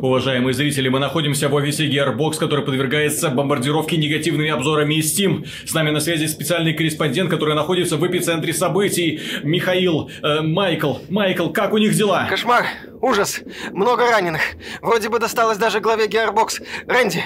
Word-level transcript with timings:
Уважаемые 0.00 0.52
зрители, 0.52 0.88
мы 0.88 0.98
находимся 0.98 1.48
в 1.48 1.54
офисе 1.54 1.88
Gearbox, 1.88 2.38
который 2.38 2.64
подвергается 2.64 3.30
бомбардировке 3.30 3.96
негативными 3.96 4.50
обзорами 4.50 4.96
из 4.96 5.18
Steam. 5.18 5.46
С 5.64 5.72
нами 5.72 5.90
на 5.90 6.00
связи 6.00 6.26
специальный 6.26 6.74
корреспондент, 6.74 7.30
который 7.30 7.54
находится 7.54 7.96
в 7.96 8.06
эпицентре 8.06 8.52
событий. 8.52 9.20
Михаил, 9.42 10.10
э, 10.22 10.42
Майкл. 10.42 10.96
Майкл, 11.08 11.48
как 11.50 11.72
у 11.72 11.78
них 11.78 11.94
дела? 11.94 12.26
Кошмар, 12.28 12.66
ужас, 13.00 13.40
много 13.72 14.10
раненых. 14.10 14.42
Вроде 14.82 15.08
бы 15.08 15.18
досталось 15.18 15.58
даже 15.58 15.80
главе 15.80 16.06
Gearbox. 16.06 16.62
Рэнди, 16.86 17.22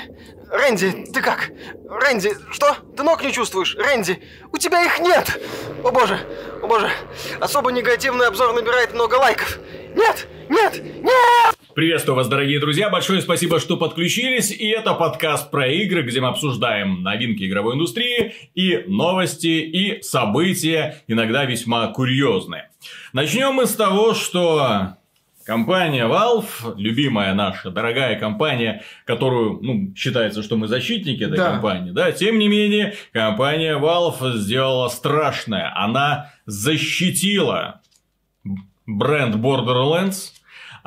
Рэнди, 0.51 1.07
ты 1.13 1.21
как? 1.21 1.51
Рэнди, 1.89 2.31
что? 2.53 2.77
Ты 2.97 3.03
ног 3.03 3.25
не 3.25 3.33
чувствуешь? 3.33 3.77
Рэнди, 3.77 4.23
у 4.53 4.57
тебя 4.57 4.85
их 4.85 5.01
нет! 5.01 5.41
О 5.83 5.91
боже, 5.91 6.19
о 6.63 6.67
боже, 6.67 6.91
особо 7.41 7.73
негативный 7.73 8.27
обзор 8.29 8.55
набирает 8.55 8.95
много 8.95 9.17
лайков. 9.17 9.59
Нет, 9.97 10.29
нет, 10.49 10.81
нет! 11.03 11.58
Приветствую 11.79 12.17
вас, 12.17 12.27
дорогие 12.27 12.59
друзья, 12.59 12.91
большое 12.91 13.23
спасибо, 13.23 13.61
что 13.61 13.77
подключились, 13.77 14.51
и 14.51 14.67
это 14.67 14.95
подкаст 14.95 15.49
про 15.53 15.69
игры, 15.69 16.03
где 16.03 16.21
мы 16.21 16.27
обсуждаем 16.27 17.05
новинки 17.05 17.45
игровой 17.45 17.77
индустрии 17.77 18.35
и 18.57 18.83
новости, 18.89 19.47
и 19.47 20.03
события, 20.03 21.05
иногда 21.07 21.45
весьма 21.45 21.87
курьезные. 21.87 22.71
Начнем 23.13 23.53
мы 23.53 23.67
с 23.67 23.77
того, 23.77 24.15
что 24.15 24.97
Компания 25.45 26.09
Valve, 26.09 26.75
любимая 26.77 27.33
наша, 27.35 27.71
дорогая 27.71 28.19
компания, 28.19 28.83
которую, 29.05 29.61
ну, 29.63 29.95
считается, 29.95 30.43
что 30.43 30.57
мы 30.57 30.67
защитники 30.67 31.23
этой 31.23 31.37
да. 31.37 31.53
компании, 31.53 31.93
да, 31.93 32.11
тем 32.11 32.41
не 32.41 32.49
менее, 32.49 32.95
компания 33.13 33.79
Valve 33.79 34.33
сделала 34.33 34.89
страшное. 34.89 35.73
Она 35.77 36.33
защитила 36.45 37.83
бренд 38.85 39.37
Borderlands, 39.37 40.33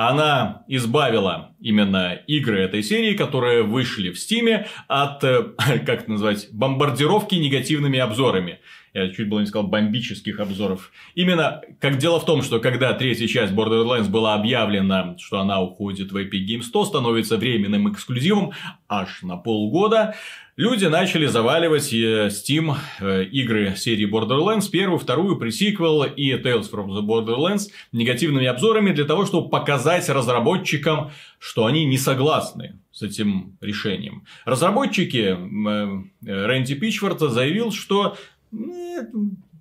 она 0.10 0.64
избавила 0.68 1.56
именно 1.60 2.14
игры 2.28 2.62
этой 2.62 2.84
серии, 2.84 3.16
которые 3.16 3.64
вышли 3.64 4.12
в 4.12 4.20
Стиме 4.20 4.68
от, 4.88 5.24
э, 5.24 5.44
как 5.58 6.04
это 6.04 6.12
назвать, 6.12 6.50
бомбардировки 6.52 7.36
негативными 7.36 8.00
обзорами 8.00 8.60
я 8.94 9.10
чуть 9.10 9.30
было 9.30 9.40
не 9.40 9.46
сказал, 9.46 9.68
бомбических 9.68 10.40
обзоров. 10.40 10.92
Именно 11.16 11.62
как 11.80 11.98
дело 11.98 12.20
в 12.20 12.26
том, 12.26 12.42
что 12.42 12.60
когда 12.60 12.94
третья 12.94 13.28
часть 13.28 13.54
Borderlands 13.54 14.10
была 14.10 14.36
объявлена, 14.36 15.16
что 15.18 15.40
она 15.40 15.62
уходит 15.62 16.12
в 16.12 16.18
Epic 16.18 16.46
Games 16.46 16.64
100, 16.64 16.86
становится 16.86 17.38
временным 17.38 17.92
эксклюзивом 17.92 18.52
аж 18.90 19.22
на 19.22 19.38
полгода, 19.38 20.16
люди 20.58 20.86
начали 20.86 21.26
заваливать 21.26 21.94
э, 21.94 22.28
Steam 22.28 22.76
э, 23.00 23.24
игры 23.24 23.76
серии 23.78 24.10
Borderlands, 24.10 24.70
первую, 24.70 25.00
вторую, 25.00 25.38
пресиквел 25.38 26.04
и 26.04 26.34
Tales 26.34 26.70
from 26.70 26.88
the 26.88 27.02
Borderlands 27.02 27.70
негативными 27.94 28.46
обзорами 28.46 28.92
для 28.92 29.06
того, 29.06 29.26
чтобы 29.26 29.50
показать 29.50 30.10
разработчикам, 30.10 31.12
что 31.40 31.66
они 31.66 31.86
не 31.86 31.98
согласны 31.98 32.80
с 32.92 33.02
этим 33.04 33.58
решением. 33.62 34.26
Разработчики 34.44 35.38
э, 35.38 36.04
Рэнди 36.26 36.76
Пичфорта 36.76 37.30
заявил, 37.30 37.72
что 37.72 38.18
нет, 38.52 39.10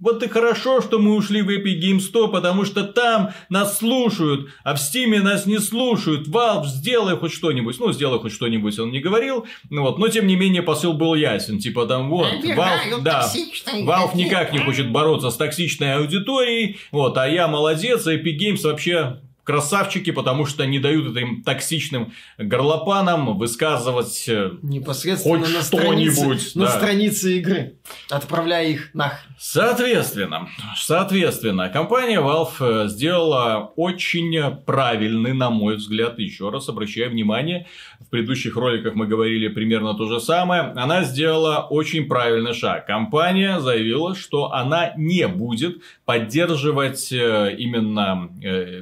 вот 0.00 0.22
и 0.22 0.28
хорошо, 0.28 0.80
что 0.80 0.98
мы 0.98 1.14
ушли 1.14 1.42
в 1.42 1.50
Epic 1.50 1.78
Games 1.78 2.00
100, 2.00 2.28
потому 2.28 2.64
что 2.64 2.84
там 2.84 3.30
нас 3.50 3.78
слушают, 3.78 4.48
а 4.64 4.74
в 4.74 4.78
Steam 4.78 5.18
нас 5.20 5.44
не 5.44 5.58
слушают. 5.58 6.26
Valve, 6.26 6.64
сделай 6.66 7.16
хоть 7.16 7.32
что-нибудь. 7.32 7.78
Ну, 7.78 7.92
сделай 7.92 8.18
хоть 8.18 8.32
что-нибудь, 8.32 8.78
он 8.78 8.90
не 8.90 9.00
говорил. 9.00 9.46
Ну, 9.68 9.82
вот. 9.82 9.98
Но, 9.98 10.08
тем 10.08 10.26
не 10.26 10.36
менее, 10.36 10.62
посыл 10.62 10.94
был 10.94 11.14
ясен. 11.14 11.58
Типа 11.58 11.86
там, 11.86 12.08
вот, 12.08 12.32
Valve, 12.42 13.02
да, 13.02 13.30
Valve 13.74 14.16
никак 14.16 14.52
не 14.52 14.58
хочет 14.58 14.90
бороться 14.90 15.30
с 15.30 15.36
токсичной 15.36 15.96
аудиторией. 15.96 16.78
Вот, 16.92 17.18
а 17.18 17.28
я 17.28 17.46
молодец, 17.46 18.06
а 18.06 18.14
Epic 18.14 18.38
Games 18.38 18.62
вообще 18.62 19.20
красавчики, 19.50 20.12
потому 20.12 20.46
что 20.46 20.64
не 20.64 20.78
дают 20.78 21.16
этим 21.16 21.42
токсичным 21.42 22.12
горлопанам 22.38 23.36
высказывать 23.36 24.28
э, 24.28 24.52
непосредственно 24.62 25.44
хоть 25.44 25.52
на 25.52 25.62
что-нибудь. 25.62 26.54
На 26.54 26.66
да. 26.66 26.70
странице 26.70 27.38
игры, 27.38 27.74
отправляя 28.10 28.68
их 28.68 28.94
нах. 28.94 29.14
Соответственно, 29.38 30.48
соответственно, 30.76 31.68
компания 31.68 32.20
Valve 32.20 32.84
э, 32.84 32.88
сделала 32.88 33.72
очень 33.74 34.54
правильный, 34.64 35.32
на 35.32 35.50
мой 35.50 35.76
взгляд, 35.76 36.20
еще 36.20 36.50
раз 36.50 36.68
обращаю 36.68 37.10
внимание, 37.10 37.66
в 37.98 38.08
предыдущих 38.08 38.54
роликах 38.54 38.94
мы 38.94 39.08
говорили 39.08 39.48
примерно 39.48 39.94
то 39.94 40.06
же 40.06 40.20
самое, 40.20 40.72
она 40.76 41.02
сделала 41.02 41.66
очень 41.70 42.06
правильный 42.06 42.54
шаг. 42.54 42.86
Компания 42.86 43.58
заявила, 43.58 44.14
что 44.14 44.52
она 44.52 44.92
не 44.96 45.26
будет 45.26 45.82
поддерживать 46.04 47.10
э, 47.10 47.56
именно 47.58 48.30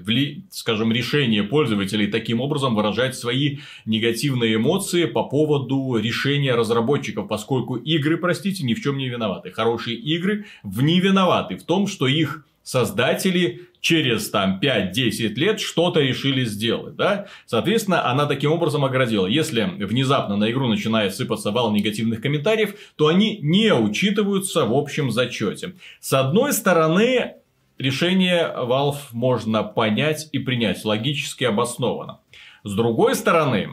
вли 0.04 0.44
скажем, 0.58 0.92
решение 0.92 1.42
пользователей 1.42 2.08
таким 2.08 2.40
образом 2.40 2.74
выражать 2.74 3.16
свои 3.16 3.58
негативные 3.86 4.56
эмоции 4.56 5.04
по 5.04 5.24
поводу 5.24 5.96
решения 5.96 6.54
разработчиков, 6.54 7.28
поскольку 7.28 7.76
игры, 7.76 8.16
простите, 8.16 8.64
ни 8.64 8.74
в 8.74 8.82
чем 8.82 8.98
не 8.98 9.08
виноваты. 9.08 9.50
Хорошие 9.50 9.96
игры 9.96 10.46
в 10.62 10.82
не 10.82 11.00
виноваты 11.00 11.56
в 11.56 11.62
том, 11.62 11.86
что 11.86 12.06
их 12.06 12.44
создатели 12.62 13.68
через 13.80 14.28
там 14.28 14.60
5-10 14.62 15.34
лет 15.34 15.60
что-то 15.60 16.00
решили 16.00 16.44
сделать, 16.44 16.96
да? 16.96 17.26
Соответственно, 17.46 18.10
она 18.10 18.26
таким 18.26 18.52
образом 18.52 18.84
оградила. 18.84 19.26
Если 19.26 19.62
внезапно 19.62 20.36
на 20.36 20.50
игру 20.50 20.66
начинает 20.66 21.14
сыпаться 21.14 21.50
вал 21.50 21.72
негативных 21.72 22.20
комментариев, 22.20 22.74
то 22.96 23.06
они 23.06 23.38
не 23.40 23.72
учитываются 23.72 24.64
в 24.66 24.74
общем 24.74 25.10
зачете. 25.10 25.76
С 26.00 26.12
одной 26.12 26.52
стороны, 26.52 27.36
решение 27.78 28.52
Valve 28.56 28.98
можно 29.12 29.62
понять 29.62 30.28
и 30.32 30.38
принять, 30.38 30.84
логически 30.84 31.44
обоснованно. 31.44 32.20
С 32.64 32.74
другой 32.74 33.14
стороны, 33.14 33.68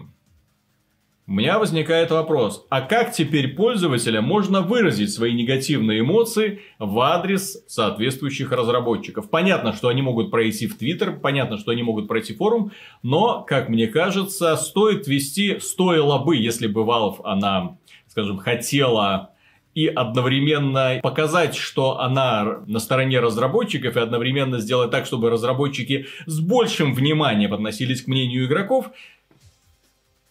у 1.28 1.32
меня 1.32 1.58
возникает 1.58 2.12
вопрос, 2.12 2.68
а 2.70 2.82
как 2.82 3.12
теперь 3.12 3.56
пользователя 3.56 4.22
можно 4.22 4.62
выразить 4.62 5.12
свои 5.12 5.34
негативные 5.34 6.02
эмоции 6.02 6.62
в 6.78 7.00
адрес 7.00 7.64
соответствующих 7.68 8.52
разработчиков? 8.52 9.32
Понятно, 9.32 9.74
что 9.74 9.88
они 9.88 10.04
могут 10.04 10.30
пройти 10.30 10.68
в 10.68 10.78
Твиттер, 10.78 11.20
понятно, 11.20 11.58
что 11.58 11.72
они 11.72 11.82
могут 11.82 12.08
пройти 12.08 12.36
форум, 12.36 12.72
но, 13.02 13.42
как 13.42 13.70
мне 13.70 13.88
кажется, 13.88 14.56
стоит 14.56 15.08
вести, 15.08 15.58
стоило 15.60 16.20
бы, 16.20 16.36
если 16.36 16.68
бы 16.68 16.82
Valve, 16.82 17.22
она, 17.24 17.80
скажем, 18.08 18.38
хотела 18.38 19.32
и 19.76 19.88
одновременно 19.88 21.00
показать, 21.04 21.56
что 21.56 22.00
она 22.00 22.62
на 22.66 22.80
стороне 22.80 23.20
разработчиков, 23.20 23.98
и 23.98 24.00
одновременно 24.00 24.60
сделать 24.60 24.90
так, 24.90 25.06
чтобы 25.06 25.30
разработчики 25.30 26.08
с 26.26 26.40
большим 26.40 26.96
вниманием 26.96 27.54
относились 27.54 28.02
к 28.02 28.08
мнению 28.08 28.46
игроков, 28.46 28.90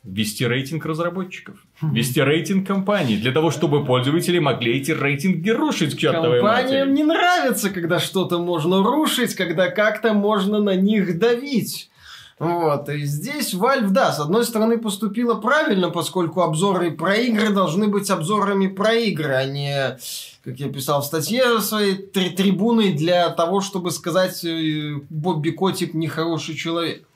ввести 0.03 0.47
рейтинг 0.47 0.87
разработчиков, 0.87 1.56
ввести 1.82 2.22
рейтинг 2.22 2.66
компаний, 2.66 3.16
для 3.16 3.32
того, 3.32 3.50
чтобы 3.50 3.84
пользователи 3.84 4.38
могли 4.38 4.78
эти 4.78 4.93
рейтинги 4.93 5.50
рушить 5.50 5.94
к 5.94 5.99
чертовой 5.99 6.41
Компаниям 6.41 6.88
матери. 6.88 6.97
не 6.97 7.05
нравится, 7.05 7.69
когда 7.69 8.00
что-то 8.00 8.38
можно 8.38 8.82
рушить, 8.82 9.34
когда 9.34 9.71
как-то 9.71 10.15
можно 10.15 10.59
на 10.59 10.75
них 10.75 11.19
давить. 11.19 11.91
Вот, 12.39 12.89
и 12.89 13.05
здесь 13.05 13.55
Valve, 13.55 13.91
да, 13.91 14.12
с 14.12 14.19
одной 14.19 14.45
стороны 14.45 14.77
поступила 14.78 15.34
правильно, 15.34 15.91
поскольку 15.91 16.43
обзоры 16.43 16.91
про 16.91 17.15
игры 17.17 17.50
должны 17.50 17.87
быть 17.87 18.11
обзорами 18.11 18.67
про 18.67 18.93
игры, 18.95 19.34
а 19.34 19.45
не, 19.45 19.99
как 20.43 20.59
я 20.59 20.69
писал 20.69 21.03
в 21.03 21.06
статье 21.06 21.61
своей, 21.61 21.94
три 21.94 22.31
трибуны 22.31 22.93
для 22.93 23.31
того, 23.31 23.61
чтобы 23.61 23.93
сказать 23.93 24.44
э, 24.44 24.97
Бобби 25.11 25.50
Котик 25.50 25.94
нехороший 25.94 26.56
человек. 26.56 27.06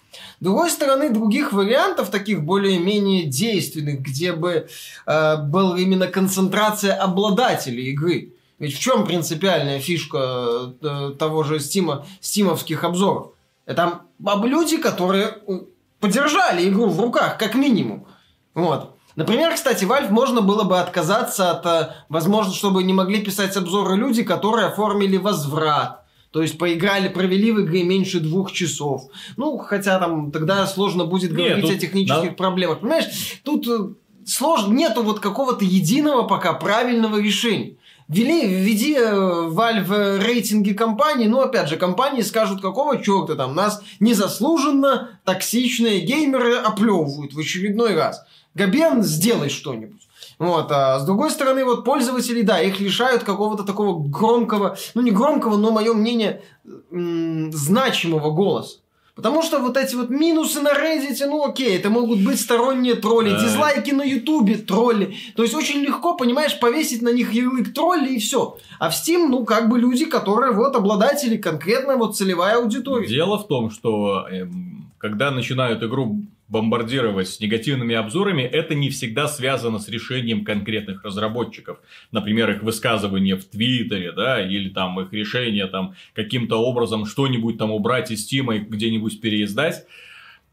С 0.40 0.44
другой 0.44 0.70
стороны, 0.70 1.10
других 1.10 1.52
вариантов, 1.52 2.10
таких 2.10 2.44
более-менее 2.44 3.24
действенных, 3.24 4.00
где 4.00 4.32
бы 4.32 4.68
э, 5.04 5.36
была 5.36 5.78
именно 5.78 6.06
концентрация 6.06 6.94
обладателей 6.94 7.90
игры. 7.90 8.34
Ведь 8.60 8.74
в 8.74 8.78
чем 8.78 9.04
принципиальная 9.04 9.80
фишка 9.80 10.74
э, 10.80 11.12
того 11.18 11.42
же 11.42 11.58
стима, 11.58 12.06
стимовских 12.20 12.84
обзоров? 12.84 13.32
Там 13.74 14.02
люди, 14.44 14.78
которые 14.78 15.38
э, 15.46 15.60
подержали 16.00 16.68
игру 16.68 16.88
в 16.88 17.00
руках, 17.00 17.38
как 17.38 17.54
минимум. 17.54 18.06
Вот. 18.54 18.94
Например, 19.14 19.52
кстати, 19.52 19.84
Valve 19.84 20.10
можно 20.10 20.42
было 20.42 20.62
бы 20.64 20.78
отказаться 20.78 21.50
от, 21.50 21.66
э, 21.66 21.94
возможно, 22.08 22.52
чтобы 22.52 22.82
не 22.84 22.92
могли 22.92 23.20
писать 23.20 23.56
обзоры 23.56 23.96
люди, 23.96 24.22
которые 24.22 24.68
оформили 24.68 25.16
возврат. 25.16 26.04
То 26.30 26.42
есть 26.42 26.58
поиграли, 26.58 27.08
провели 27.08 27.52
в 27.52 27.60
игре 27.62 27.84
меньше 27.84 28.20
двух 28.20 28.52
часов. 28.52 29.02
Ну, 29.36 29.58
хотя 29.58 29.98
там 29.98 30.30
тогда 30.30 30.66
сложно 30.66 31.04
будет 31.04 31.32
говорить 31.32 31.56
Нет, 31.56 31.66
тут, 31.66 31.70
о 31.72 31.78
технических 31.78 32.30
да. 32.30 32.36
проблемах. 32.36 32.80
Понимаешь, 32.80 33.40
тут 33.42 33.66
э, 33.66 33.88
сложно, 34.24 34.72
нету 34.72 35.02
вот 35.02 35.20
какого-то 35.20 35.64
единого 35.64 36.22
пока 36.22 36.52
правильного 36.52 37.20
решения. 37.20 37.76
Вели, 38.08 38.46
введи 38.46 38.94
э, 38.94 39.48
Valve 39.50 40.18
рейтинги 40.18 40.72
компаний, 40.72 41.28
ну, 41.28 41.42
опять 41.42 41.68
же, 41.68 41.76
компании 41.76 42.22
скажут, 42.22 42.62
какого 42.62 43.02
черта 43.02 43.34
там 43.34 43.54
нас 43.54 43.82
незаслуженно 44.00 45.20
токсичные 45.24 46.00
геймеры 46.00 46.54
оплевывают 46.54 47.34
в 47.34 47.38
очередной 47.38 47.94
раз. 47.94 48.24
Габен, 48.54 49.02
сделай 49.02 49.50
что-нибудь. 49.50 50.08
Вот, 50.38 50.72
а 50.72 50.98
с 51.00 51.04
другой 51.04 51.30
стороны, 51.30 51.64
вот 51.66 51.84
пользователи, 51.84 52.40
да, 52.40 52.60
их 52.60 52.80
лишают 52.80 53.24
какого-то 53.24 53.64
такого 53.64 54.02
громкого, 54.08 54.78
ну 54.94 55.02
не 55.02 55.10
громкого, 55.10 55.58
но 55.58 55.70
мое 55.70 55.92
мнение, 55.92 56.42
значимого 56.90 58.30
голоса. 58.30 58.78
Потому 59.18 59.42
что 59.42 59.58
вот 59.58 59.76
эти 59.76 59.96
вот 59.96 60.10
минусы 60.10 60.60
на 60.60 60.68
Reddit, 60.68 61.26
ну 61.26 61.44
окей, 61.44 61.76
это 61.76 61.90
могут 61.90 62.20
быть 62.24 62.40
сторонние 62.40 62.94
тролли, 62.94 63.30
Да. 63.30 63.40
дизлайки 63.42 63.90
на 63.90 64.02
Ютубе, 64.04 64.54
тролли. 64.58 65.16
То 65.34 65.42
есть 65.42 65.56
очень 65.56 65.80
легко, 65.80 66.14
понимаешь, 66.16 66.56
повесить 66.60 67.02
на 67.02 67.08
них 67.08 67.32
ярлык 67.32 67.74
тролли 67.74 68.10
и 68.14 68.18
все. 68.20 68.56
А 68.78 68.90
в 68.90 68.92
Steam, 68.92 69.26
ну 69.26 69.44
как 69.44 69.68
бы 69.68 69.80
люди, 69.80 70.04
которые 70.04 70.52
вот 70.52 70.76
обладатели, 70.76 71.36
конкретно 71.36 71.96
вот 71.96 72.16
целевая 72.16 72.58
аудитория. 72.58 73.08
Дело 73.08 73.38
в 73.38 73.48
том, 73.48 73.72
что 73.72 74.24
эм, 74.30 74.88
когда 74.98 75.32
начинают 75.32 75.82
игру 75.82 76.20
бомбардировать 76.48 77.28
с 77.28 77.40
негативными 77.40 77.94
обзорами, 77.94 78.42
это 78.42 78.74
не 78.74 78.88
всегда 78.90 79.28
связано 79.28 79.78
с 79.78 79.88
решением 79.88 80.44
конкретных 80.44 81.04
разработчиков. 81.04 81.78
Например, 82.10 82.50
их 82.50 82.62
высказывание 82.62 83.36
в 83.36 83.44
Твиттере, 83.44 84.12
да, 84.12 84.40
или 84.44 84.70
там 84.70 84.98
их 85.00 85.12
решение 85.12 85.66
там 85.66 85.94
каким-то 86.14 86.56
образом 86.56 87.04
что-нибудь 87.04 87.58
там 87.58 87.70
убрать 87.70 88.10
из 88.10 88.22
Стима 88.24 88.56
и 88.56 88.60
где-нибудь 88.60 89.20
переиздать. 89.20 89.84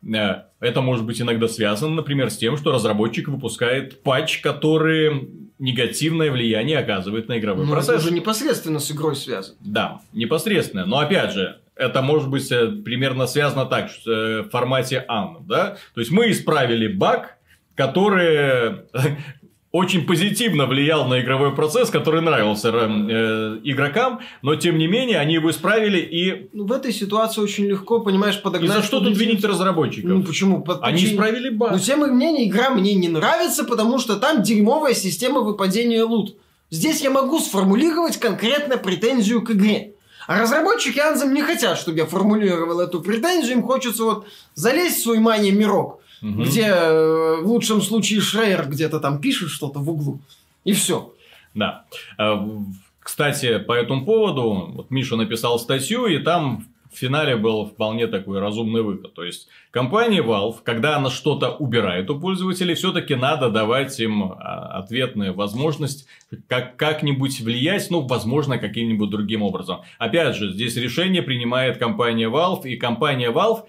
Э, 0.05 0.43
Это 0.59 0.81
может 0.81 1.05
быть 1.05 1.21
иногда 1.21 1.47
связано, 1.47 1.95
например, 1.95 2.29
с 2.29 2.37
тем, 2.37 2.57
что 2.57 2.71
разработчик 2.71 3.27
выпускает 3.29 4.03
патч, 4.03 4.39
который 4.41 5.29
негативное 5.59 6.29
влияние 6.31 6.77
оказывает 6.77 7.29
на 7.29 7.39
игровой 7.39 7.63
это 7.63 7.71
процесс. 7.71 8.03
уже 8.03 8.13
непосредственно 8.13 8.79
с 8.79 8.91
игрой 8.91 9.15
связано. 9.15 9.55
Да, 9.61 10.01
непосредственно. 10.11 10.85
Но 10.85 10.99
опять 10.99 11.31
же, 11.31 11.57
это 11.75 12.01
может 12.01 12.29
быть 12.29 12.51
э, 12.51 12.67
примерно 12.67 13.27
связано 13.27 13.65
так, 13.65 13.89
э, 14.05 14.41
в 14.41 14.49
формате 14.49 15.05
AN, 15.09 15.45
да? 15.47 15.77
То 15.93 15.99
есть 16.01 16.11
мы 16.11 16.31
исправили 16.31 16.87
баг, 16.87 17.37
который 17.75 18.77
очень 19.75 20.05
позитивно 20.05 20.67
влиял 20.67 21.05
на 21.05 21.19
игровой 21.19 21.53
процесс, 21.53 21.89
который 21.89 22.21
нравился 22.21 22.71
э, 22.73 23.59
игрокам, 23.65 24.21
но 24.41 24.55
тем 24.55 24.77
не 24.77 24.87
менее 24.87 25.19
они 25.19 25.33
его 25.33 25.49
исправили 25.51 25.99
и... 25.99 26.49
Ну, 26.53 26.65
в 26.65 26.71
этой 26.71 26.93
ситуации 26.93 27.41
очень 27.41 27.65
легко, 27.65 27.99
понимаешь, 27.99 28.37
И 28.37 28.41
подогнать... 28.41 28.77
за 28.77 28.83
что 28.83 29.01
тут 29.01 29.17
винить 29.17 29.43
разработчиков? 29.43 30.09
Ну, 30.09 30.23
почему? 30.23 30.61
Под 30.61 30.81
Они 30.81 30.99
причине- 31.01 31.11
исправили 31.15 31.49
баг. 31.49 31.73
Ну, 31.73 31.79
тем 31.79 31.99
не 31.99 32.15
менее, 32.15 32.47
игра 32.47 32.69
мне 32.69 32.93
не 32.93 33.09
нравится, 33.09 33.65
потому 33.65 33.99
что 33.99 34.15
там 34.15 34.43
дерьмовая 34.43 34.93
система 34.93 35.41
выпадения 35.41 36.05
лут. 36.05 36.37
Здесь 36.69 37.01
я 37.01 37.09
могу 37.09 37.39
сформулировать 37.39 38.17
конкретно 38.17 38.77
претензию 38.77 39.41
к 39.41 39.51
игре. 39.51 39.94
А 40.27 40.39
разработчики 40.39 40.97
Anthem 40.99 41.31
не 41.33 41.41
хотят, 41.43 41.77
чтобы 41.77 41.97
я 41.99 42.05
формулировал 42.05 42.79
эту 42.79 43.01
претензию. 43.01 43.57
Им 43.57 43.63
хочется 43.63 44.03
вот 44.03 44.27
залезть 44.55 44.97
в 44.99 45.03
свой 45.03 45.19
мания 45.19 45.51
мирок, 45.51 46.01
Мгм. 46.21 46.43
где 46.43 46.63
э, 46.67 47.35
в 47.41 47.47
лучшем 47.47 47.81
случае 47.81 48.21
Шрейер 48.21 48.67
где-то 48.67 48.99
там 48.99 49.19
пишет 49.19 49.49
что-то 49.49 49.79
в 49.79 49.89
углу. 49.89 50.19
И 50.63 50.73
все. 50.73 51.13
Да. 51.53 51.85
Э, 52.17 52.35
Кстати, 52.99 53.59
по 53.59 53.73
этому 53.73 54.03
поводу, 54.03 54.71
вот 54.73 54.89
Миша 54.89 55.15
написал 55.15 55.59
статью, 55.59 56.07
и 56.07 56.17
там 56.17 56.65
в 56.95 56.97
финале 56.97 57.35
был 57.35 57.65
вполне 57.65 58.07
такой 58.07 58.39
разумный 58.39 58.81
выход. 58.81 59.13
То 59.13 59.23
есть, 59.23 59.49
компания 59.69 60.21
Valve, 60.21 60.57
когда 60.63 60.95
она 60.97 61.09
что-то 61.09 61.51
убирает 61.51 62.09
у 62.09 62.19
пользователей, 62.19 62.73
все-таки 62.75 63.15
надо 63.15 63.49
давать 63.49 63.99
им 63.99 64.23
а, 64.23 64.79
ответную 64.79 65.33
возможность 65.33 66.07
как- 66.47 66.77
как-нибудь 66.77 67.41
влиять, 67.41 67.87
ну, 67.89 68.01
возможно, 68.01 68.57
каким-нибудь 68.57 69.09
другим 69.09 69.41
образом. 69.41 69.81
Опять 69.99 70.35
же, 70.35 70.51
здесь 70.53 70.75
решение 70.77 71.21
принимает 71.21 71.77
компания 71.77 72.29
Valve, 72.29 72.63
и 72.63 72.77
компания 72.77 73.31
Valve 73.31 73.63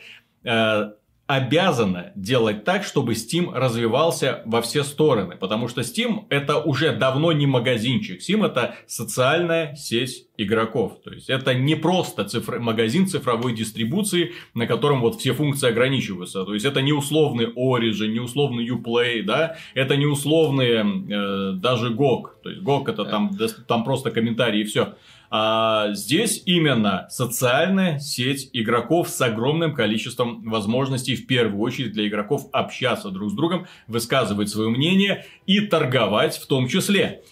э, 0.44 0.92
обязана 1.26 2.12
делать 2.14 2.64
так, 2.64 2.84
чтобы 2.84 3.14
Steam 3.14 3.52
развивался 3.52 4.42
во 4.44 4.62
все 4.62 4.84
стороны. 4.84 5.36
Потому 5.36 5.68
что 5.68 5.80
Steam 5.80 6.24
это 6.30 6.58
уже 6.58 6.94
давно 6.94 7.32
не 7.32 7.46
магазинчик. 7.46 8.20
Steam 8.20 8.46
это 8.46 8.76
социальная 8.86 9.74
сеть 9.74 10.26
игроков. 10.36 11.00
То 11.02 11.12
есть 11.12 11.28
это 11.28 11.54
не 11.54 11.74
просто 11.74 12.24
цифр- 12.24 12.60
магазин 12.60 13.08
цифровой 13.08 13.54
дистрибуции, 13.54 14.32
на 14.54 14.66
котором 14.66 15.00
вот 15.00 15.16
все 15.18 15.32
функции 15.32 15.68
ограничиваются. 15.68 16.44
То 16.44 16.54
есть 16.54 16.64
это 16.64 16.80
не 16.80 16.92
условный 16.92 17.46
Origin, 17.46 18.08
не 18.08 18.20
условный 18.20 18.68
Uplay, 18.68 19.22
да, 19.22 19.56
это 19.74 19.96
не 19.96 20.06
условные 20.06 20.84
э, 20.84 21.52
даже 21.54 21.90
GOG. 21.90 22.22
То 22.42 22.50
есть 22.50 22.62
GOG 22.62 22.90
это 22.90 23.04
там, 23.04 23.36
там 23.66 23.84
просто 23.84 24.10
комментарии 24.10 24.60
и 24.60 24.64
все. 24.64 24.94
А 25.30 25.92
здесь 25.92 26.42
именно 26.46 27.06
социальная 27.10 27.98
сеть 27.98 28.50
игроков 28.52 29.08
с 29.08 29.20
огромным 29.20 29.74
количеством 29.74 30.42
возможностей, 30.48 31.16
в 31.16 31.26
первую 31.26 31.60
очередь 31.60 31.92
для 31.92 32.06
игроков 32.06 32.46
общаться 32.52 33.10
друг 33.10 33.30
с 33.30 33.34
другом, 33.34 33.66
высказывать 33.86 34.48
свое 34.48 34.70
мнение 34.70 35.24
и 35.46 35.60
торговать 35.60 36.36
в 36.36 36.46
том 36.46 36.68
числе. 36.68 37.22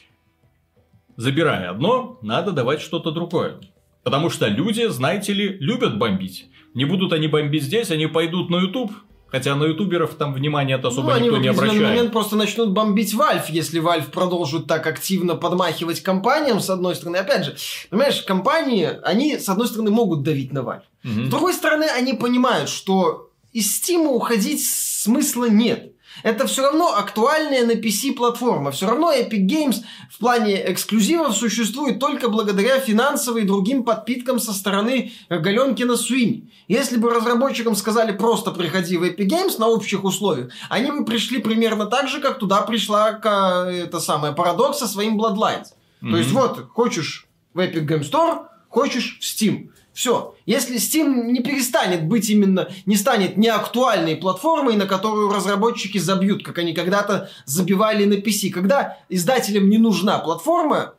Забирая 1.16 1.70
одно, 1.70 2.18
надо 2.22 2.52
давать 2.52 2.80
что-то 2.80 3.12
другое. 3.12 3.60
Потому 4.02 4.30
что 4.30 4.48
люди, 4.48 4.86
знаете 4.88 5.32
ли, 5.32 5.56
любят 5.60 5.96
бомбить. 5.98 6.46
Не 6.74 6.84
будут 6.84 7.12
они 7.12 7.28
бомбить 7.28 7.62
здесь, 7.62 7.90
они 7.90 8.06
пойдут 8.06 8.50
на 8.50 8.56
YouTube. 8.56 8.92
Хотя 9.34 9.56
на 9.56 9.64
ютуберов 9.64 10.14
там 10.14 10.32
внимания-то 10.32 10.86
особо 10.86 11.08
ну, 11.08 11.14
они 11.16 11.24
никто 11.24 11.38
в 11.38 11.42
не 11.42 11.48
обращает. 11.48 11.82
момент 11.82 12.12
просто 12.12 12.36
начнут 12.36 12.70
бомбить 12.70 13.12
Valve, 13.14 13.46
если 13.48 13.82
Valve 13.82 14.08
продолжит 14.12 14.68
так 14.68 14.86
активно 14.86 15.34
подмахивать 15.34 16.04
компаниям, 16.04 16.60
с 16.60 16.70
одной 16.70 16.94
стороны. 16.94 17.16
Опять 17.16 17.46
же, 17.46 17.56
понимаешь, 17.90 18.22
компании, 18.22 18.90
они, 19.02 19.36
с 19.36 19.48
одной 19.48 19.66
стороны, 19.66 19.90
могут 19.90 20.22
давить 20.22 20.52
на 20.52 20.60
Valve. 20.60 20.82
Мгм. 21.02 21.26
С 21.26 21.28
другой 21.30 21.52
стороны, 21.52 21.86
они 21.96 22.12
понимают, 22.12 22.68
что 22.68 23.30
из 23.54 23.66
Steam 23.80 24.06
уходить 24.08 24.62
смысла 24.66 25.46
нет. 25.46 25.92
Это 26.22 26.46
все 26.46 26.62
равно 26.62 26.94
актуальная 26.96 27.66
на 27.66 27.72
PC 27.72 28.12
платформа. 28.12 28.70
Все 28.70 28.86
равно 28.86 29.12
Epic 29.12 29.46
Games 29.48 29.76
в 30.10 30.18
плане 30.18 30.70
эксклюзивов 30.72 31.36
существует 31.36 31.98
только 31.98 32.28
благодаря 32.28 32.78
финансовым 32.78 33.42
и 33.42 33.46
другим 33.46 33.82
подпиткам 33.82 34.38
со 34.38 34.52
стороны 34.52 35.12
Галенкина 35.28 35.96
Суини. 35.96 36.52
Если 36.68 36.98
бы 36.98 37.10
разработчикам 37.10 37.74
сказали 37.74 38.12
просто 38.12 38.52
приходи 38.52 38.96
в 38.96 39.02
Epic 39.02 39.26
Games 39.28 39.58
на 39.58 39.66
общих 39.66 40.04
условиях, 40.04 40.52
они 40.70 40.92
бы 40.92 41.04
пришли 41.04 41.38
примерно 41.40 41.86
так 41.86 42.08
же, 42.08 42.20
как 42.20 42.38
туда 42.38 42.62
пришла 42.62 43.12
ка- 43.14 43.68
это 43.68 43.98
самое 43.98 44.32
парадокс 44.34 44.78
со 44.78 44.86
своим 44.86 45.20
Bloodlines. 45.20 45.66
То 46.00 46.16
есть 46.16 46.30
вот, 46.30 46.68
хочешь 46.74 47.26
в 47.54 47.58
Epic 47.58 47.86
Game 47.86 48.08
Store, 48.08 48.46
хочешь 48.68 49.18
в 49.20 49.24
Steam. 49.24 49.70
Все. 49.94 50.34
Если 50.44 50.76
Steam 50.76 51.30
не 51.30 51.40
перестанет 51.40 52.06
быть 52.06 52.28
именно, 52.28 52.68
не 52.84 52.96
станет 52.96 53.36
неактуальной 53.36 54.16
платформой, 54.16 54.74
на 54.74 54.86
которую 54.86 55.32
разработчики 55.32 55.98
забьют, 55.98 56.44
как 56.44 56.58
они 56.58 56.74
когда-то 56.74 57.30
забивали 57.46 58.04
на 58.04 58.14
PC. 58.14 58.50
Когда 58.50 58.98
издателям 59.08 59.70
не 59.70 59.78
нужна 59.78 60.18
платформа, 60.18 60.94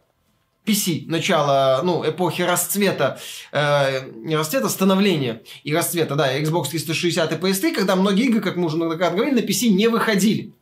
PC, 0.66 1.04
начало, 1.08 1.82
ну, 1.84 2.10
эпохи 2.10 2.42
расцвета, 2.42 3.20
э, 3.52 4.10
не 4.16 4.36
расцвета, 4.36 4.70
становления 4.70 5.44
и 5.64 5.76
расцвета, 5.76 6.16
да, 6.16 6.36
Xbox 6.40 6.70
360 6.70 7.34
и 7.34 7.36
PS3, 7.36 7.76
когда 7.76 7.96
многие 7.96 8.26
игры, 8.26 8.42
как 8.42 8.56
мы 8.56 8.66
уже 8.66 8.78
многократно 8.78 9.18
говорили, 9.18 9.42
на 9.42 9.46
PC 9.46 9.70
не 9.70 9.90
выходили. 9.90 10.54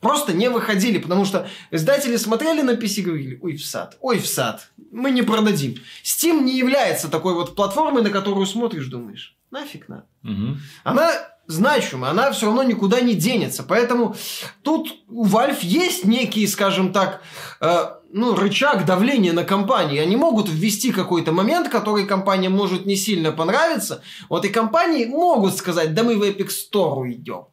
Просто 0.00 0.32
не 0.32 0.48
выходили, 0.48 0.98
потому 0.98 1.24
что 1.24 1.48
издатели 1.70 2.16
смотрели 2.16 2.62
на 2.62 2.72
PC 2.72 3.00
и 3.00 3.02
говорили, 3.02 3.38
ой, 3.42 3.56
в 3.56 3.64
сад, 3.64 3.96
ой, 4.00 4.18
в 4.18 4.26
сад, 4.26 4.70
мы 4.92 5.10
не 5.10 5.22
продадим. 5.22 5.76
Steam 6.04 6.42
не 6.42 6.56
является 6.56 7.08
такой 7.08 7.34
вот 7.34 7.56
платформой, 7.56 8.02
на 8.02 8.10
которую 8.10 8.46
смотришь, 8.46 8.86
думаешь, 8.86 9.36
нафиг 9.50 9.88
надо. 9.88 10.06
Мгм. 10.22 10.60
Она 10.84 11.10
значимая, 11.48 12.10
она 12.12 12.30
все 12.30 12.46
равно 12.46 12.62
никуда 12.62 13.00
не 13.00 13.14
денется. 13.14 13.64
Поэтому 13.64 14.14
тут 14.62 15.02
у 15.08 15.26
Valve 15.26 15.58
есть 15.62 16.04
некий, 16.04 16.46
скажем 16.46 16.92
так, 16.92 17.22
э, 17.60 17.86
ну, 18.12 18.36
рычаг 18.36 18.84
давления 18.84 19.32
на 19.32 19.44
компании. 19.44 19.98
Они 19.98 20.16
могут 20.16 20.48
ввести 20.48 20.92
какой-то 20.92 21.32
момент, 21.32 21.68
который 21.68 22.06
компания 22.06 22.50
может 22.50 22.86
не 22.86 22.96
сильно 22.96 23.32
понравиться. 23.32 24.02
Вот 24.28 24.44
и 24.44 24.48
компании 24.48 25.06
могут 25.06 25.56
сказать, 25.56 25.94
да 25.94 26.02
мы 26.04 26.16
в 26.16 26.22
Epic 26.22 26.48
Store 26.48 27.00
уйдем. 27.00 27.46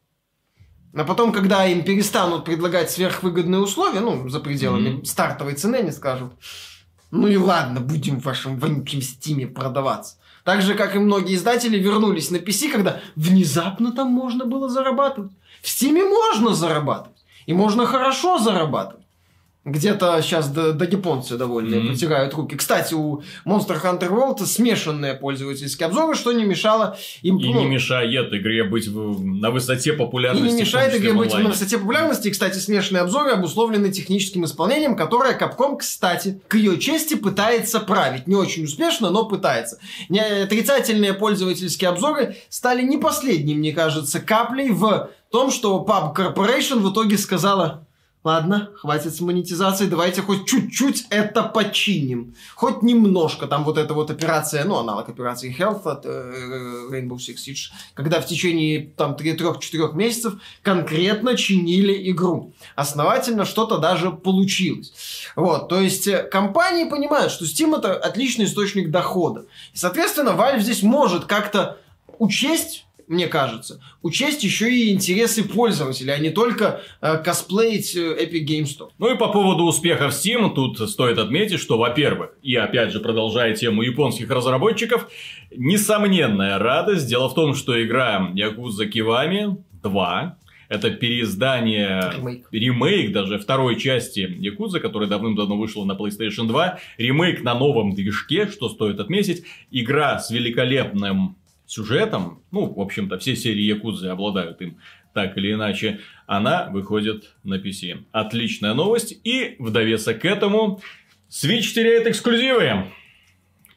А 0.96 1.04
потом, 1.04 1.32
когда 1.34 1.66
им 1.66 1.84
перестанут 1.84 2.46
предлагать 2.46 2.90
сверхвыгодные 2.90 3.60
условия, 3.62 4.00
ну, 4.00 4.30
за 4.30 4.40
пределами 4.40 4.90
Мгм. 4.90 5.06
стартовой 5.06 5.54
цены, 5.56 5.78
они 5.78 5.92
скажут, 5.92 6.32
ну 7.12 7.28
и 7.28 7.36
ладно, 7.36 7.82
будем 7.82 8.20
в 8.22 8.24
вашем 8.26 8.58
вонючем 8.58 9.02
стиме 9.02 9.46
продаваться. 9.46 10.16
Так 10.46 10.62
же, 10.62 10.76
как 10.76 10.96
и 10.96 11.00
многие 11.00 11.36
издатели 11.36 11.78
вернулись 11.78 12.32
на 12.32 12.38
PC, 12.38 12.72
когда 12.72 13.02
внезапно 13.16 13.92
там 13.92 14.08
можно 14.08 14.46
было 14.46 14.70
зарабатывать. 14.70 15.32
В 15.62 15.68
Стиме 15.70 16.04
можно 16.04 16.54
зарабатывать. 16.54 17.18
И 17.48 17.54
можно 17.54 17.86
хорошо 17.86 18.38
зарабатывать. 18.38 19.05
Где-то 19.66 20.22
сейчас 20.22 20.50
до, 20.50 20.74
до 20.74 20.86
японцы 20.86 21.38
довольные 21.38 21.80
Мгм. 21.80 21.90
протирают 21.90 22.34
руки. 22.36 22.56
Кстати, 22.56 22.94
у 22.94 23.24
Monster 23.48 23.82
Hunter 23.84 24.10
World 24.10 24.46
смешанные 24.46 25.16
пользовательские 25.16 25.88
обзоры, 25.88 26.14
что 26.14 26.32
не 26.34 26.44
мешало 26.46 26.96
им... 27.24 27.38
И 27.40 27.52
не 27.52 27.66
мешает 27.66 28.32
игре 28.32 28.64
быть 28.64 28.88
в- 28.88 29.24
на 29.26 29.50
высоте 29.50 29.94
и 29.94 29.98
популярности. 29.98 30.44
не 30.44 30.50
в 30.50 30.52
том 30.52 30.60
мешает 30.62 30.96
игре 30.96 31.14
быть 31.14 31.34
на 31.34 31.50
высоте 31.50 31.80
популярности. 31.80 32.28
И, 32.28 32.32
кстати, 32.32 32.60
смешанные 32.60 33.02
обзоры 33.02 33.32
обусловлены 33.32 33.92
техническим 33.92 34.46
исполнением, 34.46 34.96
которое 34.96 35.36
Capcom, 35.36 35.78
кстати, 35.78 36.40
к 36.48 36.56
ее 36.56 36.78
чести 36.78 37.16
пытается 37.16 37.80
править. 37.80 38.28
Не 38.28 38.36
очень 38.36 38.66
успешно, 38.66 39.10
но 39.10 39.26
пытается. 39.26 39.80
Не- 40.10 40.44
Отрицательные 40.44 41.14
пользовательские 41.16 41.90
обзоры 41.90 42.36
стали 42.50 42.84
не 42.84 42.98
последней, 43.00 43.56
мне 43.56 43.74
кажется, 43.74 44.20
каплей 44.20 44.70
в 44.70 45.10
том, 45.32 45.50
что 45.50 45.84
Pub 45.88 46.16
Corporation 46.16 46.80
в 46.80 46.92
итоге 46.94 47.18
сказала 47.18 47.85
ладно, 48.26 48.72
хватит 48.76 49.16
с 49.16 49.22
монетизацией, 49.22 49.90
давайте 49.90 50.22
хоть 50.24 50.48
чуть-чуть 50.48 51.06
это 51.12 51.44
починим. 51.44 52.36
Хоть 52.56 52.82
немножко. 52.82 53.46
Там 53.46 53.64
вот 53.64 53.78
эта 53.78 53.94
вот 53.94 54.10
операция, 54.10 54.66
ну, 54.66 54.76
аналог 54.78 55.08
операции 55.08 55.56
Health 55.56 55.84
от 55.84 56.06
э, 56.06 56.90
Rainbow 56.92 57.18
Six 57.18 57.36
Siege, 57.36 57.72
когда 57.94 58.20
в 58.20 58.26
течение 58.26 58.92
там 58.98 59.14
3-4 59.14 59.96
месяцев 59.96 60.34
конкретно 60.64 61.38
чинили 61.38 62.12
игру. 62.12 62.54
Основательно 62.76 63.46
что-то 63.46 63.78
даже 63.78 64.12
получилось. 64.12 64.94
Вот, 65.36 65.70
то 65.70 65.80
есть 65.80 66.08
э, 66.08 66.24
компании 66.24 66.90
понимают, 66.90 67.32
что 67.32 67.46
Steam 67.46 67.78
это 67.78 67.94
отличный 67.94 68.46
источник 68.46 68.90
дохода. 68.90 69.46
И, 69.74 69.78
соответственно, 69.78 70.30
Valve 70.30 70.62
здесь 70.62 70.82
может 70.82 71.26
как-то 71.26 71.78
учесть 72.18 72.85
мне 73.08 73.28
кажется, 73.28 73.82
учесть 74.02 74.44
еще 74.44 74.72
и 74.72 74.92
интересы 74.92 75.44
пользователя, 75.44 76.14
а 76.14 76.18
не 76.18 76.30
только 76.30 76.82
э, 77.02 77.18
косплеить 77.18 77.96
э, 77.96 78.26
Epic 78.26 78.46
Games 78.46 78.78
Store. 78.78 78.90
Ну 78.98 79.14
и 79.14 79.18
по 79.18 79.30
поводу 79.30 79.64
успехов 79.64 80.14
Steam, 80.14 80.54
тут 80.54 80.80
стоит 80.90 81.18
отметить, 81.18 81.60
что, 81.60 81.78
во-первых, 81.78 82.32
и 82.42 82.56
опять 82.56 82.92
же, 82.92 83.00
продолжая 83.00 83.56
тему 83.56 83.82
японских 83.82 84.30
разработчиков, 84.30 85.08
несомненная 85.56 86.58
радость. 86.58 87.08
Дело 87.08 87.30
в 87.30 87.36
том, 87.36 87.54
что 87.56 87.82
игра 87.84 88.32
Yakuza 88.34 88.90
Kiwami 88.90 89.58
2 89.84 90.38
это 90.68 90.90
переиздание, 90.90 92.12
ремейк. 92.18 92.48
ремейк 92.52 93.12
даже 93.12 93.38
второй 93.38 93.80
части 93.80 94.20
Якуза, 94.20 94.80
которая 94.80 95.08
давным-давно 95.08 95.58
вышла 95.58 95.86
на 95.86 95.94
PlayStation 95.94 96.48
2. 96.48 96.80
Ремейк 96.98 97.44
на 97.44 97.54
новом 97.54 97.94
движке, 97.94 98.48
что 98.48 98.70
стоит 98.70 99.00
отметить. 99.00 99.44
Игра 99.72 100.20
с 100.20 100.32
великолепным 100.32 101.38
сюжетом, 101.66 102.44
ну, 102.52 102.74
в 102.74 102.80
общем-то, 102.80 103.18
все 103.20 103.36
серии 103.36 103.64
Якудзы 103.64 104.08
обладают 104.08 104.62
им 104.62 104.78
так 105.14 105.38
или 105.38 105.54
иначе, 105.54 106.02
она 106.28 106.70
выходит 106.70 107.36
на 107.44 107.56
PC. 107.56 108.04
Отличная 108.12 108.74
новость. 108.74 109.18
И 109.24 109.56
в 109.60 109.72
довесок 109.72 110.20
к 110.20 110.26
этому 110.26 110.82
Switch 111.30 111.74
теряет 111.74 112.06
эксклюзивы. 112.06 112.86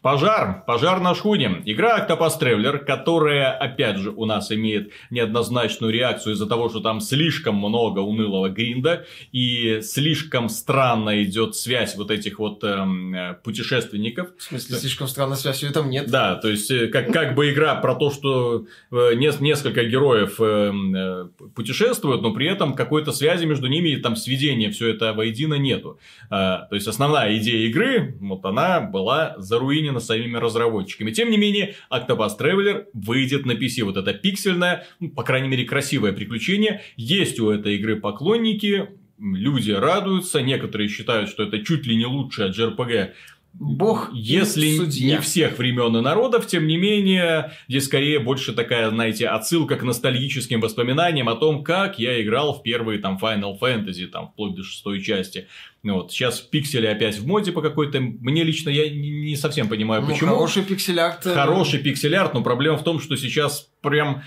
Пожар. 0.09 0.65
Пожар 0.67 1.01
на 1.01 1.15
шхуне. 1.15 1.61
Игра 1.67 1.99
Octopus 1.99 2.41
Traveler, 2.41 2.79
которая, 2.79 3.53
опять 3.53 3.99
же, 3.99 4.11
у 4.11 4.25
нас 4.25 4.51
имеет 4.51 4.91
неоднозначную 5.11 5.93
реакцию 5.93 6.33
из-за 6.33 6.47
того, 6.47 6.71
что 6.71 6.81
там 6.81 7.03
слишком 7.03 7.57
много 7.57 7.99
унылого 7.99 8.49
гринда 8.49 9.05
и 9.33 9.81
слишком 9.83 10.49
странно 10.49 11.23
идет 11.23 11.57
связь 11.57 11.95
вот 11.95 12.11
этих 12.11 12.39
вот 12.39 12.65
эм, 12.65 13.15
э, 13.15 13.35
путешественников. 13.45 14.29
В 14.39 14.43
смысле, 14.45 14.77
слишком 14.77 15.09
странная 15.09 15.37
связь, 15.37 15.63
ее 15.63 15.73
там 15.73 15.91
нет. 15.91 16.11
Да, 16.11 16.37
то 16.37 16.49
есть, 16.49 16.71
э, 16.71 16.87
как, 16.87 17.13
как 17.13 17.35
бы 17.35 17.53
игра 17.53 17.75
про 17.75 17.95
то, 17.95 18.11
что 18.11 18.65
э, 18.91 19.13
не, 19.15 19.31
несколько 19.41 19.85
героев 19.85 20.37
э, 20.41 20.73
э, 20.73 21.29
путешествуют, 21.55 22.23
но 22.23 22.33
при 22.33 22.47
этом 22.47 22.73
какой-то 22.73 23.13
связи 23.13 23.45
между 23.45 23.67
ними, 23.67 23.97
там 23.97 24.17
сведения, 24.17 24.71
все 24.71 24.89
это 24.89 25.13
воедино 25.13 25.59
нету. 25.59 25.99
Э, 26.31 26.65
то 26.71 26.71
есть, 26.73 26.89
основная 26.89 27.37
идея 27.37 27.69
игры, 27.69 28.17
вот 28.23 28.47
она 28.47 28.81
была 28.81 29.35
заруинена 29.37 29.98
заруинена 30.01 30.19
самими 30.19 30.37
разработчиками. 30.37 31.11
Тем 31.11 31.31
не 31.31 31.37
менее, 31.37 31.75
Octopus 31.91 32.39
Traveler 32.39 32.87
выйдет 32.93 33.47
на 33.47 33.53
PC. 33.53 33.85
Вот 33.85 33.97
это 33.97 34.15
пиксельное, 34.15 34.87
ну, 35.01 35.11
по 35.11 35.23
крайней 35.23 35.49
мере, 35.49 35.65
красивое 35.65 36.13
приключение. 36.13 36.83
Есть 36.97 37.41
у 37.41 37.51
этой 37.51 37.77
игры 37.77 37.97
поклонники, 37.97 38.89
люди 39.19 39.73
радуются, 39.73 40.41
некоторые 40.43 40.89
считают, 40.89 41.29
что 41.29 41.43
это 41.43 41.65
чуть 41.65 41.87
ли 41.87 41.97
не 41.97 42.07
лучшая 42.07 42.51
JRPG 42.51 43.13
Бог 43.55 44.11
Если 44.13 44.77
судья. 44.77 45.17
не 45.17 45.21
всех 45.21 45.59
времен 45.59 45.97
и 45.97 46.01
народов, 46.01 46.47
тем 46.47 46.67
не 46.67 46.77
менее, 46.77 47.53
здесь 47.67 47.87
скорее 47.87 48.21
больше 48.21 48.53
такая, 48.53 48.89
знаете, 48.91 49.27
отсылка 49.27 49.77
к 49.77 49.83
ностальгическим 49.83 50.61
воспоминаниям 50.61 51.29
о 51.29 51.35
том, 51.35 51.65
как 51.65 51.99
я 51.99 52.23
играл 52.23 52.55
в 52.55 52.63
первые 52.63 53.01
там 53.01 53.19
Final 53.21 53.59
Fantasy, 53.59 54.07
там, 54.07 54.29
вплоть 54.29 54.55
до 54.55 54.63
шестой 54.63 55.03
части. 55.03 55.49
Ну 55.83 55.95
вот, 55.95 56.13
сейчас 56.13 56.41
пиксели 56.41 56.87
опять 56.87 57.19
в 57.19 57.27
моде 57.27 57.51
по 57.51 57.61
какой-то... 57.61 58.01
Мне 58.01 58.45
лично 58.45 58.71
я 58.71 58.91
не 58.91 59.37
совсем 59.37 59.69
понимаю, 59.69 60.03
ну, 60.03 60.09
почему. 60.09 60.35
Хороший 60.35 60.63
пиксель-арт. 60.63 61.27
Э, 61.27 61.35
хороший 61.35 61.81
пиксель-арт, 61.81 62.35
но 62.35 62.43
проблема 62.43 62.79
в 62.79 62.85
том, 62.85 63.01
что 63.01 63.17
сейчас 63.17 63.69
прям 63.81 64.23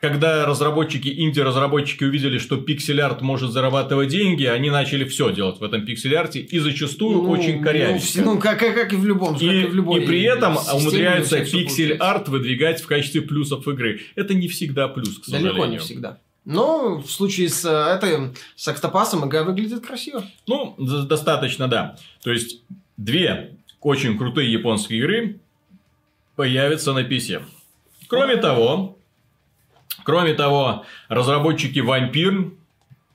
когда 0.00 0.46
разработчики, 0.46 1.08
инди-разработчики 1.08 2.04
увидели, 2.04 2.38
что 2.38 2.56
пиксель-арт 2.56 3.20
может 3.20 3.52
зарабатывать 3.52 4.08
деньги, 4.08 4.44
они 4.44 4.70
начали 4.70 5.04
все 5.04 5.30
делать 5.30 5.60
в 5.60 5.62
этом 5.62 5.84
пиксель-арте 5.84 6.40
и 6.40 6.58
зачастую 6.58 7.22
ну, 7.22 7.30
очень 7.30 7.62
корявенько. 7.62 8.06
Ну, 8.16 8.38
как, 8.38 8.58
как, 8.58 8.74
как 8.74 8.92
и 8.94 8.96
в 8.96 9.04
любом. 9.04 9.36
И, 9.36 9.44
и, 9.44 9.66
в 9.66 9.74
любой 9.74 10.02
и 10.02 10.06
при 10.06 10.22
этом 10.22 10.56
умудряются 10.72 11.44
пиксель-арт 11.44 12.28
выдвигать 12.28 12.80
в 12.80 12.86
качестве 12.86 13.20
плюсов 13.20 13.68
игры. 13.68 14.00
Это 14.14 14.32
не 14.32 14.48
всегда 14.48 14.88
плюс, 14.88 15.18
к 15.18 15.24
сожалению. 15.26 15.52
Далеко 15.52 15.66
не 15.70 15.78
всегда. 15.78 16.18
Но 16.46 16.96
в 16.96 17.10
случае 17.10 17.50
с 17.50 17.66
э, 17.66 17.94
этой, 17.94 18.32
с 18.56 18.66
Октопасом 18.66 19.28
игра 19.28 19.44
выглядит 19.44 19.86
красиво. 19.86 20.24
Ну, 20.46 20.74
достаточно, 20.78 21.68
да. 21.68 21.96
То 22.22 22.32
есть, 22.32 22.62
две 22.96 23.58
очень 23.82 24.16
крутые 24.16 24.50
японские 24.50 25.00
игры 25.00 25.40
появятся 26.36 26.94
на 26.94 27.00
PC. 27.00 27.42
Кроме 28.08 28.36
того, 28.36 28.96
Кроме 30.04 30.34
того, 30.34 30.84
разработчики 31.08 31.78
Vampire, 31.78 32.52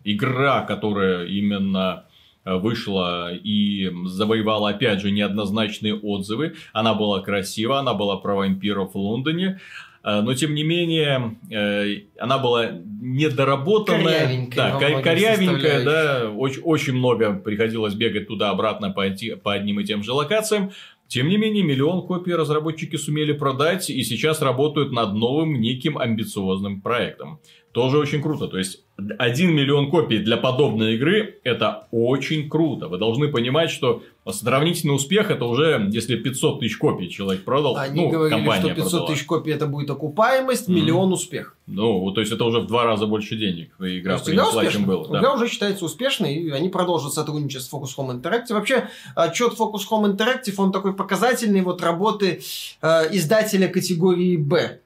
игра, 0.03 0.62
которая 0.62 1.25
именно 1.25 2.05
э, 2.46 2.55
вышла 2.55 3.34
и 3.34 3.91
завоевала, 4.05 4.70
опять 4.70 5.01
же, 5.01 5.12
неоднозначные 5.12 5.96
отзывы. 5.96 6.55
Она 6.74 6.94
была 6.94 7.22
красива, 7.22 7.79
она 7.79 7.94
была 7.94 8.17
про 8.17 8.36
вампиров 8.36 8.94
в 8.94 8.98
Лондоне. 8.98 9.60
Э, 10.03 10.22
но, 10.22 10.36
тем 10.36 10.53
не 10.53 10.63
менее, 10.63 11.38
э, 11.50 12.03
она 12.20 12.38
была 12.38 12.70
недоработанная. 13.01 14.27
Корявенькая. 14.27 14.79
Да, 14.79 15.01
корявенькая, 15.01 15.84
да. 15.84 16.29
Очень, 16.29 16.62
очень 16.62 16.94
много 16.94 17.34
приходилось 17.34 17.96
бегать 17.96 18.27
туда-обратно 18.27 18.91
по, 18.91 19.03
по 19.44 19.53
одним 19.53 19.79
и 19.79 19.84
тем 19.84 20.03
же 20.03 20.13
локациям. 20.13 20.72
Тем 21.07 21.29
не 21.29 21.38
менее, 21.38 21.63
миллион 21.63 22.07
копий 22.07 22.33
разработчики 22.33 22.95
сумели 22.95 23.31
продать 23.31 23.89
и 23.89 24.03
сейчас 24.03 24.41
работают 24.41 24.91
над 24.91 25.13
новым 25.13 25.62
неким 25.62 25.97
амбициозным 25.97 26.81
проектом. 26.81 27.39
Тоже 27.75 27.98
очень 27.98 28.22
круто. 28.22 28.48
То 28.48 28.58
есть, 28.58 28.84
1 28.96 29.53
миллион 29.53 29.91
копий 29.91 30.20
для 30.20 30.38
подобной 30.38 30.96
игры– 30.96 31.41
это 31.44 31.89
очень 31.91 32.50
круто. 32.50 32.88
Вы 32.88 32.98
должны 32.98 33.27
понимать, 33.27 33.70
что 33.70 34.01
сравнительный 34.32 34.96
успех– 34.96 35.29
это 35.29 35.44
уже, 35.44 35.89
если 35.91 36.15
500 36.15 36.62
тысяч 36.62 36.77
копий 36.77 37.10
человек 37.10 37.44
продал, 37.44 37.75
Они 37.75 38.03
ну, 38.03 38.10
говорили, 38.10 38.38
компания 38.38 38.62
что 38.62 38.75
500 38.75 38.91
продала. 38.91 39.08
тысяч 39.08 39.25
копий– 39.25 39.51
это 39.51 39.65
будет 39.67 39.89
окупаемость, 39.89 40.70
миллион 40.70 41.10
mm. 41.10 41.13
успех. 41.15 41.58
Ну, 41.67 42.10
то 42.12 42.22
есть, 42.22 42.32
это 42.32 42.46
уже 42.46 42.62
в 42.62 42.67
два 42.67 42.86
раза 42.86 43.08
больше 43.08 43.36
денег 43.36 43.72
игра 43.77 44.20
принесла, 44.20 44.65
чем 44.67 44.86
было. 44.86 45.08
Игра 45.08 45.22
да. 45.22 45.34
уже 45.34 45.50
считается 45.50 45.84
успешной, 45.84 46.34
и 46.36 46.51
они 46.51 46.70
продолжат 46.70 47.12
сотрудничать 47.12 47.63
с 47.63 47.74
Focus 47.74 47.89
Home 47.98 48.22
Interactive. 48.22 48.53
Вообще, 48.53 48.88
отчет 49.15 49.51
Focus 49.60 49.82
Home 49.91 50.15
Interactive, 50.15 50.53
он 50.60 50.72
такой 50.72 50.94
показательный 50.94 51.60
вот 51.60 51.82
работы 51.82 52.39
э, 52.82 52.88
издателя 53.12 53.67
категории 53.67 54.38
«Б». 54.38 54.79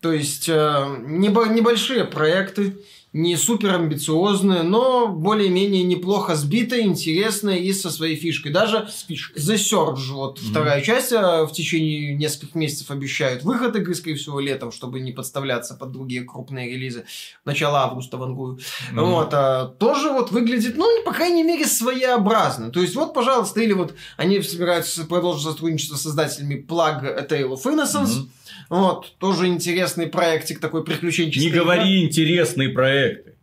То 0.00 0.12
есть, 0.12 0.48
э, 0.48 0.96
небольшие 1.00 2.04
проекты, 2.04 2.76
не 3.12 3.36
супер 3.36 3.74
амбициозные, 3.74 4.62
но 4.62 5.08
более-менее 5.08 5.82
неплохо 5.82 6.34
сбитые, 6.36 6.84
интересные 6.84 7.60
и 7.60 7.72
со 7.72 7.90
своей 7.90 8.16
фишкой. 8.16 8.52
Даже 8.52 8.88
The 9.08 9.54
Surge, 9.54 10.12
вот 10.12 10.38
mm-hmm. 10.38 10.50
вторая 10.50 10.82
часть, 10.82 11.12
э, 11.12 11.46
в 11.46 11.50
течение 11.52 12.14
нескольких 12.14 12.54
месяцев 12.54 12.90
обещают 12.90 13.44
выход 13.44 13.76
игры, 13.76 13.94
скорее 13.94 14.16
всего, 14.16 14.40
летом, 14.40 14.72
чтобы 14.72 15.00
не 15.00 15.12
подставляться 15.12 15.74
под 15.74 15.92
другие 15.92 16.22
крупные 16.24 16.70
релизы. 16.70 17.04
Начало 17.44 17.80
августа 17.80 18.18
вангую. 18.18 18.58
Mm-hmm. 18.58 19.00
Вот, 19.00 19.30
а, 19.32 19.66
тоже 19.78 20.10
вот 20.10 20.30
выглядит, 20.30 20.76
ну, 20.76 20.86
по 21.04 21.12
крайней 21.12 21.42
мере, 21.42 21.64
своеобразно. 21.64 22.70
То 22.70 22.80
есть, 22.80 22.94
вот, 22.94 23.14
пожалуйста, 23.14 23.60
или 23.60 23.72
вот 23.72 23.94
они 24.18 24.42
собираются 24.42 25.04
продолжить 25.04 25.44
сотрудничество 25.44 25.96
с 25.96 26.02
создателями 26.02 26.64
Plug 26.68 27.06
A 27.06 27.24
Tale 27.24 27.54
of 27.54 27.62
Innocence, 27.64 28.04
mm-hmm 28.04 28.28
вот, 28.68 29.16
тоже 29.18 29.46
интересный 29.46 30.08
проектик 30.08 30.60
такой 30.60 30.84
приключенческий. 30.84 31.50
Не 31.50 31.56
говори 31.56 32.04
интересные 32.04 32.68
проекты. 32.98 33.34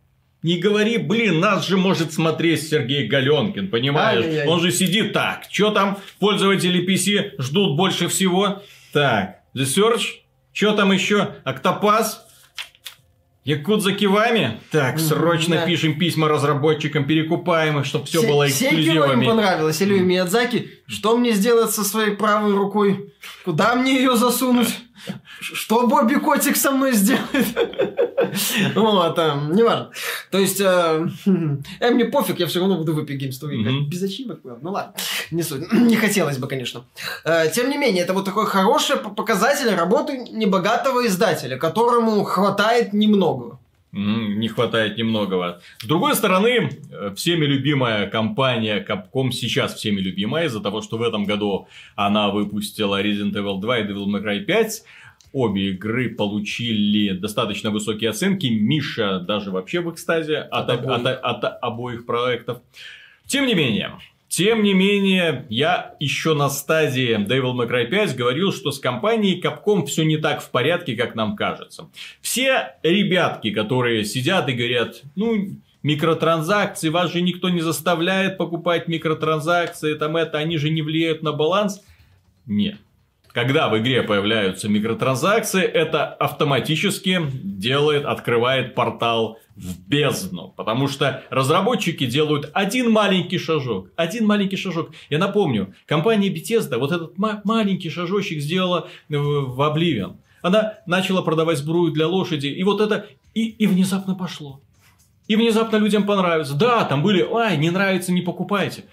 Не 0.42 0.58
говори, 0.58 0.98
блин, 0.98 1.40
нас 1.40 1.66
же 1.66 1.76
может 1.76 2.12
смотреть 2.12 2.68
Сергей 2.68 3.08
Галенкин, 3.08 3.68
понимаешь? 3.68 4.24
Ай-яй-яй. 4.24 4.46
Он 4.46 4.60
же 4.60 4.70
сидит 4.70 5.12
так. 5.12 5.44
Что 5.50 5.70
там 5.70 5.98
пользователи 6.20 6.86
PC 6.86 7.32
ждут 7.42 7.76
больше 7.76 8.06
всего? 8.08 8.62
Так, 8.92 9.40
The 9.56 9.64
Search. 9.64 10.02
Что 10.52 10.72
там 10.72 10.92
еще? 10.92 11.34
Октопас. 11.44 12.24
Якудза 13.44 13.92
Кивами? 13.92 14.60
Так, 14.72 14.98
срочно 14.98 15.56
да. 15.56 15.66
пишем 15.66 15.98
письма 15.98 16.28
разработчикам, 16.28 17.06
перекупаем 17.06 17.78
их, 17.78 17.86
чтобы 17.86 18.06
все 18.06 18.20
Се- 18.20 18.26
было 18.26 18.48
эксклюзивами. 18.48 19.14
Мне 19.16 19.28
понравилось. 19.28 19.80
Илью 19.82 20.04
Миядзаки, 20.04 20.70
что 20.88 21.16
мне 21.16 21.32
сделать 21.32 21.70
со 21.70 21.84
своей 21.84 22.16
правой 22.16 22.54
рукой? 22.54 23.14
Куда 23.44 23.76
мне 23.76 23.96
ее 23.96 24.16
засунуть? 24.16 24.68
Что 25.40 25.86
Бобби 25.86 26.14
Котик 26.14 26.56
со 26.56 26.70
мной 26.70 26.92
сделает? 26.92 27.56
Вот, 28.74 29.18
а, 29.18 29.36
неважно. 29.50 29.90
То 30.30 30.38
есть, 30.38 30.60
э, 30.60 31.06
э, 31.80 31.90
мне 31.90 32.04
пофиг, 32.06 32.40
я 32.40 32.46
все 32.46 32.60
равно 32.60 32.76
буду 32.78 32.94
в 32.94 32.98
Epic 32.98 33.18
Games 33.18 33.32
Store 33.40 33.54
играть. 33.54 33.88
Без 33.88 34.02
ачивок, 34.02 34.40
ну 34.62 34.70
ладно, 34.70 34.94
не 35.30 35.42
суть. 35.42 35.72
Не 35.72 35.96
хотелось 35.96 36.38
бы, 36.38 36.48
конечно. 36.48 36.84
Э, 37.24 37.50
тем 37.54 37.70
не 37.70 37.78
менее, 37.78 38.04
это 38.04 38.14
вот 38.14 38.24
такой 38.24 38.46
хороший 38.46 38.96
показатель 38.96 39.74
работы 39.74 40.18
небогатого 40.18 41.06
издателя, 41.06 41.56
которому 41.58 42.24
хватает 42.24 42.92
немного. 42.92 43.55
Не 43.96 44.48
хватает 44.48 44.98
немногого. 44.98 45.62
С 45.78 45.86
другой 45.86 46.14
стороны, 46.14 46.68
э, 46.90 47.14
всеми 47.16 47.46
любимая 47.46 48.06
компания 48.10 48.84
Capcom 48.86 49.30
сейчас 49.30 49.74
всеми 49.74 50.00
любимая 50.00 50.46
из-за 50.48 50.60
того, 50.60 50.82
что 50.82 50.98
в 50.98 51.02
этом 51.02 51.24
году 51.24 51.66
она 51.94 52.28
выпустила 52.28 53.02
Resident 53.02 53.32
Evil 53.32 53.58
2 53.58 53.78
и 53.78 53.84
Devil 53.84 54.04
May 54.04 54.22
Cry 54.22 54.40
5. 54.40 54.82
Обе 55.32 55.70
игры 55.70 56.10
получили 56.10 57.16
достаточно 57.16 57.70
высокие 57.70 58.10
оценки. 58.10 58.48
Миша 58.48 59.18
даже 59.20 59.50
вообще 59.50 59.80
в 59.80 59.90
экстазе 59.90 60.40
от, 60.40 60.68
от, 60.68 60.80
обоих. 60.84 61.18
от, 61.22 61.44
от 61.44 61.58
обоих 61.62 62.04
проектов. 62.04 62.58
Тем 63.26 63.46
не 63.46 63.54
менее, 63.54 63.92
тем 64.36 64.62
не 64.62 64.74
менее, 64.74 65.46
я 65.48 65.94
еще 65.98 66.34
на 66.34 66.50
стадии 66.50 67.16
Devil 67.16 67.54
May 67.54 67.70
Cry 67.70 67.86
5 67.86 68.16
говорил, 68.16 68.52
что 68.52 68.70
с 68.70 68.78
компанией 68.78 69.40
Capcom 69.40 69.86
все 69.86 70.04
не 70.04 70.18
так 70.18 70.42
в 70.42 70.50
порядке, 70.50 70.94
как 70.94 71.14
нам 71.14 71.36
кажется. 71.36 71.88
Все 72.20 72.74
ребятки, 72.82 73.50
которые 73.50 74.04
сидят 74.04 74.46
и 74.50 74.52
говорят, 74.52 75.00
ну, 75.14 75.58
микротранзакции, 75.82 76.90
вас 76.90 77.14
же 77.14 77.22
никто 77.22 77.48
не 77.48 77.62
заставляет 77.62 78.36
покупать 78.36 78.88
микротранзакции, 78.88 79.94
там 79.94 80.18
это, 80.18 80.36
они 80.36 80.58
же 80.58 80.68
не 80.68 80.82
влияют 80.82 81.22
на 81.22 81.32
баланс. 81.32 81.82
Нет. 82.44 82.76
Когда 83.36 83.68
в 83.68 83.76
игре 83.76 84.02
появляются 84.02 84.66
микротранзакции, 84.66 85.60
это 85.60 86.06
автоматически 86.06 87.20
делает, 87.44 88.06
открывает 88.06 88.74
портал 88.74 89.38
в 89.54 89.78
бездну. 89.86 90.54
Потому 90.56 90.88
что 90.88 91.22
разработчики 91.28 92.06
делают 92.06 92.50
один 92.54 92.90
маленький 92.90 93.36
шажок. 93.36 93.90
Один 93.94 94.24
маленький 94.24 94.56
шажок. 94.56 94.92
Я 95.10 95.18
напомню, 95.18 95.74
компания 95.84 96.30
Bethesda 96.30 96.78
вот 96.78 96.92
этот 96.92 97.18
ма- 97.18 97.42
маленький 97.44 97.90
шажочек 97.90 98.40
сделала 98.40 98.88
в, 99.10 99.60
Oblivion. 99.60 100.16
Она 100.40 100.78
начала 100.86 101.20
продавать 101.20 101.58
сбрую 101.58 101.92
для 101.92 102.08
лошади. 102.08 102.46
И 102.46 102.62
вот 102.62 102.80
это... 102.80 103.06
И, 103.34 103.48
и 103.48 103.66
внезапно 103.66 104.14
пошло. 104.14 104.62
И 105.28 105.36
внезапно 105.36 105.76
людям 105.76 106.06
понравится. 106.06 106.54
Да, 106.54 106.86
там 106.86 107.02
были, 107.02 107.20
ай, 107.34 107.58
не 107.58 107.68
нравится, 107.68 108.12
не 108.12 108.22
покупайте. 108.22 108.84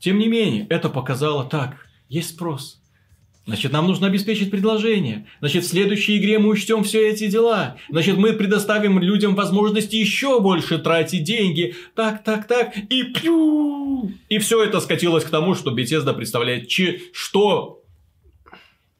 Тем 0.00 0.18
не 0.18 0.28
менее, 0.28 0.66
это 0.68 0.90
показало 0.90 1.46
так. 1.46 1.86
Есть 2.10 2.34
спрос. 2.34 2.82
Значит, 3.46 3.72
нам 3.72 3.86
нужно 3.86 4.08
обеспечить 4.08 4.50
предложение. 4.50 5.26
Значит, 5.38 5.64
в 5.64 5.68
следующей 5.68 6.18
игре 6.18 6.40
мы 6.40 6.48
учтем 6.48 6.82
все 6.82 7.08
эти 7.08 7.28
дела. 7.28 7.76
Значит, 7.88 8.16
мы 8.16 8.32
предоставим 8.32 8.98
людям 8.98 9.36
возможность 9.36 9.92
еще 9.92 10.40
больше 10.40 10.78
тратить 10.78 11.22
деньги. 11.22 11.76
Так, 11.94 12.24
так, 12.24 12.48
так. 12.48 12.76
И 12.76 13.04
пью. 13.04 14.10
И 14.28 14.38
все 14.38 14.64
это 14.64 14.80
скатилось 14.80 15.22
к 15.22 15.30
тому, 15.30 15.54
что 15.54 15.70
Bethesda 15.70 16.12
представляет, 16.12 16.68
что 17.12 17.84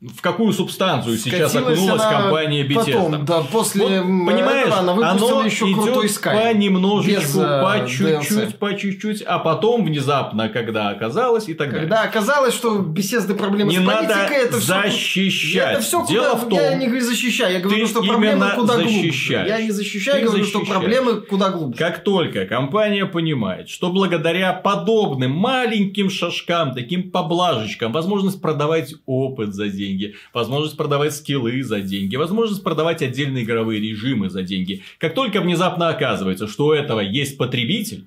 в 0.03 0.21
какую 0.21 0.53
субстанцию 0.53 1.17
сейчас 1.17 1.57
окунулась 1.57 2.03
компания 2.03 2.67
Bethesda. 2.67 2.93
Потом, 2.93 3.25
да, 3.25 3.41
после 3.41 4.03
вот, 4.03 4.27
понимаешь, 4.27 4.73
она 4.77 4.93
оно 4.93 5.43
еще 5.43 5.73
крутой 5.73 6.07
Sky. 6.09 6.53
понемножечку, 6.53 7.23
без, 7.23 7.35
uh, 7.35 7.63
по 7.63 7.89
чуть-чуть, 7.89 8.59
по 8.59 8.75
чуть-чуть, 8.75 9.23
а 9.23 9.39
потом 9.39 9.87
внезапно, 9.87 10.51
когда 10.51 10.91
оказалось 10.91 11.49
и 11.49 11.55
так 11.55 11.71
когда 11.71 11.81
далее. 11.81 11.89
Когда 11.89 12.03
оказалось, 12.03 12.55
что 12.55 12.79
беседы 12.81 13.35
проблемы 13.35 13.71
не 13.71 13.79
с 13.79 13.83
политикой, 13.83 14.17
надо 14.17 14.35
это 14.35 14.61
защищать. 14.61 15.73
Это 15.73 15.81
все 15.81 16.07
Дело 16.07 16.35
куда, 16.35 16.45
в 16.45 16.49
том, 16.51 16.59
я 16.59 16.75
не 16.75 17.01
защищаю, 17.01 17.55
я 17.55 17.61
говорю, 17.61 17.87
что 17.87 18.03
проблемы 18.03 18.51
куда 18.55 18.77
глубже. 18.77 19.45
Я 19.47 19.63
не 19.63 19.71
защищаю, 19.71 20.21
я 20.21 20.27
говорю, 20.27 20.45
что 20.45 20.61
проблемы 20.61 21.23
куда 21.23 21.49
глубже. 21.49 21.79
Как 21.79 22.05
только 22.05 22.45
компания 22.45 23.07
понимает, 23.07 23.71
что 23.71 23.91
благодаря 23.91 24.53
подобным 24.53 25.33
маленьким 25.33 26.11
шажкам, 26.11 26.75
таким 26.75 27.11
поблажечкам, 27.11 27.93
возможность 27.93 28.43
продавать 28.43 28.95
опыт 29.07 29.55
за 29.55 29.69
деньги, 29.69 29.96
деньги, 29.97 30.17
возможность 30.33 30.77
продавать 30.77 31.15
скиллы 31.15 31.63
за 31.63 31.81
деньги, 31.81 32.17
возможность 32.17 32.63
продавать 32.63 33.03
отдельные 33.03 33.45
игровые 33.45 33.81
режимы 33.81 34.31
за 34.31 34.43
деньги. 34.43 34.83
Как 34.99 35.15
только 35.15 35.41
внезапно 35.41 35.89
оказывается, 35.89 36.47
что 36.47 36.67
у 36.67 36.73
этого 36.73 37.01
есть 37.01 37.39
потребитель, 37.39 38.07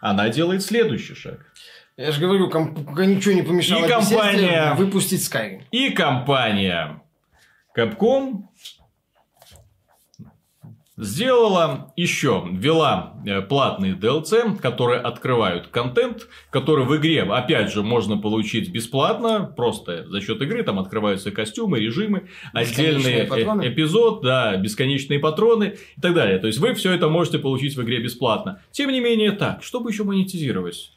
она 0.00 0.28
делает 0.28 0.62
следующий 0.62 1.14
шаг. 1.14 1.46
Я 1.96 2.12
же 2.12 2.20
говорю, 2.20 2.48
комп... 2.48 2.78
ничего 2.98 3.34
не 3.34 3.42
помешало 3.42 3.84
и 3.84 3.88
компания... 3.88 4.74
выпустить 4.74 5.20
Skyrim. 5.20 5.62
И 5.70 5.90
компания 5.90 7.02
Capcom 7.76 8.44
сделала 11.00 11.92
еще, 11.96 12.46
ввела 12.52 13.14
э, 13.24 13.40
платные 13.40 13.94
DLC, 13.94 14.58
которые 14.58 15.00
открывают 15.00 15.68
контент, 15.68 16.28
который 16.50 16.84
в 16.84 16.94
игре, 16.96 17.22
опять 17.22 17.72
же, 17.72 17.82
можно 17.82 18.18
получить 18.18 18.70
бесплатно, 18.70 19.52
просто 19.56 20.06
за 20.08 20.20
счет 20.20 20.40
игры, 20.42 20.62
там 20.62 20.78
открываются 20.78 21.30
костюмы, 21.30 21.80
режимы, 21.80 22.28
отдельный 22.52 23.12
э, 23.12 23.68
эпизод, 23.68 24.22
да, 24.22 24.56
бесконечные 24.56 25.18
патроны 25.18 25.76
и 25.96 26.00
так 26.00 26.14
далее. 26.14 26.38
То 26.38 26.46
есть, 26.46 26.58
вы 26.58 26.74
все 26.74 26.92
это 26.92 27.08
можете 27.08 27.38
получить 27.38 27.76
в 27.76 27.82
игре 27.82 27.98
бесплатно. 27.98 28.62
Тем 28.70 28.90
не 28.90 29.00
менее, 29.00 29.32
так, 29.32 29.62
чтобы 29.62 29.90
еще 29.90 30.04
монетизировать? 30.04 30.92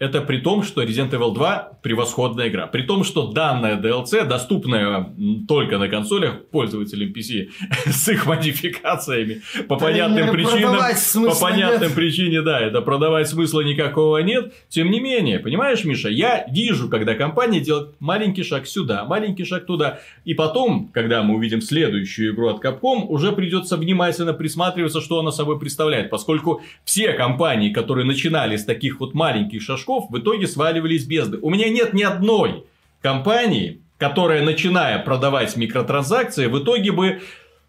Это 0.00 0.22
при 0.22 0.38
том, 0.38 0.64
что 0.64 0.82
Resident 0.82 1.10
Evil 1.10 1.32
2 1.32 1.78
превосходная 1.82 2.48
игра. 2.48 2.66
При 2.66 2.82
том, 2.82 3.04
что 3.04 3.28
данная 3.30 3.80
DLC, 3.80 4.24
доступная 4.26 5.14
только 5.46 5.78
на 5.78 5.88
консолях 5.88 6.46
пользователям 6.46 7.12
PC 7.12 7.50
с 7.86 8.08
их 8.08 8.26
модификациями, 8.26 9.42
по 9.68 9.76
да 9.76 9.86
понятным 9.86 10.30
причинам, 10.32 10.78
по 11.30 11.40
понятным 11.40 11.88
нет. 11.88 11.94
причинам, 11.94 12.44
да, 12.44 12.60
это 12.60 12.80
продавать 12.80 13.28
смысла 13.28 13.60
никакого 13.60 14.18
нет. 14.18 14.52
Тем 14.68 14.90
не 14.90 14.98
менее, 14.98 15.38
понимаешь, 15.38 15.84
Миша, 15.84 16.08
я 16.08 16.44
вижу, 16.50 16.88
когда 16.88 17.14
компания 17.14 17.60
делает 17.60 17.94
маленький 18.00 18.42
шаг 18.42 18.66
сюда, 18.66 19.04
маленький 19.04 19.44
шаг 19.44 19.64
туда. 19.64 20.00
И 20.24 20.34
потом, 20.34 20.88
когда 20.92 21.22
мы 21.22 21.36
увидим 21.36 21.62
следующую 21.62 22.34
игру 22.34 22.48
от 22.48 22.64
Capcom, 22.64 23.04
уже 23.06 23.30
придется 23.30 23.76
внимательно 23.76 24.32
присматриваться, 24.32 25.00
что 25.00 25.20
она 25.20 25.30
собой 25.30 25.60
представляет. 25.60 26.10
Поскольку 26.10 26.62
все 26.84 27.12
компании, 27.12 27.72
которые 27.72 28.04
начинали 28.04 28.56
с 28.56 28.64
таких 28.64 28.98
вот 28.98 29.14
маленьких 29.14 29.62
шажков, 29.62 29.83
шажков 29.84 30.10
в 30.10 30.18
итоге 30.18 30.46
сваливались 30.46 31.04
бездны. 31.04 31.38
У 31.42 31.50
меня 31.50 31.68
нет 31.68 31.92
ни 31.92 32.02
одной 32.02 32.64
компании, 33.02 33.82
которая, 33.98 34.42
начиная 34.42 34.98
продавать 34.98 35.56
микротранзакции, 35.56 36.46
в 36.46 36.58
итоге 36.62 36.92
бы 36.92 37.20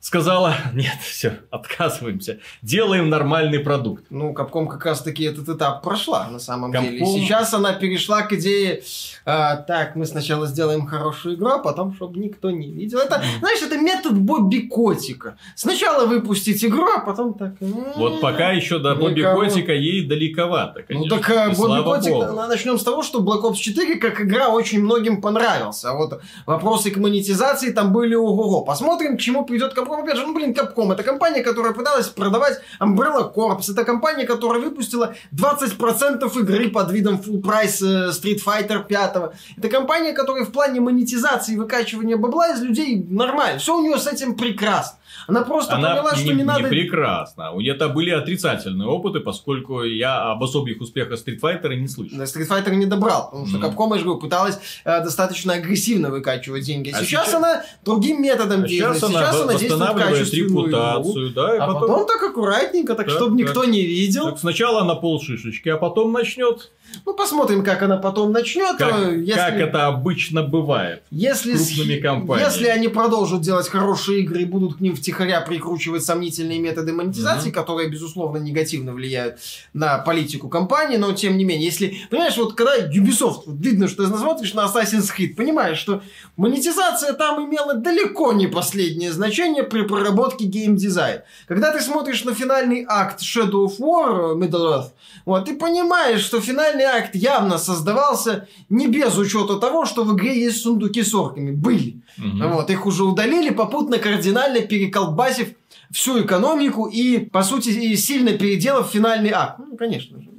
сказала, 0.05 0.55
нет, 0.73 0.99
все, 1.01 1.39
отказываемся, 1.49 2.37
делаем 2.61 3.09
нормальный 3.09 3.57
продукт. 3.57 4.05
Ну, 4.11 4.33
Капком 4.33 4.67
как 4.67 4.85
раз-таки 4.85 5.23
этот 5.23 5.49
этап 5.49 5.81
прошла, 5.81 6.27
на 6.27 6.37
самом 6.37 6.71
Capcom... 6.71 6.81
деле. 6.83 7.05
Сейчас 7.07 7.55
она 7.55 7.73
перешла 7.73 8.21
к 8.21 8.33
идее, 8.33 8.83
а, 9.25 9.55
так, 9.55 9.95
мы 9.95 10.05
сначала 10.05 10.45
сделаем 10.45 10.85
хорошую 10.85 11.35
игру, 11.35 11.47
а 11.47 11.57
потом, 11.57 11.95
чтобы 11.95 12.19
никто 12.19 12.51
не 12.51 12.71
видел. 12.71 12.99
Это, 12.99 13.15
mm. 13.15 13.39
знаешь, 13.39 13.63
это 13.63 13.77
метод 13.77 14.13
Бобби 14.13 14.67
Котика. 14.67 15.37
Сначала 15.55 16.05
выпустить 16.05 16.63
игру, 16.63 16.85
а 16.95 16.99
потом 16.99 17.33
так... 17.33 17.53
Вот 17.59 18.21
пока 18.21 18.51
еще 18.51 18.77
до 18.77 18.93
Бобби 18.93 19.23
Котика 19.23 19.73
ей 19.73 20.05
далековато, 20.05 20.83
конечно. 20.83 21.15
Ну, 21.15 21.21
так 21.21 21.29
а, 21.31 21.49
Бобби 21.49 21.81
Котик, 21.81 22.13
начнем 22.47 22.77
с 22.77 22.83
того, 22.83 23.01
что 23.01 23.21
Black 23.21 23.41
Ops 23.41 23.55
4 23.55 23.95
как 23.95 24.21
игра 24.21 24.49
очень 24.49 24.83
многим 24.83 25.19
понравился. 25.19 25.89
А 25.89 25.95
вот 25.95 26.21
вопросы 26.45 26.91
к 26.91 26.97
монетизации 26.97 27.71
там 27.71 27.91
были 27.91 28.13
ого-го. 28.13 28.61
Посмотрим, 28.61 29.17
к 29.17 29.19
чему 29.19 29.45
придет 29.45 29.75
Capcom 29.75 29.94
Опять 29.99 30.17
же, 30.17 30.25
ну, 30.25 30.33
блин, 30.33 30.53
Capcom, 30.53 30.93
это 30.93 31.03
компания, 31.03 31.41
которая 31.41 31.73
пыталась 31.73 32.07
продавать 32.07 32.59
Umbrella 32.79 33.33
Corps, 33.33 33.59
это 33.71 33.83
компания, 33.83 34.25
которая 34.25 34.61
выпустила 34.61 35.15
20% 35.33 36.39
игры 36.39 36.69
под 36.69 36.91
видом 36.91 37.15
full 37.15 37.41
price 37.41 37.81
э, 37.81 38.11
Street 38.11 38.41
Fighter 38.45 38.85
5. 38.85 39.15
Это 39.57 39.69
компания, 39.69 40.13
которая 40.13 40.45
в 40.45 40.51
плане 40.51 40.81
монетизации 40.81 41.53
и 41.53 41.57
выкачивания 41.57 42.17
бабла 42.17 42.49
из 42.49 42.61
людей 42.61 43.05
нормально. 43.09 43.59
Все 43.59 43.77
у 43.77 43.81
нее 43.81 43.97
с 43.97 44.07
этим 44.07 44.35
прекрасно. 44.35 44.97
Она 45.27 45.41
просто 45.41 45.75
Она 45.75 45.91
поняла, 45.91 46.11
не, 46.13 46.17
что 46.19 46.29
не, 46.29 46.37
не 46.37 46.43
надо... 46.43 46.67
прекрасно. 46.67 47.51
У 47.51 47.61
нее 47.61 47.73
были 47.73 48.11
отрицательные 48.11 48.87
опыты, 48.87 49.19
поскольку 49.19 49.83
я 49.83 50.31
об 50.31 50.43
особых 50.43 50.81
успехах 50.81 51.19
Street 51.19 51.39
Fighter 51.39 51.75
не 51.75 51.87
слышал. 51.87 52.17
Да, 52.17 52.23
Street 52.23 52.47
Fighter 52.47 52.75
не 52.75 52.85
добрал, 52.85 53.29
потому 53.29 53.47
что 53.47 53.57
mm. 53.57 53.61
Capcom, 53.61 53.91
я 53.91 53.97
же 53.97 54.03
говорю, 54.03 54.19
пыталась 54.19 54.59
э, 54.83 55.03
достаточно 55.03 55.53
агрессивно 55.53 56.09
выкачивать 56.09 56.63
деньги. 56.63 56.89
А 56.89 57.03
сейчас, 57.03 57.27
сейчас 57.27 57.33
она 57.33 57.63
другим 57.83 58.21
методом 58.21 58.63
а 58.63 58.67
действует. 58.67 58.97
Сейчас, 58.97 59.11
сейчас 59.11 59.41
она, 59.41 59.53
восстанавливает 59.53 60.33
репутацию, 60.33 61.29
да, 61.31 61.55
и 61.55 61.59
а 61.59 61.67
потом... 61.67 61.81
потом 61.81 62.07
так 62.07 62.23
аккуратненько, 62.23 62.95
так, 62.95 63.07
так 63.07 63.15
чтобы 63.15 63.37
так. 63.37 63.47
никто 63.47 63.65
не 63.65 63.81
видел. 63.81 64.25
Так 64.29 64.39
сначала 64.39 64.83
на 64.83 64.95
пол 64.95 65.21
шишечки, 65.21 65.69
а 65.69 65.77
потом 65.77 66.11
начнет 66.11 66.71
ну, 67.05 67.13
посмотрим, 67.13 67.63
как 67.63 67.81
она 67.81 67.97
потом 67.97 68.31
начнет. 68.31 68.77
Как, 68.77 68.93
э, 68.93 69.19
если, 69.19 69.33
как 69.33 69.55
это 69.55 69.87
обычно 69.87 70.43
бывает 70.43 71.03
если, 71.11 71.55
с 71.55 71.73
крупными 71.73 71.99
компаниями. 71.99 72.49
Если 72.49 72.67
они 72.67 72.87
продолжат 72.87 73.41
делать 73.41 73.67
хорошие 73.67 74.21
игры 74.21 74.43
и 74.43 74.45
будут 74.45 74.77
к 74.77 74.79
ним 74.81 74.95
втихаря 75.05 75.41
прикручивать 75.41 76.03
сомнительные 76.03 76.57
методы 76.57 76.91
монетизации, 76.91 77.49
mm-hmm. 77.49 77.53
которые, 77.53 77.89
безусловно, 77.89 78.37
негативно 78.37 78.91
влияют 78.91 79.37
на 79.73 79.99
политику 79.99 80.49
компании, 80.49 80.97
но 80.97 81.13
тем 81.13 81.37
не 81.37 81.45
менее, 81.45 81.65
если, 81.65 81.95
понимаешь, 82.09 82.35
вот 82.37 82.55
когда 82.55 82.75
Ubisoft, 82.79 83.43
вот 83.45 83.57
видно, 83.59 83.87
что 83.87 84.09
ты 84.09 84.17
смотришь 84.17 84.55
на 84.55 84.61
Assassin's 84.65 85.11
Creed, 85.15 85.35
понимаешь, 85.35 85.77
что 85.77 86.01
монетизация 86.37 87.13
там 87.13 87.45
имела 87.45 87.75
далеко 87.75 88.33
не 88.33 88.47
последнее 88.47 89.11
значение 89.11 89.63
при 89.63 89.83
проработке 89.83 90.45
геймдизайна. 90.45 91.21
Когда 91.47 91.71
ты 91.71 91.81
смотришь 91.81 92.23
на 92.23 92.33
финальный 92.33 92.83
акт 92.87 93.21
Shadow 93.21 93.67
of 93.67 93.77
War 93.77 94.35
Middle 94.35 94.73
Earth, 94.73 94.89
вот, 95.25 95.45
ты 95.45 95.55
понимаешь, 95.55 96.21
что 96.21 96.41
финальный 96.41 96.85
акт 96.85 97.13
явно 97.13 97.59
создавался 97.59 98.47
не 98.69 98.87
без 98.87 99.15
учета 99.17 99.57
того, 99.57 99.85
что 99.85 100.03
в 100.03 100.15
игре 100.15 100.43
есть 100.43 100.63
сундуки 100.63 101.03
с 101.03 101.13
орками. 101.13 101.51
Были. 101.51 102.01
Угу. 102.17 102.47
Вот, 102.55 102.69
их 102.69 102.85
уже 102.85 103.03
удалили, 103.03 103.51
попутно 103.51 103.97
кардинально 103.97 104.61
переколбасив 104.95 105.49
всю 105.91 106.21
экономику 106.21 106.87
и, 106.87 107.19
по 107.19 107.43
сути, 107.43 107.95
сильно 107.95 108.31
переделав 108.31 108.91
финальный 108.91 109.31
акт. 109.31 109.59
Ну, 109.59 109.77
конечно 109.77 110.21
же, 110.21 110.29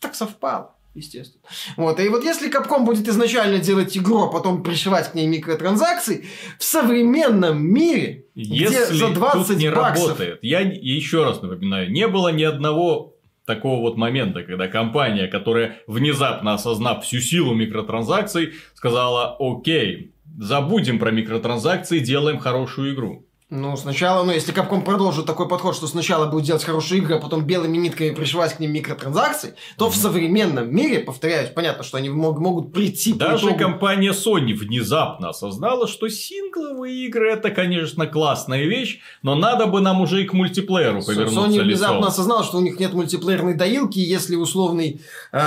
так 0.00 0.14
совпало. 0.14 0.70
Естественно. 0.94 1.42
Вот. 1.76 1.98
И 1.98 2.08
вот 2.08 2.22
если 2.22 2.48
Capcom 2.48 2.84
будет 2.84 3.08
изначально 3.08 3.58
делать 3.58 3.96
игру, 3.98 4.22
а 4.22 4.28
потом 4.28 4.62
пришивать 4.62 5.10
к 5.10 5.14
ней 5.14 5.26
микротранзакции, 5.26 6.24
в 6.56 6.62
современном 6.62 7.66
мире, 7.66 8.26
Если 8.36 8.66
где 8.66 8.84
за 8.86 9.08
20 9.08 9.48
тут 9.48 9.56
не 9.56 9.72
баксов... 9.72 10.10
работает, 10.10 10.38
я 10.42 10.60
еще 10.60 11.24
раз 11.24 11.42
напоминаю, 11.42 11.90
не 11.90 12.06
было 12.06 12.28
ни 12.28 12.44
одного 12.44 13.16
такого 13.44 13.80
вот 13.80 13.96
момента, 13.96 14.44
когда 14.44 14.68
компания, 14.68 15.26
которая 15.26 15.78
внезапно 15.88 16.54
осознав 16.54 17.04
всю 17.04 17.18
силу 17.18 17.54
микротранзакций, 17.54 18.52
сказала, 18.74 19.36
окей, 19.40 20.12
забудем 20.38 21.00
про 21.00 21.10
микротранзакции, 21.10 21.98
делаем 21.98 22.38
хорошую 22.38 22.94
игру. 22.94 23.23
Ну, 23.50 23.76
сначала, 23.76 24.24
ну, 24.24 24.32
если 24.32 24.54
Capcom 24.54 24.82
продолжит 24.82 25.26
такой 25.26 25.46
подход, 25.46 25.76
что 25.76 25.86
сначала 25.86 26.26
будет 26.26 26.46
делать 26.46 26.64
хорошие 26.64 26.98
игры, 26.98 27.16
а 27.16 27.20
потом 27.20 27.44
белыми 27.44 27.76
нитками 27.76 28.10
пришивать 28.10 28.54
к 28.54 28.58
ним 28.58 28.72
микротранзакции, 28.72 29.54
то 29.76 29.86
mm-hmm. 29.86 29.90
в 29.90 29.96
современном 29.96 30.74
мире, 30.74 31.00
повторяюсь, 31.00 31.50
понятно, 31.50 31.84
что 31.84 31.98
они 31.98 32.08
мог, 32.08 32.38
могут 32.40 32.72
прийти... 32.72 33.12
Даже 33.12 33.48
итогу... 33.48 33.58
компания 33.58 34.12
Sony 34.12 34.54
внезапно 34.54 35.28
осознала, 35.28 35.86
что 35.86 36.08
сингловые 36.08 37.04
игры 37.06 37.30
это, 37.30 37.50
конечно, 37.50 38.06
классная 38.06 38.64
вещь, 38.64 39.00
но 39.22 39.34
надо 39.34 39.66
бы 39.66 39.82
нам 39.82 40.00
уже 40.00 40.22
и 40.22 40.24
к 40.24 40.32
мультиплееру 40.32 41.04
повернуться 41.04 41.40
Sony 41.40 41.48
лицом. 41.48 41.66
внезапно 41.66 42.06
осознала, 42.06 42.44
что 42.44 42.56
у 42.56 42.62
них 42.62 42.80
нет 42.80 42.94
мультиплеерной 42.94 43.54
доилки, 43.54 43.98
и 43.98 44.04
если 44.04 44.36
условный 44.36 45.02
э, 45.32 45.38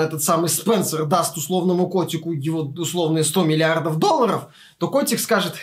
этот 0.00 0.22
самый 0.22 0.48
Спенсер 0.48 1.04
даст 1.04 1.36
условному 1.36 1.90
котику 1.90 2.32
его 2.32 2.62
условные 2.62 3.22
100 3.22 3.44
миллиардов 3.44 3.98
долларов, 3.98 4.46
то 4.78 4.88
котик 4.88 5.20
скажет, 5.20 5.54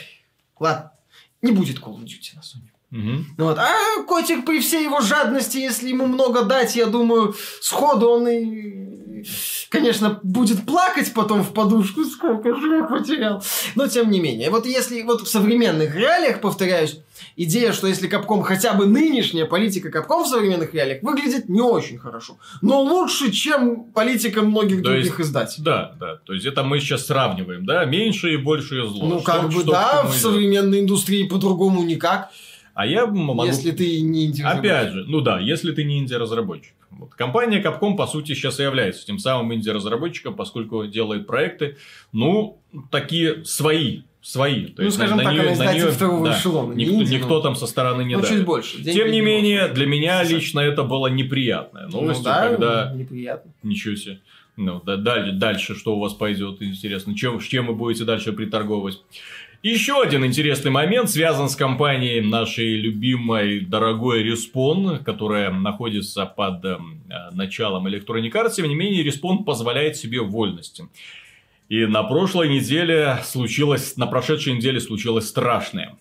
ладно, 0.60 0.92
не 1.42 1.52
будет 1.52 1.80
Call 1.80 1.96
of 1.96 2.04
Duty 2.04 2.36
на 2.36 2.40
Sony. 2.40 2.70
Угу. 2.92 3.26
Вот. 3.38 3.58
А 3.60 4.04
котик 4.08 4.46
при 4.46 4.60
всей 4.60 4.84
его 4.84 5.00
жадности, 5.02 5.58
если 5.58 5.90
ему 5.90 6.08
много 6.08 6.44
дать, 6.44 6.76
я 6.76 6.88
думаю, 6.88 7.36
сходу 7.62 8.10
он 8.10 8.28
и, 8.28 9.24
конечно, 9.70 10.20
будет 10.24 10.66
плакать 10.66 11.14
потом 11.14 11.44
в 11.44 11.54
подушку, 11.54 12.04
сколько 12.04 12.56
же 12.56 12.78
я 12.78 12.84
потерял. 12.84 13.44
Но 13.76 13.88
тем 13.88 14.10
не 14.10 14.20
менее, 14.20 14.50
вот 14.50 14.66
если 14.66 15.04
вот 15.04 15.22
в 15.22 15.28
современных 15.28 15.96
реалиях, 15.96 16.42
повторяюсь, 16.42 17.00
идея, 17.44 17.72
что 17.72 17.88
если 17.88 18.08
Капком 18.08 18.42
хотя 18.42 18.74
бы 18.74 18.86
нынешняя 18.86 19.46
политика 19.46 19.90
Капком 19.90 20.24
в 20.24 20.28
современных 20.28 20.74
реалиях 20.74 21.02
выглядит 21.02 21.48
не 21.48 21.62
очень 21.62 21.98
хорошо, 21.98 22.38
но 22.62 22.82
лучше, 22.82 23.32
чем 23.32 23.86
политика 23.86 24.42
многих 24.42 24.84
То 24.84 24.90
других 24.90 25.18
есть, 25.20 25.30
издателей. 25.30 25.64
Да, 25.64 25.96
да. 26.00 26.18
То 26.26 26.34
есть 26.34 26.46
это 26.46 26.64
мы 26.64 26.80
сейчас 26.80 27.06
сравниваем, 27.06 27.66
да, 27.66 27.86
меньше 27.86 28.34
и 28.34 28.38
большее 28.38 28.88
зло. 28.88 29.08
Ну, 29.08 29.20
Что- 29.22 29.32
как 29.32 29.46
бы 29.46 29.52
что 29.62 29.72
да, 29.72 30.04
в 30.04 30.14
современной 30.14 30.82
индустрии 30.82 31.28
по-другому 31.28 31.84
никак, 31.84 32.30
А 32.74 32.86
я 32.86 33.06
могу... 33.06 33.46
если 33.46 33.72
ты 33.72 34.02
не 34.02 34.26
интересуешься. 34.26 34.60
Опять 34.60 34.92
же, 34.92 35.06
ну 35.08 35.22
да, 35.22 35.40
если 35.40 35.72
ты 35.72 35.84
не 35.86 36.00
инди-разработчик. 36.00 36.74
Вот. 36.92 37.14
Компания 37.14 37.62
Capcom, 37.62 37.96
по 37.96 38.08
сути, 38.08 38.34
сейчас 38.34 38.60
и 38.60 38.64
является 38.64 39.06
тем 39.06 39.20
самым 39.20 39.54
инди-разработчиком, 39.54 40.36
поскольку 40.36 40.86
делает 40.88 41.28
проекты, 41.28 41.78
ну, 42.12 42.60
такие 42.92 43.46
свои. 43.46 44.02
Свои. 44.22 44.66
То 44.66 44.82
Ну, 44.82 44.84
есть 44.86 44.98
скажем 44.98 45.18
на, 45.18 45.24
так, 45.24 45.34
на 45.34 45.38
неё- 45.38 45.54
издатель 45.54 45.80
неё- 45.82 45.92
второго 45.92 46.26
да, 46.28 46.38
эшелона, 46.38 46.74
не 46.74 46.84
Никто, 46.86 47.02
инди, 47.02 47.14
никто 47.16 47.30
но- 47.36 47.40
там 47.42 47.56
со 47.56 47.68
стороны 47.68 48.02
не 48.04 48.16
Ну, 48.16 48.22
давит. 48.22 48.38
чуть 48.38 48.46
больше. 48.46 48.78
Деньги 48.82 48.98
Тем 48.98 49.08
не 49.08 49.14
не 49.14 49.22
менее, 49.22 49.68
для 49.70 49.86
меня 49.86 50.24
лично 50.24 50.60
это 50.60 50.84
было 50.84 51.08
неприятная 51.08 51.88
новость, 51.88 52.20
ну, 52.20 52.26
да, 52.26 52.50
когда 52.50 52.92
неприятно. 52.94 53.52
Ничего 53.64 53.96
себе. 53.96 54.20
Ну, 54.58 54.82
да, 54.86 54.98
далее, 54.98 55.32
дальше, 55.34 55.74
что 55.74 55.96
у 55.96 56.00
вас 56.00 56.14
пойдет, 56.14 56.62
интересно. 56.62 57.16
Чем, 57.16 57.40
с 57.40 57.46
чем 57.46 57.68
вы 57.68 57.76
будете 57.76 58.04
дальше 58.04 58.34
приторговывать? 58.34 59.02
Еще 59.64 60.02
один 60.02 60.26
интересный 60.26 60.72
момент 60.72 61.10
связан 61.10 61.50
с 61.50 61.56
компанией 61.56 62.22
нашей 62.22 62.76
любимой 62.78 63.62
дорогой 63.62 64.24
Respawn, 64.30 65.04
которая 65.04 65.52
находится 65.52 66.26
под 66.26 66.64
эм, 66.64 67.02
э, 67.10 67.34
началом 67.36 67.86
Electronic 67.88 68.32
Arts. 68.32 68.56
Тем 68.56 68.68
не 68.70 68.76
менее, 68.76 69.04
Respawn 69.06 69.44
позволяет 69.44 69.98
себе 69.98 70.22
вольности. 70.22 70.86
И 71.70 71.86
на 71.86 72.04
прошлой 72.04 72.50
неделе 72.50 73.20
случилось, 73.24 73.96
на 73.96 74.08
прошедшей 74.08 74.54
неделе 74.54 74.80
случилось 74.80 75.28
страшное. 75.28 75.98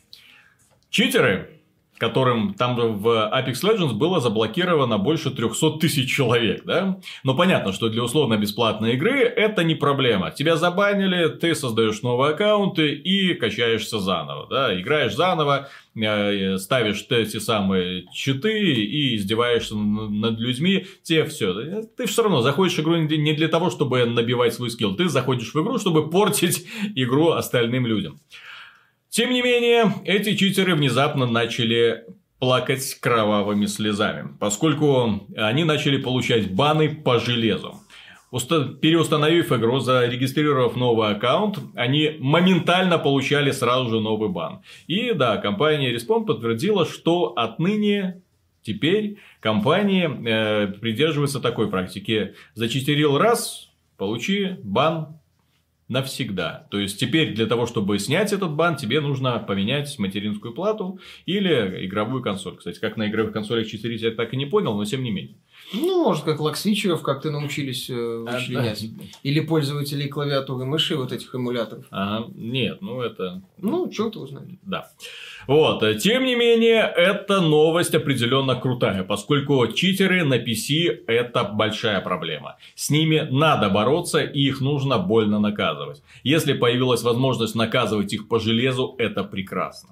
Читеры, 0.89 1.58
которым 1.99 2.55
там 2.55 2.77
в 2.77 3.09
Apex 3.09 3.55
Legends 3.63 3.93
было 3.93 4.21
заблокировано 4.21 4.99
больше 4.99 5.31
300 5.31 5.79
тысяч 5.79 6.11
человек, 6.11 6.65
да? 6.65 6.99
Но 7.25 7.35
понятно, 7.35 7.73
что 7.73 7.89
для 7.89 8.03
условно-бесплатной 8.03 8.95
игры 8.95 9.21
это 9.21 9.65
не 9.65 9.75
проблема. 9.75 10.31
Тебя 10.31 10.57
забанили, 10.57 11.29
ты 11.29 11.55
создаешь 11.55 12.03
новые 12.03 12.35
аккаунты 12.35 12.93
и 12.93 13.35
качаешься 13.35 13.99
заново, 13.99 14.47
да? 14.49 14.81
Играешь 14.81 15.15
заново, 15.15 15.69
э, 15.97 16.57
ставишь 16.59 17.05
эти 17.11 17.39
самые 17.39 18.07
читы 18.13 18.59
и 18.59 19.17
издеваешься 19.17 19.77
над 19.77 20.39
людьми, 20.39 20.87
те 21.03 21.25
все. 21.25 21.83
Ты 21.97 22.07
все 22.07 22.23
равно 22.23 22.43
заходишь 22.43 22.77
в 22.77 22.81
игру 22.81 22.97
не 22.97 23.33
для 23.33 23.49
того, 23.49 23.71
чтобы 23.71 24.05
набивать 24.05 24.55
свой 24.55 24.71
скилл, 24.71 24.95
ты 24.95 25.09
заходишь 25.09 25.53
в 25.53 25.63
игру, 25.63 25.79
чтобы 25.79 26.09
портить 26.09 26.67
игру 26.95 27.31
остальным 27.31 27.87
людям. 27.87 28.21
Тем 29.11 29.31
не 29.31 29.42
менее, 29.42 29.92
эти 30.05 30.37
читеры 30.37 30.75
внезапно 30.75 31.27
начали 31.27 32.05
плакать 32.38 32.94
кровавыми 33.01 33.66
слезами, 33.66 34.29
поскольку 34.38 35.27
они 35.37 35.64
начали 35.64 35.97
получать 35.97 36.53
баны 36.53 36.94
по 36.94 37.18
железу. 37.18 37.81
Уста- 38.31 38.75
Переустановив 38.75 39.51
игру, 39.53 39.79
зарегистрировав 39.81 40.77
новый 40.77 41.09
аккаунт, 41.11 41.59
они 41.75 42.16
моментально 42.21 42.99
получали 42.99 43.51
сразу 43.51 43.88
же 43.88 44.01
новый 44.01 44.29
бан. 44.29 44.61
И 44.87 45.12
да, 45.14 45.38
компания 45.38 45.92
Respawn 45.94 46.27
подтвердила, 46.27 46.85
что 46.85 47.33
отныне 47.37 48.21
теперь 48.62 49.16
компания 49.40 50.09
э, 50.11 50.66
придерживается 50.79 51.40
такой 51.40 51.71
практики. 51.71 52.35
Зачитерил 52.55 53.16
раз, 53.16 53.71
получи 53.97 54.59
бан 54.62 55.18
навсегда. 55.88 56.66
То 56.70 56.79
есть 56.79 57.01
теперь 57.01 57.35
для 57.35 57.46
того, 57.46 57.66
чтобы 57.66 57.98
снять 57.98 58.33
этот 58.33 58.53
бан, 58.53 58.77
тебе 58.77 59.01
нужно 59.01 59.38
поменять 59.38 59.98
материнскую 59.98 60.55
плату 60.55 61.01
или 61.27 61.87
игровую 61.87 62.22
консоль. 62.22 62.57
Кстати, 62.57 62.79
как 62.79 62.96
на 62.96 63.09
игровых 63.09 63.33
консолях 63.33 63.66
читерить, 63.66 64.03
я 64.03 64.11
так 64.11 64.33
и 64.35 64.37
не 64.37 64.46
понял, 64.46 64.74
но 64.74 64.85
тем 64.85 65.03
не 65.03 65.11
менее. 65.11 65.37
Ну, 65.73 66.05
может, 66.05 66.25
как 66.25 66.41
лаксвичеров 66.41 67.03
как-то 67.03 67.31
научились 67.31 67.91
э, 67.91 67.95
вычленять. 67.95 68.85
Или 69.23 69.41
пользователей 69.41 70.09
клавиатуры 70.09 70.65
мыши 70.65 70.97
вот 70.97 71.13
этих 71.13 71.35
эмуляторов. 71.35 71.85
Ага, 71.91 72.27
нет, 72.35 72.79
ну 72.81 73.03
это 73.03 73.43
Ну, 73.59 73.91
черт 73.91 74.15
его 74.15 74.27
знает. 74.27 74.49
Да. 74.63 74.89
Вот. 75.47 75.83
э, 75.83 75.95
Тем 75.95 76.25
не 76.25 76.37
менее, 76.37 76.81
эта 76.97 77.41
новость 77.41 77.95
определенно 77.95 78.55
крутая, 78.55 79.05
поскольку 79.05 79.67
читеры 79.69 80.25
на 80.25 80.39
PC 80.39 81.05
это 81.07 81.45
большая 81.45 82.01
проблема. 82.01 82.57
С 82.75 82.91
ними 82.91 83.29
надо 83.31 83.69
бороться, 83.69 84.21
и 84.21 84.41
их 84.41 84.61
нужно 84.61 84.99
больно 84.99 85.39
наказывать. 85.39 86.03
Если 86.23 86.53
появилась 86.55 87.03
возможность 87.03 87.55
наказывать 87.55 88.13
их 88.13 88.29
по 88.29 88.39
железу, 88.39 88.95
это 88.99 89.25
прекрасно. 89.25 89.91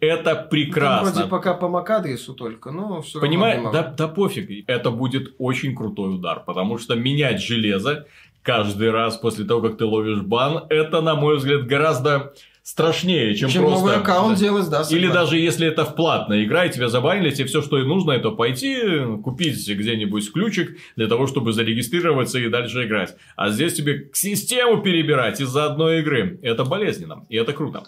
Это 0.00 0.34
прекрасно. 0.34 1.10
вроде 1.12 1.28
пока 1.28 1.54
по 1.54 1.66
MAC-адресу 1.66 2.34
только, 2.34 2.70
но 2.70 3.00
все 3.02 3.20
Понимаешь, 3.20 3.56
равно. 3.56 3.72
да, 3.72 3.94
да 3.96 4.08
пофиг, 4.08 4.64
это 4.68 4.90
будет 4.90 5.34
очень 5.38 5.74
крутой 5.74 6.16
удар, 6.16 6.42
потому 6.44 6.78
что 6.78 6.94
менять 6.94 7.40
железо 7.40 8.06
каждый 8.42 8.90
раз 8.90 9.16
после 9.16 9.44
того, 9.46 9.62
как 9.62 9.78
ты 9.78 9.84
ловишь 9.86 10.20
бан, 10.20 10.64
это, 10.68 11.00
на 11.00 11.14
мой 11.14 11.36
взгляд, 11.38 11.66
гораздо 11.66 12.34
страшнее, 12.62 13.34
чем, 13.34 13.50
Чем 13.50 13.62
просто... 13.64 13.80
новый 13.80 13.96
аккаунт 13.96 14.38
Да. 14.38 14.40
делать, 14.40 14.68
да. 14.70 14.78
Или 14.80 14.84
согласен. 15.06 15.12
даже 15.12 15.38
если 15.38 15.66
это 15.66 15.84
в 15.84 15.94
платной 15.94 16.44
игра, 16.44 16.64
и 16.64 16.70
тебя 16.72 16.88
забанили, 16.88 17.30
тебе 17.30 17.46
все, 17.46 17.60
что 17.62 17.78
и 17.78 17.84
нужно, 17.84 18.12
это 18.12 18.30
пойти, 18.30 18.78
купить 19.22 19.68
где-нибудь 19.68 20.32
ключик 20.32 20.76
для 20.96 21.06
того, 21.06 21.26
чтобы 21.26 21.52
зарегистрироваться 21.52 22.38
и 22.38 22.48
дальше 22.48 22.84
играть. 22.86 23.16
А 23.36 23.50
здесь 23.50 23.74
тебе 23.74 24.10
систему 24.14 24.82
перебирать 24.82 25.40
из-за 25.40 25.66
одной 25.66 26.00
игры. 26.00 26.38
Это 26.42 26.64
болезненно, 26.64 27.26
и 27.28 27.36
это 27.36 27.52
круто. 27.52 27.84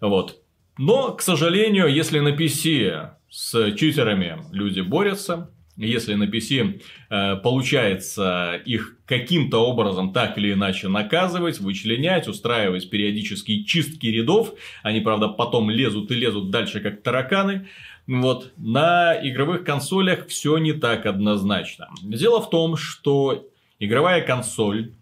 Вот. 0.00 0.41
Но, 0.78 1.12
к 1.12 1.22
сожалению, 1.22 1.92
если 1.92 2.18
на 2.20 2.28
PC 2.28 3.10
с 3.30 3.74
читерами 3.74 4.42
люди 4.52 4.80
борются, 4.80 5.50
если 5.76 6.14
на 6.14 6.24
PC 6.24 6.82
э, 7.08 7.36
получается 7.36 8.60
их 8.64 8.98
каким-то 9.06 9.58
образом 9.58 10.12
так 10.12 10.36
или 10.36 10.52
иначе 10.52 10.88
наказывать, 10.88 11.60
вычленять, 11.60 12.28
устраивать 12.28 12.90
периодические 12.90 13.64
чистки 13.64 14.06
рядов, 14.06 14.52
они, 14.82 15.00
правда, 15.00 15.28
потом 15.28 15.70
лезут 15.70 16.10
и 16.10 16.14
лезут 16.14 16.50
дальше, 16.50 16.80
как 16.80 17.02
тараканы, 17.02 17.68
вот, 18.06 18.52
на 18.56 19.14
игровых 19.26 19.64
консолях 19.64 20.26
все 20.26 20.58
не 20.58 20.72
так 20.72 21.06
однозначно. 21.06 21.88
Дело 22.02 22.42
в 22.42 22.50
том, 22.50 22.76
что 22.76 23.48
игровая 23.78 24.20
консоль 24.20 24.92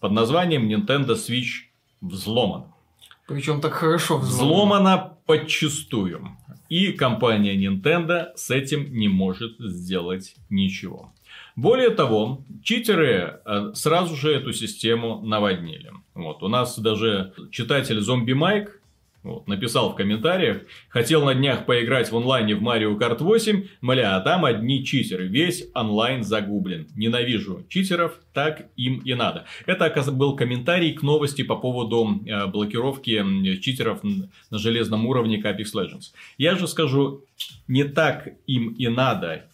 под 0.00 0.12
названием 0.12 0.68
Nintendo 0.68 1.14
Switch 1.14 1.68
взломана. 2.00 2.74
Причем 3.26 3.60
так 3.60 3.74
хорошо 3.74 4.18
взломано. 4.18 4.82
Взломана 4.86 5.17
подчистую. 5.28 6.38
И 6.70 6.92
компания 6.92 7.54
Nintendo 7.54 8.28
с 8.34 8.50
этим 8.50 8.94
не 8.94 9.08
может 9.08 9.56
сделать 9.58 10.34
ничего. 10.48 11.12
Более 11.54 11.90
того, 11.90 12.44
читеры 12.62 13.40
э, 13.44 13.72
сразу 13.74 14.16
же 14.16 14.32
эту 14.32 14.52
систему 14.52 15.20
наводнили. 15.20 15.92
Вот, 16.14 16.42
у 16.42 16.48
нас 16.48 16.78
даже 16.78 17.34
читатель 17.50 18.00
Зомби 18.00 18.32
Майк 18.32 18.77
Вот, 19.24 19.48
написал 19.48 19.90
в 19.90 19.96
комментариях, 19.96 20.62
хотел 20.88 21.24
на 21.24 21.34
днях 21.34 21.66
поиграть 21.66 22.12
в 22.12 22.16
онлайне 22.16 22.54
в 22.54 22.62
Mario 22.62 22.96
Kart 22.96 23.18
8, 23.18 23.66
мля, 23.80 24.16
а 24.16 24.20
там 24.20 24.44
одни 24.44 24.84
читеры, 24.84 25.26
весь 25.26 25.66
онлайн 25.74 26.22
загублен. 26.22 26.86
Ненавижу 26.94 27.66
читеров, 27.68 28.20
так 28.32 28.68
им 28.76 29.00
и 29.00 29.14
надо. 29.14 29.44
Это 29.66 30.12
был 30.12 30.36
комментарий 30.36 30.92
к 30.92 31.02
новости 31.02 31.42
по 31.42 31.56
поводу 31.56 32.22
э, 32.24 32.46
блокировки 32.46 33.58
читеров 33.60 34.04
на 34.04 34.58
железном 34.58 35.04
уровне 35.04 35.40
Apex 35.40 35.74
Legends. 35.74 36.12
Я 36.38 36.54
же 36.54 36.68
скажу, 36.68 37.24
не 37.66 37.82
так 37.82 38.28
им 38.46 38.68
и 38.74 38.86
надо. 38.86 39.46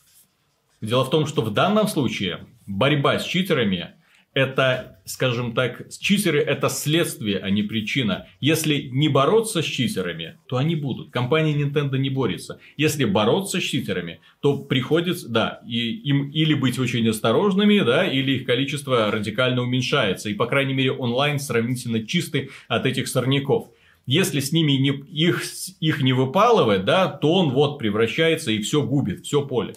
Дело 0.82 1.04
в 1.04 1.10
том, 1.10 1.26
что 1.26 1.40
в 1.40 1.54
данном 1.54 1.88
случае 1.88 2.46
борьба 2.66 3.18
с 3.18 3.24
читерами 3.24 3.94
это, 4.34 5.00
скажем 5.04 5.54
так, 5.54 5.88
читеры 5.90 6.40
это 6.40 6.68
следствие, 6.68 7.38
а 7.38 7.50
не 7.50 7.62
причина. 7.62 8.26
Если 8.40 8.88
не 8.92 9.08
бороться 9.08 9.62
с 9.62 9.64
читерами, 9.64 10.38
то 10.48 10.56
они 10.56 10.74
будут. 10.74 11.10
Компания 11.10 11.54
Nintendo 11.54 11.96
не 11.96 12.10
борется. 12.10 12.58
Если 12.76 13.04
бороться 13.04 13.60
с 13.60 13.62
читерами, 13.62 14.20
то 14.40 14.58
приходится, 14.58 15.28
да, 15.28 15.60
и, 15.66 15.78
им 16.08 16.30
или 16.30 16.54
быть 16.54 16.78
очень 16.78 17.08
осторожными, 17.08 17.78
да, 17.80 18.04
или 18.06 18.32
их 18.32 18.46
количество 18.46 19.10
радикально 19.10 19.62
уменьшается. 19.62 20.28
И, 20.28 20.34
по 20.34 20.46
крайней 20.46 20.74
мере, 20.74 20.92
онлайн 20.92 21.38
сравнительно 21.38 22.04
чистый 22.04 22.50
от 22.66 22.86
этих 22.86 23.06
сорняков. 23.06 23.70
Если 24.06 24.40
с 24.40 24.52
ними 24.52 24.72
не, 24.72 24.88
их, 24.88 25.42
их 25.80 26.02
не 26.02 26.12
выпалывать, 26.12 26.84
да, 26.84 27.08
то 27.08 27.32
он 27.32 27.50
вот 27.50 27.78
превращается 27.78 28.50
и 28.50 28.60
все 28.60 28.82
губит, 28.82 29.24
все 29.24 29.46
поле. 29.46 29.74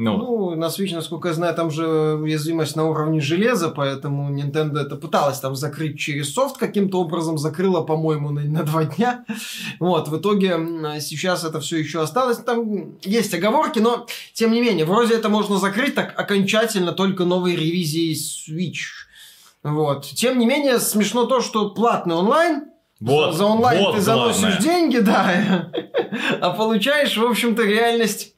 Ну. 0.00 0.16
ну, 0.16 0.54
на 0.54 0.66
Switch, 0.66 0.94
насколько 0.94 1.26
я 1.26 1.34
знаю, 1.34 1.56
там 1.56 1.72
же 1.72 2.14
уязвимость 2.22 2.76
на 2.76 2.88
уровне 2.88 3.20
железа, 3.20 3.68
поэтому 3.68 4.32
Nintendo 4.32 4.78
это 4.78 4.94
пыталась 4.94 5.40
там 5.40 5.56
закрыть 5.56 5.98
через 5.98 6.32
софт, 6.32 6.56
каким-то 6.56 7.00
образом 7.00 7.36
закрыла, 7.36 7.80
по-моему, 7.80 8.30
на, 8.30 8.42
на 8.42 8.62
два 8.62 8.84
дня. 8.84 9.24
Вот, 9.80 10.06
в 10.06 10.16
итоге 10.16 10.56
сейчас 11.00 11.42
это 11.42 11.58
все 11.58 11.78
еще 11.78 12.00
осталось. 12.00 12.38
Там 12.38 12.96
есть 13.02 13.34
оговорки, 13.34 13.80
но 13.80 14.06
тем 14.34 14.52
не 14.52 14.60
менее, 14.60 14.84
вроде 14.84 15.14
это 15.14 15.28
можно 15.28 15.58
закрыть 15.58 15.96
так 15.96 16.14
окончательно 16.16 16.92
только 16.92 17.24
новой 17.24 17.56
ревизией 17.56 18.14
Switch. 18.14 19.08
Вот. 19.64 20.04
Тем 20.06 20.38
не 20.38 20.46
менее, 20.46 20.78
смешно 20.78 21.24
то, 21.24 21.40
что 21.40 21.70
платный 21.70 22.14
онлайн, 22.14 22.66
вот, 23.00 23.34
за 23.34 23.46
онлайн 23.46 23.82
вот 23.82 23.96
ты 23.96 24.00
заносишь 24.00 24.42
главное. 24.42 24.62
деньги, 24.62 24.98
да, 25.00 25.70
а 26.40 26.50
получаешь, 26.50 27.16
в 27.16 27.24
общем-то, 27.24 27.64
реальность 27.64 28.36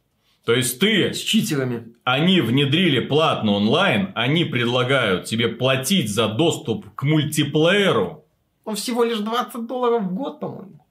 то 0.51 0.57
есть 0.57 0.81
ты... 0.81 1.15
С 1.15 1.21
читерами. 1.21 1.95
Они 2.03 2.41
внедрили 2.41 2.99
платно 2.99 3.53
онлайн, 3.53 4.11
они 4.17 4.45
предлагают 4.45 5.27
тебе 5.27 5.47
платить 5.47 6.13
за 6.13 6.27
доступ 6.27 6.93
к 6.97 7.05
мультиплееру. 7.05 8.25
Он 8.65 8.75
всего 8.75 9.05
лишь 9.05 9.19
20 9.19 9.69
долларов 9.69 10.03
в 10.03 10.13
год, 10.13 10.41
по-моему. 10.41 10.85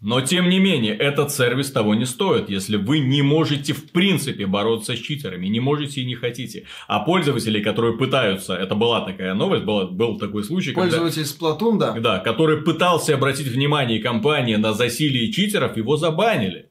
Но 0.00 0.20
тем 0.20 0.48
не 0.48 0.60
менее, 0.60 0.96
этот 0.96 1.32
сервис 1.32 1.72
того 1.72 1.96
не 1.96 2.04
стоит, 2.04 2.50
если 2.50 2.76
вы 2.76 3.00
не 3.00 3.20
можете 3.22 3.72
в 3.72 3.90
принципе 3.90 4.46
бороться 4.46 4.94
с 4.94 5.00
читерами, 5.00 5.48
не 5.48 5.58
можете 5.58 6.02
и 6.02 6.06
не 6.06 6.14
хотите. 6.14 6.68
А 6.86 7.00
пользователи, 7.00 7.60
которые 7.60 7.98
пытаются, 7.98 8.54
это 8.54 8.76
была 8.76 9.04
такая 9.04 9.34
новость, 9.34 9.64
был, 9.64 9.88
был 9.88 10.18
такой 10.18 10.44
случай, 10.44 10.70
Пользователь 10.70 11.26
когда, 11.26 11.56
Splatoon, 11.56 11.78
да. 11.78 11.92
Да, 11.98 12.18
который 12.20 12.58
пытался 12.58 13.14
обратить 13.14 13.48
внимание 13.48 14.00
компании 14.00 14.54
на 14.54 14.72
засилие 14.72 15.32
читеров, 15.32 15.76
его 15.76 15.96
забанили. 15.96 16.70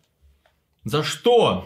За 0.86 1.04
что? 1.04 1.66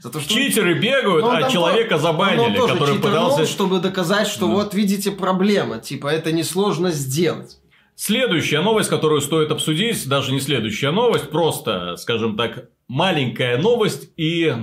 За 0.00 0.10
то, 0.10 0.20
что 0.20 0.32
Читеры 0.32 0.74
бегают, 0.74 1.24
ну, 1.24 1.30
а 1.30 1.50
человека 1.50 1.96
по... 1.96 2.00
забанили, 2.00 2.58
он 2.58 2.68
который 2.68 2.96
пытался... 2.96 3.46
чтобы 3.46 3.78
доказать, 3.80 4.28
что 4.28 4.46
да. 4.46 4.52
вот 4.54 4.74
видите 4.74 5.10
проблема, 5.10 5.78
типа 5.78 6.08
это 6.08 6.32
несложно 6.32 6.90
сделать. 6.90 7.58
Следующая 7.94 8.60
новость, 8.60 8.90
которую 8.90 9.20
стоит 9.20 9.50
обсудить, 9.50 10.08
даже 10.08 10.32
не 10.32 10.40
следующая 10.40 10.90
новость, 10.90 11.30
просто, 11.30 11.96
скажем 11.96 12.36
так, 12.36 12.68
маленькая 12.86 13.58
новость 13.58 14.10
и 14.16 14.54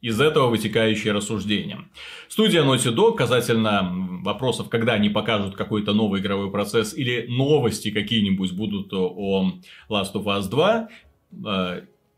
из 0.00 0.20
этого 0.20 0.48
вытекающее 0.48 1.12
рассуждение. 1.12 1.84
Студия 2.28 2.62
Naughty 2.62 2.94
Dog 2.94 3.16
касательно 3.16 3.88
вопросов, 4.24 4.68
когда 4.68 4.94
они 4.94 5.08
покажут 5.08 5.54
какой-то 5.54 5.92
новый 5.92 6.20
игровой 6.20 6.50
процесс 6.50 6.92
или 6.92 7.26
новости 7.28 7.90
какие-нибудь 7.90 8.52
будут 8.52 8.92
о 8.92 9.52
Last 9.88 10.14
of 10.14 10.24
Us 10.24 10.48
2, 10.48 10.88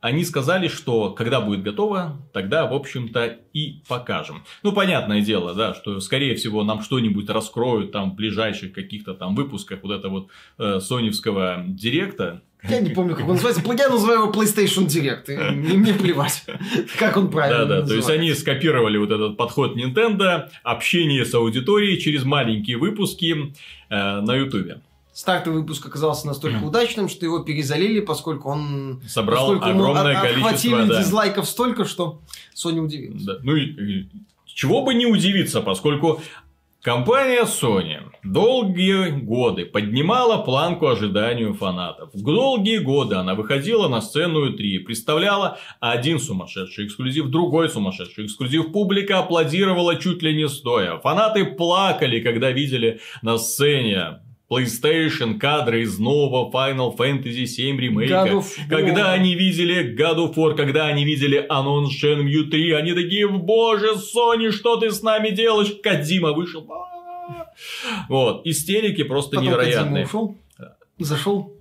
они 0.05 0.23
сказали, 0.27 0.69
что 0.69 1.13
когда 1.13 1.41
будет 1.41 1.63
готово, 1.63 2.21
тогда, 2.35 2.67
в 2.67 2.75
общем-то, 2.75 3.39
и 3.55 3.81
покажем. 3.89 4.45
Ну, 4.63 4.73
понятное 4.73 5.23
дело, 5.23 5.55
да, 5.55 5.73
что, 5.73 5.99
скорее 6.01 6.35
всего, 6.35 6.63
нам 6.63 6.83
что-нибудь 6.83 7.31
раскроют 7.31 7.93
там 7.93 8.11
в 8.11 8.15
ближайших 8.15 8.75
каких-то 8.75 9.15
там 9.15 9.35
выпусках 9.35 9.79
вот 9.83 9.93
этого 9.93 10.13
вот 10.13 10.29
э, 10.59 10.81
соневского 10.81 11.65
директа. 11.67 12.43
Я 12.69 12.81
не 12.81 12.91
помню, 12.91 13.17
как 13.17 13.25
он 13.25 13.37
называется. 13.37 13.63
Я 13.79 13.89
называю 13.89 14.25
его 14.25 14.31
PlayStation 14.31 14.87
Direct. 14.87 15.33
И 15.33 15.75
мне 15.75 15.95
плевать, 15.95 16.45
как 16.99 17.17
он 17.17 17.31
правильно 17.31 17.65
Да, 17.65 17.81
да. 17.81 17.87
То 17.87 17.95
есть, 17.95 18.11
они 18.11 18.35
скопировали 18.35 18.99
вот 18.99 19.11
этот 19.11 19.39
подход 19.39 19.75
Nintendo, 19.75 20.51
общение 20.65 21.25
с 21.25 21.33
аудиторией 21.33 21.99
через 21.99 22.25
маленькие 22.25 22.77
выпуски 22.77 23.55
э, 23.89 24.21
на 24.21 24.37
YouTube 24.37 24.83
стартовый 25.15 25.61
выпуск 25.61 25.87
оказался 25.87 26.27
настолько 26.27 26.59
mm. 26.59 26.67
удачным, 26.67 27.09
что 27.09 27.25
его 27.25 27.39
перезалили, 27.39 28.01
поскольку 28.01 28.51
он 28.51 29.01
собрал 29.09 29.53
поскольку 29.53 29.67
огромное 29.67 30.21
количество 30.21 30.85
да. 30.85 31.01
дизлайков 31.01 31.49
столько, 31.49 31.85
что 31.87 32.21
Sony 32.55 32.81
удивилась. 32.81 33.23
Да. 33.23 33.39
Ну 33.43 33.57
и 33.57 34.07
чего 34.45 34.83
бы 34.83 34.95
не 34.95 35.07
удивиться, 35.07 35.61
поскольку 35.61 36.21
Компания 36.85 37.45
Sony 37.45 38.03
долгие 38.23 39.09
годы 39.09 39.65
поднимала 39.65 40.45
планку 40.45 40.89
ожиданию 40.89 41.55
фанатов. 41.55 42.11
В 42.13 42.23
долгие 42.23 42.77
годы 42.77 43.15
она 43.15 43.35
выходила 43.35 43.89
на 43.89 44.03
сцену 44.03 44.53
3, 44.53 44.81
представляла 44.81 45.59
один 45.81 46.19
сумасшедший 46.19 46.85
эксклюзив, 46.85 47.29
другой 47.29 47.71
сумасшедший 47.71 48.27
эксклюзив. 48.27 48.71
Публика 48.71 49.21
аплодировала 49.21 49.97
чуть 49.97 50.23
ли 50.23 50.37
не 50.37 50.47
стоя. 50.47 50.99
Фанаты 50.99 51.47
плакали, 51.47 52.21
когда 52.21 52.51
видели 52.51 53.01
на 53.23 53.39
сцене 53.39 54.19
PlayStation 54.55 55.39
кадры 55.39 55.83
из 55.83 55.99
нового 55.99 56.51
Final 56.51 56.97
Fantasy 56.97 57.47
7 57.47 57.79
ремейка. 57.79 58.43
Когда 58.69 59.13
они 59.13 59.35
видели 59.35 59.97
God 59.97 60.17
of 60.17 60.35
War, 60.35 60.55
когда 60.55 60.87
они 60.87 61.05
видели 61.05 61.45
анонс 61.49 61.93
Shenmue 61.93 62.45
3, 62.45 62.73
они 62.73 62.93
такие, 62.93 63.29
боже, 63.29 63.95
Sony, 63.95 64.51
что 64.51 64.77
ты 64.77 64.91
с 64.91 65.03
нами 65.03 65.31
делаешь? 65.31 65.75
Кадима 65.83 66.33
вышел. 66.33 66.69
Вот, 68.09 68.47
истерики 68.47 69.05
просто 69.05 69.37
Потом 69.37 69.45
невероятные. 69.47 70.05
Ушел, 70.05 70.37
зашел, 70.99 71.55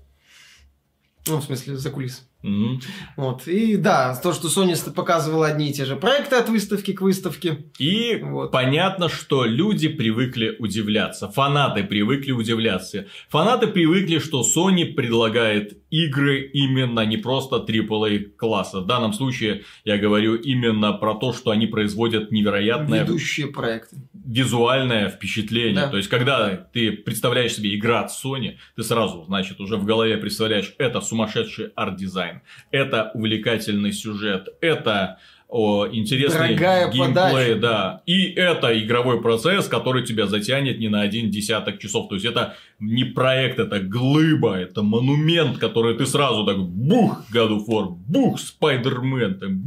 ну, 1.28 1.38
в 1.38 1.44
смысле, 1.44 1.76
за 1.76 1.90
кулис. 1.90 2.28
Mm-hmm. 2.44 2.82
Вот. 3.16 3.48
И 3.48 3.78
да, 3.78 4.16
то, 4.22 4.34
что 4.34 4.50
Sony 4.50 4.74
показывала 4.92 5.48
одни 5.48 5.70
и 5.70 5.74
те 5.74 5.86
же 5.86 5.96
проекты 5.96 6.36
от 6.36 6.50
выставки 6.50 6.92
к 6.92 7.02
выставке. 7.02 7.66
И 7.80 8.20
вот. 8.22 8.52
понятно, 8.52 9.08
что 9.08 9.46
люди 9.46 9.88
привыкли 9.88 10.56
удивляться. 10.60 11.30
Фанаты 11.30 11.84
привыкли 11.84 12.32
удивляться. 12.32 13.06
Фанаты 13.30 13.68
привыкли, 13.68 14.20
что 14.20 14.42
Sony 14.42 14.94
предлагает 14.94 15.78
игры 15.90 16.42
именно 16.42 17.06
не 17.06 17.18
просто 17.18 17.58
AAA 17.58 18.32
класса. 18.36 18.82
В 18.82 18.88
данном 18.88 19.14
случае 19.14 19.64
я 19.86 19.98
говорю 19.98 20.36
именно 20.36 20.92
про 20.94 21.14
то, 21.14 21.34
что 21.34 21.52
они 21.52 21.68
производят 21.68 22.32
невероятное... 22.32 23.04
Ведущие 23.04 23.48
проекты. 23.48 23.98
Визуальное 24.26 25.10
впечатление. 25.10 25.76
Да. 25.76 25.90
То 25.90 25.98
есть, 25.98 26.10
когда 26.10 26.56
ты 26.56 26.92
представляешь 26.92 27.54
себе 27.54 27.76
игра 27.76 28.02
от 28.02 28.12
Sony, 28.12 28.58
ты 28.76 28.84
сразу, 28.84 29.24
значит, 29.26 29.60
уже 29.60 29.78
в 29.78 29.86
голове 29.86 30.18
представляешь, 30.18 30.74
это 30.80 31.00
сумасшедший 31.00 31.68
арт-дизайн 31.76 32.33
это 32.72 33.12
увлекательный 33.13 33.91
сюжет, 33.91 34.50
это 34.62 35.19
о, 35.56 35.88
интересный 35.88 36.56
Дорогая 36.56 36.89
геймплей, 36.89 37.13
подача. 37.13 37.56
да. 37.56 38.02
И 38.08 38.24
это 38.32 38.80
игровой 38.80 39.22
процесс, 39.22 39.68
который 39.68 40.04
тебя 40.04 40.26
затянет 40.26 40.80
не 40.80 40.89
на 40.89 41.02
один 41.02 41.30
десяток 41.30 41.78
часов. 41.78 42.10
То 42.10 42.16
есть 42.16 42.26
это 42.26 42.56
не 42.80 43.04
проект, 43.04 43.60
это 43.60 43.80
глыба, 43.80 44.56
это 44.56 44.82
монумент, 44.82 45.60
который 45.60 45.96
ты 45.96 46.08
сразу 46.08 46.44
так 46.44 46.58
бух 46.58 47.24
of 47.32 47.68
War, 47.68 47.86
бух 47.89 48.39
Spider-Man, 48.39 49.34
там, 49.36 49.63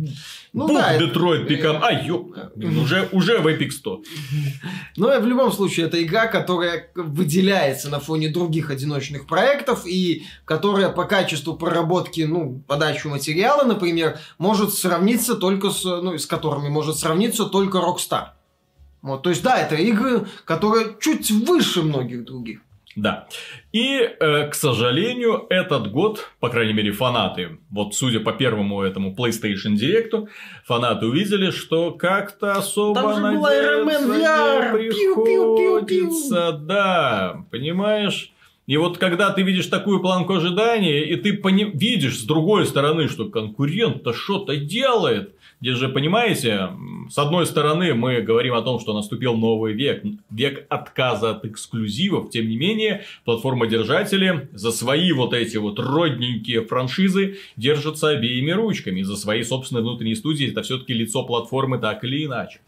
ну, 0.53 0.66
бух 0.66 0.77
да, 0.77 0.99
Detroit 0.99 1.46
Become... 1.46 1.79
А, 1.81 1.92
ёп, 1.92 2.37
уже, 2.57 3.09
уже 3.12 3.38
в 3.38 3.46
Epic 3.46 3.70
100. 3.70 4.03
Ну, 4.96 5.20
в 5.20 5.27
любом 5.27 5.53
случае, 5.53 5.87
это 5.87 6.03
игра, 6.03 6.27
которая 6.27 6.90
выделяется 6.94 7.90
на 7.90 8.01
фоне 8.01 8.29
других 8.29 8.70
одиночных 8.70 9.27
проектов 9.27 9.87
и 9.87 10.25
которая 10.44 10.88
по 10.88 11.05
качеству 11.05 11.55
проработки, 11.55 12.22
ну, 12.22 12.62
подачи 12.66 13.07
материала, 13.07 13.64
например, 13.64 14.18
может 14.38 14.72
сравниться 14.72 15.37
только 15.37 15.70
с, 15.70 15.76
ну, 15.85 16.17
с 16.19 16.27
которыми 16.27 16.69
может 16.69 16.97
сравниться 16.97 17.47
только 17.47 17.79
Rockstar. 17.79 18.29
Вот, 19.03 19.23
то 19.23 19.31
есть, 19.31 19.43
да, 19.43 19.59
это 19.59 19.77
игры, 19.77 20.27
которые 20.45 20.97
чуть 21.01 21.31
выше 21.31 21.83
многих 21.83 22.25
других. 22.25 22.61
Да. 22.97 23.29
И, 23.73 23.99
э, 23.99 24.49
к 24.49 24.55
сожалению, 24.55 25.47
этот 25.51 25.93
год, 25.93 26.31
по 26.41 26.49
крайней 26.49 26.73
мере, 26.73 26.93
фанаты, 26.93 27.59
вот 27.71 27.95
судя 27.95 28.21
по 28.21 28.33
первому 28.33 28.81
этому 28.81 29.15
PlayStation 29.15 29.75
Direct, 29.75 30.29
фанаты 30.65 31.05
увидели, 31.07 31.51
что 31.51 31.91
как-то 31.93 32.53
особо 32.53 32.95
Там 33.03 33.15
же 33.15 33.21
была 33.21 33.53
Iron 33.55 33.85
VR. 33.85 34.73
приходится. 34.73 34.99
Пиу, 34.99 35.57
пиу, 35.57 35.87
пиу. 35.87 36.53
Да, 36.59 37.45
понимаешь? 37.51 38.33
И 38.67 38.77
вот 38.79 38.99
когда 38.99 39.31
ты 39.31 39.43
видишь 39.43 39.67
такую 39.67 40.01
планку 40.01 40.35
ожидания, 40.35 41.05
и 41.05 41.17
ты 41.17 41.35
пони- 41.35 41.71
видишь 41.73 42.19
с 42.19 42.25
другой 42.25 42.67
стороны, 42.67 43.09
что 43.09 43.27
конкурент-то 43.29 44.12
что-то 44.12 44.57
делает, 44.57 45.36
где 45.61 45.75
же, 45.75 45.88
понимаете, 45.88 46.71
с 47.09 47.16
одной 47.19 47.47
стороны 47.47 47.95
мы 47.95 48.21
говорим 48.21 48.55
о 48.55 48.62
том, 48.62 48.79
что 48.79 48.92
наступил 48.92 49.35
новый 49.35 49.73
век, 49.73 50.03
век 50.31 50.66
отказа 50.69 51.31
от 51.31 51.45
эксклюзивов, 51.45 52.31
тем 52.31 52.49
не 52.49 52.57
менее, 52.57 53.05
платформодержатели 53.25 54.49
за 54.53 54.71
свои 54.71 55.12
вот 55.12 55.33
эти 55.33 55.57
вот 55.57 55.79
родненькие 55.79 56.64
франшизы 56.64 57.38
держатся 57.57 58.09
обеими 58.09 58.51
ручками, 58.51 59.03
за 59.03 59.16
свои 59.16 59.42
собственные 59.42 59.83
внутренние 59.83 60.16
студии, 60.16 60.51
это 60.51 60.62
все-таки 60.62 60.92
лицо 60.92 61.25
платформы 61.25 61.79
так 61.79 62.05
или 62.05 62.27
иначе. 62.27 62.61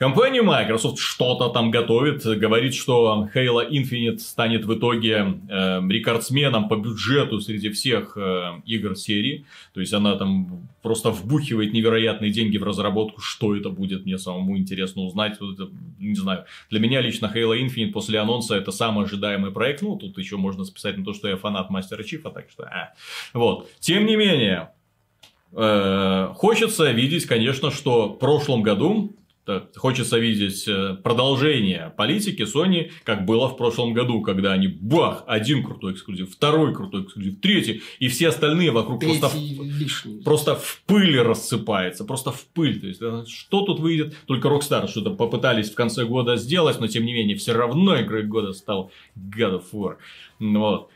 Компания 0.00 0.40
Microsoft 0.40 0.98
что-то 0.98 1.50
там 1.50 1.70
готовит, 1.70 2.24
говорит, 2.24 2.74
что 2.74 3.28
Halo 3.34 3.68
Infinite 3.68 4.16
станет 4.20 4.64
в 4.64 4.74
итоге 4.74 5.38
э, 5.46 5.80
рекордсменом 5.86 6.68
по 6.68 6.76
бюджету 6.76 7.38
среди 7.38 7.68
всех 7.68 8.16
э, 8.16 8.62
игр 8.64 8.96
серии. 8.96 9.44
То 9.74 9.80
есть 9.80 9.92
она 9.92 10.16
там 10.16 10.66
просто 10.80 11.10
вбухивает 11.10 11.74
невероятные 11.74 12.30
деньги 12.30 12.56
в 12.56 12.62
разработку. 12.62 13.20
Что 13.20 13.54
это 13.54 13.68
будет, 13.68 14.06
мне 14.06 14.16
самому 14.16 14.56
интересно 14.56 15.02
узнать. 15.02 15.38
Вот 15.38 15.60
это, 15.60 15.70
не 15.98 16.14
знаю. 16.14 16.46
Для 16.70 16.80
меня 16.80 17.02
лично 17.02 17.30
Halo 17.36 17.54
Infinite 17.60 17.92
после 17.92 18.20
анонса 18.20 18.54
это 18.54 18.72
самый 18.72 19.04
ожидаемый 19.04 19.50
проект. 19.50 19.82
Ну, 19.82 19.96
тут 19.96 20.16
еще 20.16 20.38
можно 20.38 20.64
списать 20.64 20.96
на 20.96 21.04
то, 21.04 21.12
что 21.12 21.28
я 21.28 21.36
фанат 21.36 21.68
Мастера 21.68 22.04
Чифа, 22.04 22.30
так 22.30 22.48
что... 22.50 22.62
А. 22.62 22.94
Вот. 23.34 23.68
Тем 23.80 24.06
не 24.06 24.16
менее, 24.16 24.70
э, 25.52 26.28
хочется 26.36 26.90
видеть, 26.90 27.26
конечно, 27.26 27.70
что 27.70 28.08
в 28.08 28.18
прошлом 28.18 28.62
году 28.62 29.12
Хочется 29.74 30.18
видеть 30.18 30.68
э, 30.68 30.96
продолжение 31.02 31.92
политики 31.96 32.42
Sony, 32.42 32.90
как 33.04 33.24
было 33.24 33.48
в 33.48 33.56
прошлом 33.56 33.94
году, 33.94 34.20
когда 34.20 34.52
они 34.52 34.68
бах, 34.68 35.24
один 35.26 35.64
крутой 35.64 35.94
эксклюзив, 35.94 36.30
второй 36.30 36.74
крутой 36.74 37.04
эксклюзив, 37.04 37.40
третий, 37.40 37.82
и 37.98 38.08
все 38.08 38.28
остальные 38.28 38.70
вокруг 38.70 39.00
Третий 39.00 39.18
просто, 39.20 39.38
лишний. 39.38 40.22
просто 40.22 40.54
в 40.56 40.82
пыль 40.86 41.18
рассыпается, 41.20 42.04
просто 42.04 42.32
в 42.32 42.44
пыль. 42.46 42.80
То 42.80 42.86
есть, 42.86 43.00
что 43.28 43.62
тут 43.62 43.80
выйдет? 43.80 44.14
Только 44.26 44.48
Rockstar 44.48 44.86
что-то 44.88 45.10
попытались 45.10 45.70
в 45.70 45.74
конце 45.74 46.04
года 46.04 46.36
сделать, 46.36 46.78
но 46.80 46.86
тем 46.86 47.04
не 47.04 47.12
менее, 47.12 47.36
все 47.36 47.52
равно 47.52 48.00
игрой 48.00 48.24
года 48.24 48.52
стал 48.52 48.90
God 49.16 49.62
of 49.62 49.64
War. 49.72 49.96
Вот. 50.38 50.90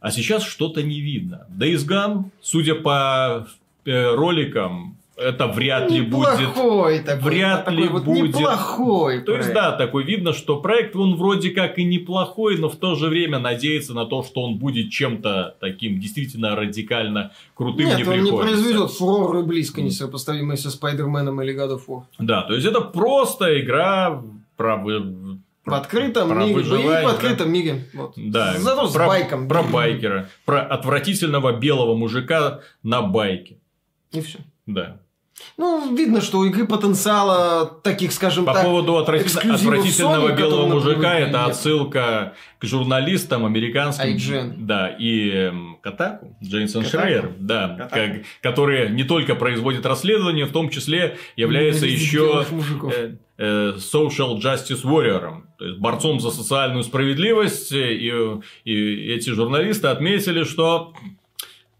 А 0.00 0.10
сейчас 0.10 0.44
что-то 0.44 0.82
не 0.82 1.00
видно. 1.00 1.46
Days 1.50 1.86
Gone, 1.86 2.26
судя 2.40 2.76
по 2.76 3.48
э, 3.84 4.14
роликам, 4.14 4.97
это 5.18 5.48
вряд 5.48 5.90
ли 5.90 6.02
будет. 6.02 6.40
Неплохой 6.40 7.00
такой. 7.00 7.30
вряд 7.30 7.64
такой 7.64 7.82
ли 7.82 7.88
вот 7.88 8.04
будет. 8.04 8.34
Неплохой. 8.34 9.20
То 9.22 9.32
есть, 9.32 9.52
проект. 9.52 9.54
да, 9.54 9.72
такой 9.72 10.04
видно, 10.04 10.32
что 10.32 10.60
проект, 10.60 10.94
он 10.96 11.16
вроде 11.16 11.50
как 11.50 11.78
и 11.78 11.84
неплохой, 11.84 12.56
но 12.56 12.68
в 12.68 12.76
то 12.76 12.94
же 12.94 13.08
время 13.08 13.38
надеяться 13.38 13.94
на 13.94 14.06
то, 14.06 14.22
что 14.22 14.42
он 14.42 14.58
будет 14.58 14.90
чем-то 14.90 15.56
таким 15.60 16.00
действительно 16.00 16.54
радикально 16.54 17.32
крутым 17.54 17.86
Нет, 17.86 17.98
не 17.98 18.04
он 18.04 18.10
не 18.10 18.22
приходится. 18.22 18.48
произведет 18.48 18.90
фурор 18.92 19.38
и 19.38 19.42
близко 19.42 19.82
несопоставимый 19.82 20.56
со 20.56 20.70
Спайдерменом 20.70 21.42
или 21.42 21.54
God 21.54 21.76
of 21.76 21.82
War. 21.88 22.02
Да, 22.18 22.42
то 22.42 22.54
есть 22.54 22.66
это 22.66 22.80
просто 22.80 23.60
игра 23.60 24.22
про... 24.56 24.76
В 25.64 25.74
открытом 25.74 26.30
про 26.30 26.46
мире. 26.46 26.54
Боевик 26.54 27.04
в 27.04 27.08
открытом 27.08 27.52
мире. 27.52 27.84
Вот. 27.92 28.14
Да, 28.16 28.54
Зато 28.56 28.88
с 28.88 28.92
про, 28.94 29.06
байком. 29.06 29.48
Про 29.48 29.62
байкера. 29.62 30.30
Про 30.46 30.62
отвратительного 30.62 31.52
белого 31.58 31.94
мужика 31.94 32.60
на 32.82 33.02
байке. 33.02 33.58
И 34.12 34.22
все. 34.22 34.38
Да. 34.64 35.00
Ну, 35.56 35.94
видно, 35.96 36.20
что 36.20 36.38
у 36.38 36.44
игры 36.44 36.66
потенциала 36.66 37.66
таких, 37.82 38.12
скажем 38.12 38.44
По 38.44 38.54
так, 38.54 38.64
поводу 38.64 38.96
отврати- 38.98 39.22
эксклюзивов 39.24 39.60
отвратительного 39.74 40.28
Sony, 40.28 40.36
белого 40.36 40.66
мужика, 40.66 41.14
это 41.18 41.38
нет. 41.38 41.48
отсылка 41.48 42.34
к 42.58 42.64
журналистам 42.64 43.44
американским. 43.44 44.16
IGN. 44.16 44.54
Да, 44.58 44.88
и 44.88 45.30
эм, 45.30 45.78
Катаку, 45.82 46.36
Джейсон 46.42 46.84
Катаку? 46.84 47.02
Шрейер, 47.04 47.32
да, 47.38 47.68
Катаку. 47.76 47.94
как, 47.94 48.22
которые 48.40 48.90
не 48.90 49.04
только 49.04 49.34
производят 49.34 49.84
расследования, 49.86 50.44
в 50.46 50.52
том 50.52 50.70
числе 50.70 51.18
является 51.36 51.86
еще 51.86 52.44
э, 52.92 53.14
э, 53.38 53.72
social 53.78 54.38
justice 54.40 54.84
warrior, 54.84 55.42
то 55.58 55.64
есть 55.64 55.78
борцом 55.78 56.20
за 56.20 56.30
социальную 56.30 56.84
справедливость. 56.84 57.72
И, 57.72 58.12
и 58.64 59.12
эти 59.12 59.30
журналисты 59.30 59.88
отметили, 59.88 60.44
что 60.44 60.92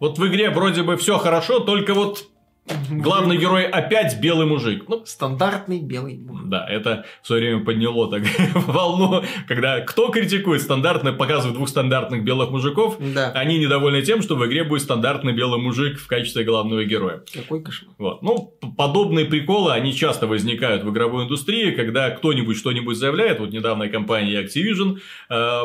вот 0.01 0.19
в 0.19 0.27
игре 0.27 0.51
вроде 0.51 0.83
бы 0.83 0.97
все 0.97 1.19
хорошо, 1.19 1.61
только 1.61 1.95
вот 1.95 2.28
главный 2.91 3.37
герой 3.37 3.65
опять 3.65 4.21
белый 4.21 4.47
мужик. 4.47 4.85
Ну, 4.89 5.05
Стандартный 5.07 5.81
белый 5.81 6.19
мужик. 6.19 6.49
да, 6.49 6.67
это 6.69 7.05
в 7.23 7.27
свое 7.27 7.43
время 7.51 7.65
подняло 7.65 8.11
так 8.11 8.23
волну, 8.67 9.23
когда 9.47 9.81
кто 9.81 10.09
критикует 10.11 10.63
стандартно, 10.63 11.13
показывает 11.13 11.55
двух 11.57 11.69
стандартных 11.69 12.25
белых 12.25 12.51
мужиков, 12.51 12.97
Да. 13.01 13.31
они 13.33 13.59
недовольны 13.59 14.03
тем, 14.03 14.23
что 14.23 14.37
в 14.37 14.47
игре 14.47 14.65
будет 14.65 14.83
стандартный 14.83 15.33
белый 15.33 15.61
мужик 15.61 15.99
в 15.99 16.07
качестве 16.07 16.45
главного 16.45 16.85
героя. 16.85 17.23
Какой 17.33 17.63
кошмар. 17.63 17.95
Вот. 17.99 18.23
Ну, 18.23 18.55
подобные 18.77 19.25
приколы, 19.27 19.73
они 19.73 19.95
часто 19.95 20.27
возникают 20.27 20.85
в 20.85 20.91
игровой 20.91 21.25
индустрии, 21.25 21.71
когда 21.73 22.11
кто-нибудь 22.11 22.57
что-нибудь 22.57 22.97
заявляет. 22.97 23.41
Вот 23.41 23.51
недавно 23.51 23.89
компания 23.89 24.43
Activision 24.43 24.99
э, 25.31 25.63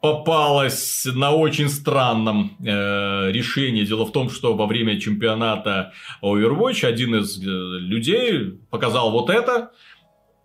попалась 0.00 1.06
на 1.12 1.32
очень 1.32 1.68
странном 1.68 2.56
э, 2.60 3.32
решении. 3.32 3.84
Дело 3.84 4.04
в 4.06 4.12
том, 4.12 4.30
что 4.30 4.54
во 4.54 4.66
время 4.66 5.00
чемпионата 5.00 5.92
Overwatch 6.22 6.84
один 6.86 7.16
из 7.16 7.38
э, 7.40 7.44
людей 7.44 8.58
показал 8.70 9.10
вот 9.10 9.28
это, 9.30 9.72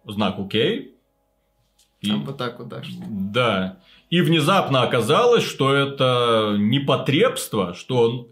знак 0.06 0.40
окей. 0.40 0.96
И- 2.02 2.08
Там 2.10 2.24
вот 2.26 2.38
так 2.38 2.60
вот, 2.60 2.68
да. 2.68 2.82
да. 3.10 3.78
И 4.10 4.22
внезапно 4.22 4.84
оказалось, 4.84 5.44
что 5.44 5.74
это 5.74 6.56
непотребство, 6.60 7.74
что 7.74 7.98
он- 7.98 8.28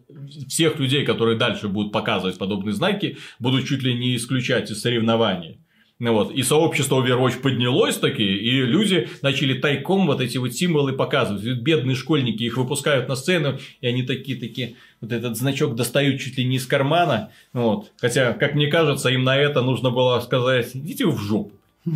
всех 0.48 0.80
людей, 0.80 1.06
которые 1.06 1.38
дальше 1.38 1.68
будут 1.70 1.92
показывать 1.94 2.38
подобные 2.38 2.74
знаки, 2.74 3.18
будут 3.40 3.66
чуть 3.68 3.82
ли 3.84 3.94
не 3.98 4.16
исключать 4.16 4.70
из 4.72 4.82
соревнований. 4.82 5.61
Ну 6.02 6.14
вот. 6.14 6.32
И 6.32 6.42
сообщество 6.42 7.00
Overwatch 7.00 7.42
поднялось 7.42 7.96
такие, 7.96 8.36
и 8.36 8.64
люди 8.64 9.08
начали 9.22 9.54
тайком 9.54 10.08
вот 10.08 10.20
эти 10.20 10.40
вот 10.40 10.52
символы 10.52 10.94
показывать. 10.94 11.44
Ведь 11.44 11.60
бедные 11.60 11.96
школьники 11.96 12.42
их 12.42 12.58
выпускают 12.58 13.08
на 13.08 13.16
сцену, 13.16 13.60
и 13.82 13.88
они 13.88 14.02
такие-такие, 14.02 14.78
вот 15.00 15.12
этот 15.12 15.38
значок 15.38 15.76
достают 15.76 16.20
чуть 16.20 16.40
ли 16.40 16.44
не 16.44 16.56
из 16.56 16.66
кармана. 16.66 17.30
Вот. 17.54 17.92
Хотя, 18.02 18.34
как 18.34 18.56
мне 18.56 18.66
кажется, 18.66 19.10
им 19.10 19.24
на 19.24 19.38
это 19.38 19.62
нужно 19.62 19.92
было 19.92 20.20
сказать, 20.22 20.72
идите 20.74 21.06
в 21.06 21.20
жопу. 21.20 21.52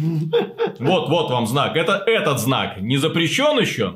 Вот, 0.78 1.10
вот 1.10 1.32
вам 1.32 1.48
знак. 1.48 1.76
Это 1.76 2.04
этот 2.06 2.40
знак 2.40 2.80
не 2.82 2.98
запрещен 2.98 3.60
еще. 3.60 3.92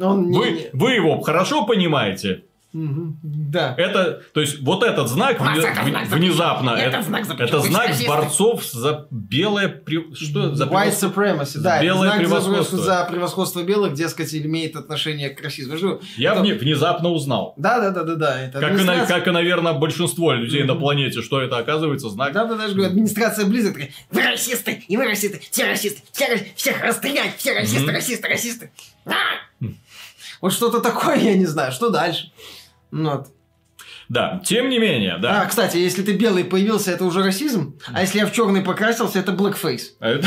Вы 0.74 0.92
его 0.94 1.22
хорошо 1.22 1.68
понимаете. 1.68 2.46
Мгм. 2.72 3.18
Да. 3.24 3.74
Это, 3.80 4.22
то 4.32 4.42
есть, 4.42 4.60
вот 4.62 4.84
этот 4.84 5.08
знак 5.10 5.40
вне- 5.40 5.58
это 5.60 5.90
знак 5.90 6.08
внезапно. 6.10 6.70
Это 6.72 6.98
Это, 6.98 7.02
знак 7.02 7.26
это 7.40 7.60
знак 7.62 7.92
борцов 8.08 8.64
за 8.64 9.08
белое 9.10 9.70
при- 9.70 10.14
что 10.14 10.54
за 10.54 10.66
White 10.66 10.92
supremacy, 11.02 11.58
да. 11.58 11.82
Белое 11.82 12.10
знак 12.10 12.14
за 12.14 12.20
превосходство. 12.20 12.78
За 12.78 13.06
превосходство 13.10 13.64
белых, 13.64 13.94
дескать, 13.96 14.36
имеет 14.36 14.76
отношение 14.76 15.32
к 15.32 15.42
расизму. 15.44 16.00
Я 16.16 16.34
это- 16.34 16.42
вне- 16.44 16.54
внезапно 16.60 17.10
узнал. 17.10 17.56
Да, 17.58 17.80
да, 17.80 17.90
да, 17.90 18.04
да, 18.04 18.16
да. 18.16 18.40
Это 18.40 18.60
Как 18.60 18.80
и, 18.80 18.84
на- 18.84 19.06
как 19.08 19.28
и, 19.28 19.32
наверное, 19.32 19.74
большинство 19.74 20.34
людей 20.34 20.64
на 20.64 20.74
Мгм. 20.74 20.82
планете, 20.82 21.24
что 21.24 21.42
это 21.42 21.58
оказывается 21.58 22.10
знак. 22.10 22.34
Да, 22.34 22.46
да, 22.46 22.56
даже 22.56 22.76
говорю, 22.76 22.92
администрация 22.92 23.46
такая, 23.46 23.92
Вы 24.12 24.22
расисты, 24.22 24.84
и 24.88 24.96
вы 24.96 25.06
расисты, 25.06 25.42
все 25.50 25.66
расисты, 25.66 26.04
все, 26.12 26.46
всех 26.56 26.84
расстрелять, 26.84 27.36
все 27.38 27.54
расисты, 27.56 27.82
Мгм. 27.86 27.96
расисты, 27.96 28.28
расисты. 28.28 28.72
А! 29.08 29.14
вот 30.42 30.54
что-то 30.54 30.80
такое, 30.82 31.16
я 31.18 31.36
не 31.36 31.46
знаю, 31.48 31.72
что 31.72 31.90
дальше. 31.90 32.32
Ну 32.92 33.12
Вот. 33.12 33.28
Да, 34.10 34.42
тем 34.44 34.70
не 34.70 34.80
менее, 34.80 35.14
А, 35.14 35.20
да. 35.20 35.46
кстати, 35.46 35.78
если 35.78 36.04
ты 36.04 36.14
белый 36.14 36.44
появился, 36.44 36.92
это 36.92 37.06
уже 37.06 37.24
расизм? 37.24 37.80
А 37.94 38.02
если 38.02 38.20
я 38.20 38.26
в 38.26 38.34
черный 38.34 38.62
покрасился, 38.62 39.20
это 39.20 39.32
blackface? 39.32 39.82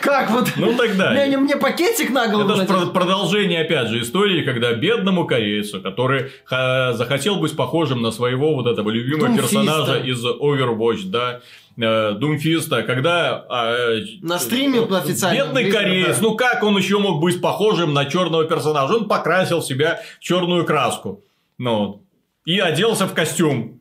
Как 0.00 0.30
вот? 0.30 0.52
Ну 0.56 0.74
тогда. 0.76 1.10
Мне, 1.10 1.36
мне 1.36 1.56
пакетик 1.56 2.10
на 2.10 2.28
голову 2.28 2.50
Это 2.50 2.78
же 2.78 2.86
продолжение, 2.86 3.60
опять 3.60 3.88
же, 3.88 4.00
истории, 4.00 4.42
когда 4.42 4.72
бедному 4.72 5.26
корейцу, 5.26 5.80
который 5.80 6.30
захотел 6.48 7.36
быть 7.36 7.56
похожим 7.56 8.02
на 8.02 8.10
своего 8.10 8.54
вот 8.54 8.66
этого 8.66 8.90
любимого 8.90 9.28
Думфиста. 9.28 9.48
персонажа 9.48 9.98
из 9.98 10.24
Overwatch, 10.24 11.02
да, 11.06 11.40
э, 11.76 12.12
Думфиста, 12.12 12.82
когда... 12.82 13.44
а, 13.48 13.72
э, 13.72 14.00
На 14.22 14.38
стриме 14.38 14.80
э, 14.80 14.96
официально, 14.96 15.44
Бедный 15.44 15.62
близко, 15.64 15.80
кореец, 15.80 16.16
да. 16.16 16.22
ну 16.22 16.36
как 16.36 16.62
он 16.62 16.76
еще 16.76 16.98
мог 16.98 17.20
быть 17.20 17.40
похожим 17.40 17.92
на 17.92 18.06
черного 18.06 18.44
персонажа? 18.44 18.94
Он 18.94 19.08
покрасил 19.08 19.62
себя 19.62 20.00
в 20.18 20.22
черную 20.22 20.64
краску. 20.64 21.22
Ну, 21.58 22.02
и 22.46 22.58
оделся 22.58 23.06
в 23.06 23.12
костюм. 23.14 23.79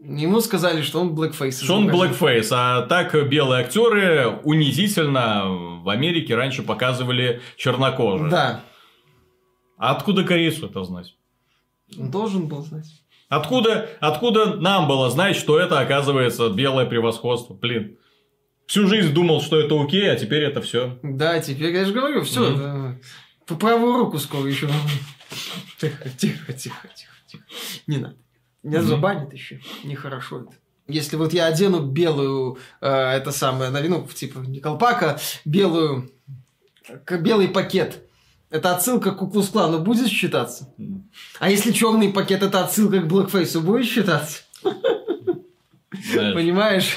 Ему 0.00 0.40
сказали, 0.40 0.82
что 0.82 1.00
он 1.00 1.14
blackface. 1.14 1.64
Что 1.64 1.76
он 1.76 1.90
blackface, 1.90 2.48
а 2.52 2.82
так 2.82 3.14
белые 3.28 3.64
актеры 3.64 4.28
унизительно 4.44 5.46
в 5.82 5.88
Америке 5.88 6.36
раньше 6.36 6.62
показывали 6.62 7.40
чернокожих. 7.56 8.30
Да. 8.30 8.62
А 9.76 9.92
откуда 9.92 10.22
корейцу 10.22 10.66
это 10.66 10.84
знать? 10.84 11.16
Он 11.98 12.10
должен 12.10 12.46
был 12.46 12.62
знать. 12.62 12.86
Откуда, 13.28 13.90
откуда 14.00 14.54
нам 14.54 14.86
было 14.86 15.10
знать, 15.10 15.36
что 15.36 15.58
это 15.58 15.80
оказывается 15.80 16.48
белое 16.48 16.86
превосходство? 16.86 17.54
Блин. 17.54 17.98
Всю 18.66 18.86
жизнь 18.86 19.12
думал, 19.12 19.40
что 19.40 19.58
это 19.58 19.80
окей, 19.82 20.10
а 20.10 20.16
теперь 20.16 20.42
это 20.44 20.60
все. 20.60 20.98
Да, 21.02 21.40
теперь 21.40 21.74
я 21.74 21.84
же 21.84 21.92
говорю, 21.92 22.22
все. 22.22 22.96
По 23.46 23.56
правую 23.56 23.96
руку 23.96 24.18
скоро 24.18 24.46
еще. 24.46 24.68
Тихо, 25.78 26.08
тихо, 26.10 26.52
тихо, 26.52 26.88
тихо, 26.94 27.14
тихо. 27.26 27.44
Не 27.86 27.96
надо. 27.98 28.16
Меня 28.68 28.82
забанят 28.82 29.32
еще. 29.32 29.60
Нехорошо 29.84 30.40
это. 30.42 30.52
Если 30.86 31.16
вот 31.16 31.32
я 31.34 31.46
одену 31.46 31.80
белую, 31.80 32.58
э, 32.80 32.88
это 32.88 33.30
самое, 33.30 33.70
ну, 33.70 34.06
типа, 34.06 34.38
не 34.38 34.60
колпака, 34.60 35.18
белую, 35.44 36.10
к- 37.04 37.18
белый 37.18 37.48
пакет, 37.48 38.02
это 38.50 38.74
отсылка 38.74 39.12
к 39.12 39.18
Куклус 39.18 39.48
Клану 39.48 39.80
будет 39.80 40.08
считаться? 40.08 40.72
А 41.38 41.50
если 41.50 41.72
черный 41.72 42.08
пакет, 42.10 42.42
это 42.42 42.64
отсылка 42.64 43.00
к 43.00 43.06
Блэкфейсу 43.06 43.60
будет 43.60 43.86
считаться? 43.86 44.38
Знаешь, 46.12 46.34
Понимаешь? 46.34 46.96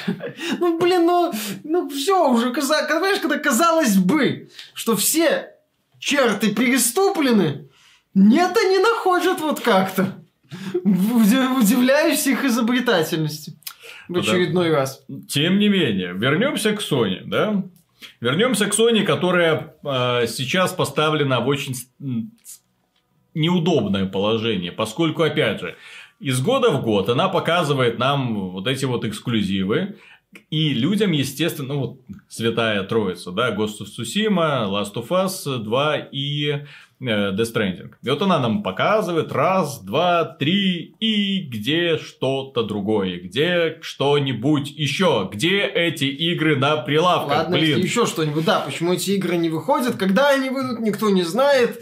Ну, 0.59 0.79
блин, 0.79 1.05
ну, 1.05 1.33
ну 1.63 1.89
все 1.89 2.29
уже, 2.29 2.53
каза- 2.53 2.87
понимаешь, 2.87 3.19
когда 3.19 3.37
казалось 3.39 3.97
бы, 3.97 4.49
что 4.73 4.95
все 4.95 5.49
черты 5.99 6.53
переступлены, 6.53 7.67
нет, 8.13 8.55
они 8.57 8.79
находят 8.79 9.39
вот 9.39 9.59
как-то. 9.61 10.20
Уди- 10.83 11.59
Удивляюсь 11.59 12.27
их 12.27 12.43
изобретательности. 12.43 13.57
В 14.07 14.13
Ну 14.13 14.15
да. 14.15 14.31
очередной 14.31 14.71
раз. 14.71 15.03
Тем 15.29 15.59
не 15.59 15.69
менее, 15.69 16.13
вернемся 16.13 16.73
к 16.73 16.81
Sony, 16.81 17.21
да? 17.25 17.63
Вернемся 18.19 18.65
к 18.65 18.73
Sony, 18.77 19.03
которая 19.03 19.75
э, 19.83 20.27
сейчас 20.27 20.73
поставлена 20.73 21.39
в 21.39 21.47
очень 21.47 21.75
неудобное 23.33 24.05
положение, 24.07 24.71
поскольку, 24.71 25.23
опять 25.23 25.61
же, 25.61 25.75
из 26.19 26.41
года 26.41 26.69
в 26.71 26.81
год 26.83 27.09
она 27.09 27.29
показывает 27.29 27.97
нам 27.97 28.51
вот 28.51 28.67
эти 28.67 28.85
вот 28.85 29.05
эксклюзивы, 29.05 29.95
и 30.49 30.73
людям, 30.73 31.11
естественно, 31.11 31.73
ну 31.73 31.79
вот 31.79 31.99
святая 32.29 32.83
троица, 32.83 33.31
да, 33.31 33.51
Ghost 33.55 33.81
of 33.81 33.87
Tsushima, 33.97 34.65
Last 34.69 34.93
of 34.95 35.07
Us 35.09 35.57
2 35.57 35.97
и 36.11 36.65
Death 37.01 37.53
Stranding. 37.53 37.91
И 38.03 38.09
вот 38.09 38.21
она 38.21 38.39
нам 38.39 38.61
показывает 38.63 39.31
раз, 39.31 39.81
два, 39.81 40.23
три, 40.25 40.95
и 40.99 41.41
где 41.47 41.97
что-то 41.97 42.63
другое, 42.63 43.19
где 43.19 43.77
что-нибудь 43.81 44.69
еще, 44.71 45.29
где 45.31 45.61
эти 45.65 46.05
игры 46.05 46.55
на 46.55 46.77
прилавках, 46.77 47.37
Ладно, 47.39 47.57
блин. 47.57 47.79
еще 47.79 48.05
что-нибудь. 48.05 48.45
Да, 48.45 48.59
почему 48.59 48.93
эти 48.93 49.11
игры 49.11 49.37
не 49.37 49.49
выходят, 49.49 49.95
когда 49.97 50.29
они 50.29 50.49
выйдут, 50.49 50.79
никто 50.79 51.09
не 51.09 51.23
знает. 51.23 51.81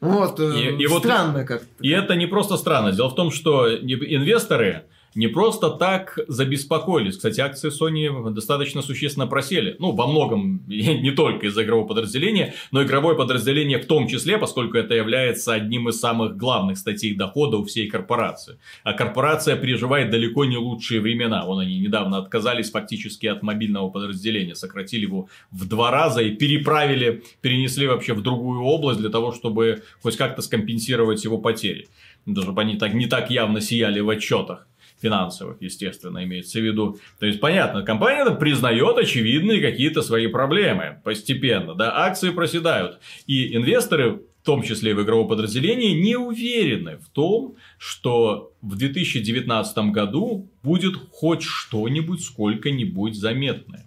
Вот, 0.00 0.38
э, 0.38 0.60
И- 0.76 0.82
и 0.82 0.86
вот- 0.86 1.00
странно 1.02 1.44
как-то. 1.44 1.66
И 1.80 1.88
это 1.90 2.14
не 2.14 2.26
просто 2.26 2.56
странно. 2.56 2.92
Дело 2.92 3.08
в 3.08 3.14
том, 3.16 3.30
что 3.32 3.68
инвесторы 3.74 4.84
не 5.18 5.26
просто 5.26 5.70
так 5.70 6.16
забеспокоились. 6.28 7.16
Кстати, 7.16 7.40
акции 7.40 7.70
Sony 7.70 8.30
достаточно 8.30 8.82
существенно 8.82 9.26
просели. 9.26 9.74
Ну, 9.80 9.90
во 9.90 10.06
многом, 10.06 10.62
не 10.68 11.10
только 11.10 11.48
из-за 11.48 11.64
игрового 11.64 11.88
подразделения, 11.88 12.54
но 12.70 12.84
игровое 12.84 13.16
подразделение 13.16 13.78
в 13.78 13.86
том 13.86 14.06
числе, 14.06 14.38
поскольку 14.38 14.76
это 14.76 14.94
является 14.94 15.54
одним 15.54 15.88
из 15.88 15.98
самых 15.98 16.36
главных 16.36 16.78
статей 16.78 17.16
дохода 17.16 17.56
у 17.56 17.64
всей 17.64 17.88
корпорации. 17.88 18.60
А 18.84 18.92
корпорация 18.92 19.56
переживает 19.56 20.10
далеко 20.10 20.44
не 20.44 20.56
лучшие 20.56 21.00
времена. 21.00 21.44
Вон 21.44 21.58
они 21.58 21.80
недавно 21.80 22.18
отказались 22.18 22.70
фактически 22.70 23.26
от 23.26 23.42
мобильного 23.42 23.90
подразделения, 23.90 24.54
сократили 24.54 25.02
его 25.02 25.28
в 25.50 25.66
два 25.66 25.90
раза 25.90 26.22
и 26.22 26.30
переправили, 26.30 27.24
перенесли 27.40 27.88
вообще 27.88 28.14
в 28.14 28.22
другую 28.22 28.60
область 28.62 29.00
для 29.00 29.10
того, 29.10 29.32
чтобы 29.32 29.82
хоть 30.00 30.16
как-то 30.16 30.42
скомпенсировать 30.42 31.24
его 31.24 31.38
потери. 31.38 31.88
Даже 32.24 32.46
чтобы 32.46 32.62
они 32.62 32.76
так, 32.76 32.94
не 32.94 33.06
так 33.06 33.32
явно 33.32 33.60
сияли 33.60 33.98
в 33.98 34.08
отчетах 34.10 34.68
финансовых, 35.00 35.60
естественно, 35.60 36.24
имеется 36.24 36.58
в 36.58 36.62
виду. 36.62 36.98
То 37.18 37.26
есть, 37.26 37.40
понятно, 37.40 37.82
компания 37.82 38.30
признает 38.30 38.98
очевидные 38.98 39.60
какие-то 39.60 40.02
свои 40.02 40.26
проблемы 40.26 41.00
постепенно, 41.04 41.74
да, 41.74 42.04
акции 42.04 42.30
проседают. 42.30 42.98
И 43.26 43.56
инвесторы, 43.56 44.20
в 44.42 44.44
том 44.44 44.62
числе 44.62 44.92
и 44.92 44.94
в 44.94 45.02
игровом 45.02 45.28
подразделении, 45.28 46.00
не 46.00 46.16
уверены 46.16 46.98
в 46.98 47.08
том, 47.10 47.56
что 47.78 48.52
в 48.62 48.76
2019 48.76 49.78
году 49.90 50.48
будет 50.62 50.94
хоть 51.12 51.42
что-нибудь 51.42 52.22
сколько-нибудь 52.22 53.14
заметное. 53.14 53.84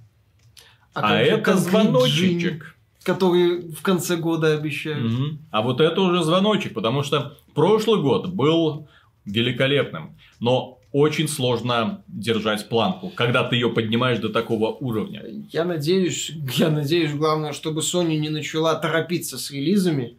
А, 0.94 1.18
же 1.18 1.24
это 1.24 1.58
звоночек. 1.58 2.76
Который 3.04 3.72
в 3.72 3.82
конце 3.82 4.16
года 4.16 4.54
обещают. 4.54 5.12
Мгм. 5.12 5.40
А 5.50 5.64
вот 5.64 5.82
это 5.82 6.02
уже 6.02 6.24
звоночек, 6.24 6.76
потому 6.76 7.02
что 7.02 7.36
прошлый 7.56 8.00
год 8.00 8.28
был 8.30 8.88
великолепным, 9.26 10.16
но 10.40 10.81
очень 10.92 11.28
сложно 11.28 12.04
держать 12.08 12.68
планку, 12.68 13.12
когда 13.16 13.44
ты 13.44 13.56
ее 13.56 13.70
поднимаешь 13.70 14.20
до 14.20 14.30
такого 14.30 14.72
уровня. 14.72 15.24
Я 15.52 15.64
надеюсь, 15.64 16.32
я 16.56 16.70
надеюсь, 16.70 17.14
главное, 17.14 17.54
чтобы 17.54 17.82
Sony 17.82 18.18
не 18.18 18.30
начала 18.30 18.76
торопиться 18.76 19.38
с 19.38 19.52
релизами, 19.52 20.18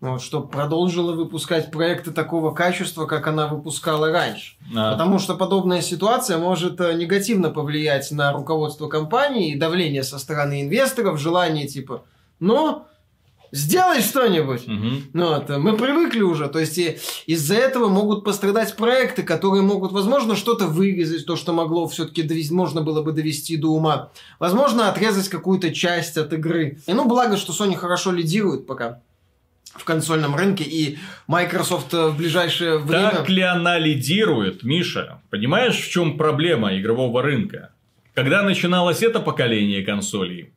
вот, 0.00 0.22
чтобы 0.22 0.48
продолжила 0.48 1.12
выпускать 1.12 1.70
проекты 1.70 2.12
такого 2.12 2.52
качества, 2.52 3.06
как 3.06 3.26
она 3.26 3.48
выпускала 3.48 4.12
раньше. 4.12 4.54
А, 4.76 4.92
Потому 4.92 5.18
что 5.18 5.34
подобная 5.34 5.82
ситуация 5.82 6.38
может 6.38 6.80
э, 6.80 6.94
негативно 6.94 7.50
повлиять 7.50 8.10
на 8.12 8.32
руководство 8.32 8.88
компании 8.88 9.52
и 9.52 9.58
давление 9.58 10.04
со 10.04 10.20
стороны 10.20 10.62
инвесторов, 10.62 11.20
желание 11.20 11.66
типа, 11.66 12.04
ну, 12.38 12.84
сделай 13.52 14.02
что-нибудь. 14.02 14.66
мгм. 14.66 15.02
Ну, 15.12 15.28
вот, 15.28 15.48
мы 15.48 15.76
привыкли 15.76 16.20
уже, 16.20 16.48
то 16.48 16.58
есть 16.58 16.78
из-за 17.26 17.54
этого 17.54 17.88
могут 17.88 18.24
пострадать 18.24 18.76
проекты, 18.76 19.22
которые 19.22 19.62
могут, 19.62 19.92
возможно, 19.92 20.36
что-то 20.36 20.66
вырезать, 20.66 21.26
то, 21.26 21.36
что 21.36 21.52
могло 21.52 21.86
все-таки 21.88 22.22
довести, 22.22 22.52
можно 22.52 22.82
было 22.82 23.02
бы 23.02 23.12
довести 23.12 23.56
до 23.56 23.68
ума. 23.68 24.10
Возможно, 24.38 24.88
отрезать 24.88 25.28
какую-то 25.28 25.72
часть 25.72 26.16
от 26.16 26.32
игры. 26.32 26.78
И 26.86 26.92
ну, 26.92 27.06
благо, 27.06 27.36
что 27.36 27.52
Sony 27.52 27.74
хорошо 27.74 28.12
лидирует 28.12 28.66
пока 28.66 29.00
в 29.74 29.84
консольном 29.84 30.34
рынке, 30.34 30.64
и 30.64 30.98
Microsoft 31.26 31.94
э, 31.94 32.08
в 32.08 32.16
ближайшее 32.16 32.78
время... 32.78 33.10
Так 33.10 33.28
ли 33.28 33.42
она 33.42 33.78
лидирует, 33.78 34.62
Миша? 34.62 35.20
Понимаешь, 35.30 35.76
в 35.76 35.90
чем 35.90 36.16
проблема 36.16 36.76
игрового 36.76 37.22
рынка? 37.22 37.70
Когда 38.14 38.42
начиналось 38.42 39.02
это 39.02 39.20
поколение 39.20 39.84
консолей, 39.84 40.52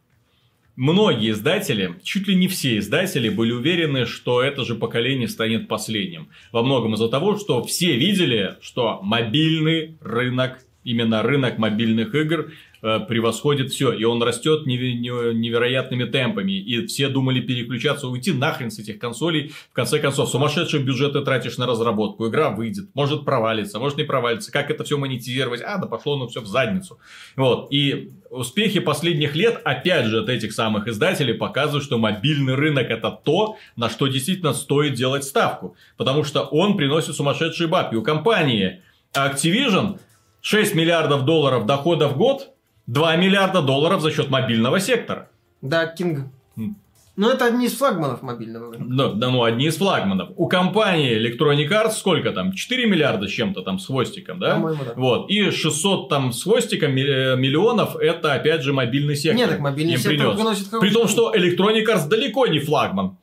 многие 0.75 1.31
издатели, 1.31 1.95
чуть 2.03 2.27
ли 2.27 2.35
не 2.35 2.47
все 2.47 2.77
издатели, 2.77 3.29
были 3.29 3.51
уверены, 3.51 4.05
что 4.05 4.41
это 4.41 4.65
же 4.65 4.75
поколение 4.75 5.27
станет 5.27 5.67
последним. 5.67 6.29
Во 6.51 6.63
многом 6.63 6.93
из-за 6.93 7.09
того, 7.09 7.37
что 7.37 7.63
все 7.63 7.97
видели, 7.97 8.55
что 8.61 8.99
мобильный 9.01 9.97
рынок, 10.01 10.59
именно 10.83 11.21
рынок 11.21 11.57
мобильных 11.57 12.15
игр, 12.15 12.51
превосходит 12.81 13.71
все, 13.71 13.91
и 13.93 14.03
он 14.03 14.21
растет 14.23 14.65
неве- 14.65 14.93
не- 14.93 15.33
невероятными 15.33 16.05
темпами, 16.05 16.53
и 16.53 16.85
все 16.87 17.07
думали 17.09 17.39
переключаться, 17.39 18.07
уйти 18.07 18.33
нахрен 18.33 18.71
с 18.71 18.79
этих 18.79 18.99
консолей, 18.99 19.53
в 19.71 19.73
конце 19.73 19.99
концов, 19.99 20.29
сумасшедшие 20.29 20.83
бюджеты 20.83 21.21
тратишь 21.21 21.57
на 21.57 21.67
разработку, 21.67 22.27
игра 22.27 22.49
выйдет, 22.49 22.89
может 22.93 23.23
провалиться, 23.23 23.79
может 23.79 23.97
не 23.97 24.03
провалиться, 24.03 24.51
как 24.51 24.71
это 24.71 24.83
все 24.83 24.97
монетизировать, 24.97 25.61
а, 25.61 25.77
да 25.77 25.87
пошло 25.87 26.17
ну 26.17 26.27
все 26.27 26.41
в 26.41 26.47
задницу. 26.47 26.99
Вот, 27.35 27.67
и 27.71 28.11
успехи 28.31 28.79
последних 28.79 29.35
лет, 29.35 29.61
опять 29.63 30.05
же, 30.05 30.21
от 30.21 30.29
этих 30.29 30.53
самых 30.53 30.87
издателей 30.87 31.33
показывают, 31.33 31.83
что 31.83 31.97
мобильный 31.97 32.55
рынок 32.55 32.89
это 32.89 33.11
то, 33.11 33.57
на 33.75 33.89
что 33.89 34.07
действительно 34.07 34.53
стоит 34.53 34.93
делать 34.95 35.23
ставку, 35.23 35.75
потому 35.97 36.23
что 36.23 36.41
он 36.41 36.77
приносит 36.77 37.15
сумасшедшие 37.15 37.67
бабки. 37.67 37.95
У 37.95 38.01
компании 38.01 38.81
Activision 39.13 39.99
6 40.41 40.75
миллиардов 40.75 41.25
долларов 41.25 41.65
дохода 41.65 42.07
в 42.07 42.17
год, 42.17 42.50
2 42.91 43.15
миллиарда 43.15 43.61
долларов 43.61 44.01
за 44.01 44.11
счет 44.11 44.29
мобильного 44.29 44.81
сектора. 44.81 45.29
Да, 45.61 45.85
Кинг. 45.87 46.27
М. 46.57 46.75
Ну, 47.15 47.29
это 47.29 47.45
одни 47.45 47.67
из 47.67 47.73
флагманов 47.77 48.21
мобильного 48.21 48.73
рынка. 48.73 48.85
Да, 48.89 49.07
да, 49.13 49.29
ну, 49.29 49.43
одни 49.43 49.67
из 49.67 49.77
флагманов. 49.77 50.31
У 50.35 50.47
компании 50.49 51.15
Electronic 51.17 51.69
Arts 51.69 51.91
сколько 51.91 52.31
там? 52.31 52.51
4 52.51 52.85
миллиарда 52.87 53.27
с 53.27 53.31
чем-то 53.31 53.61
там 53.61 53.79
с 53.79 53.85
хвостиком, 53.85 54.39
да? 54.39 54.55
По-моему, 54.55 54.83
да. 54.83 54.93
Вот. 54.97 55.29
И 55.29 55.51
600 55.51 56.09
там 56.09 56.33
с 56.33 56.43
хвостиком 56.43 56.91
э, 56.91 57.37
миллионов 57.37 57.95
это 57.95 58.33
опять 58.33 58.61
же 58.63 58.73
мобильный 58.73 59.15
сектор. 59.15 59.37
Нет, 59.37 59.49
так 59.51 59.59
мобильный 59.61 59.93
им 59.93 59.99
сектор 59.99 60.33
приносит 60.35 60.69
При 60.81 60.89
том, 60.89 61.07
что 61.07 61.33
Electronic 61.33 61.85
Arts 61.85 62.09
далеко 62.09 62.47
не 62.47 62.59
флагман 62.59 63.17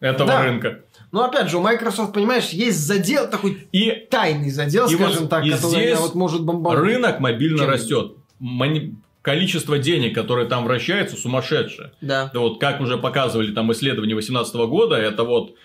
этого 0.00 0.28
Да. 0.30 0.42
рынка. 0.42 0.80
Но 1.12 1.22
опять 1.24 1.50
же, 1.50 1.58
у 1.58 1.60
Microsoft, 1.60 2.14
понимаешь, 2.14 2.48
есть 2.50 2.78
задел, 2.78 3.28
такой 3.28 3.68
И 3.72 3.90
тайный 4.10 4.50
задел, 4.50 4.86
И 4.86 4.94
скажем 4.94 5.22
вот- 5.22 5.30
так, 5.30 5.44
который 5.44 5.58
здесь 5.70 5.98
вот 5.98 6.14
может 6.14 6.42
бомбануть. 6.44 6.80
рынок 6.82 7.20
мобильно 7.20 7.58
Чем? 7.58 7.68
растет. 7.70 8.12
Мани- 8.40 8.94
Количество 9.22 9.76
денег, 9.78 10.14
которые 10.14 10.46
там 10.46 10.64
вращаются, 10.64 11.16
сумасшедшее. 11.16 11.90
Да. 12.00 12.30
Да 12.32 12.38
вот 12.40 12.60
как 12.60 12.80
уже 12.80 12.96
показывали 12.96 13.50
там 13.52 13.72
исследования 13.72 14.14
2018 14.14 14.54
года, 14.68 14.94
это 14.94 15.24
вот 15.24 15.56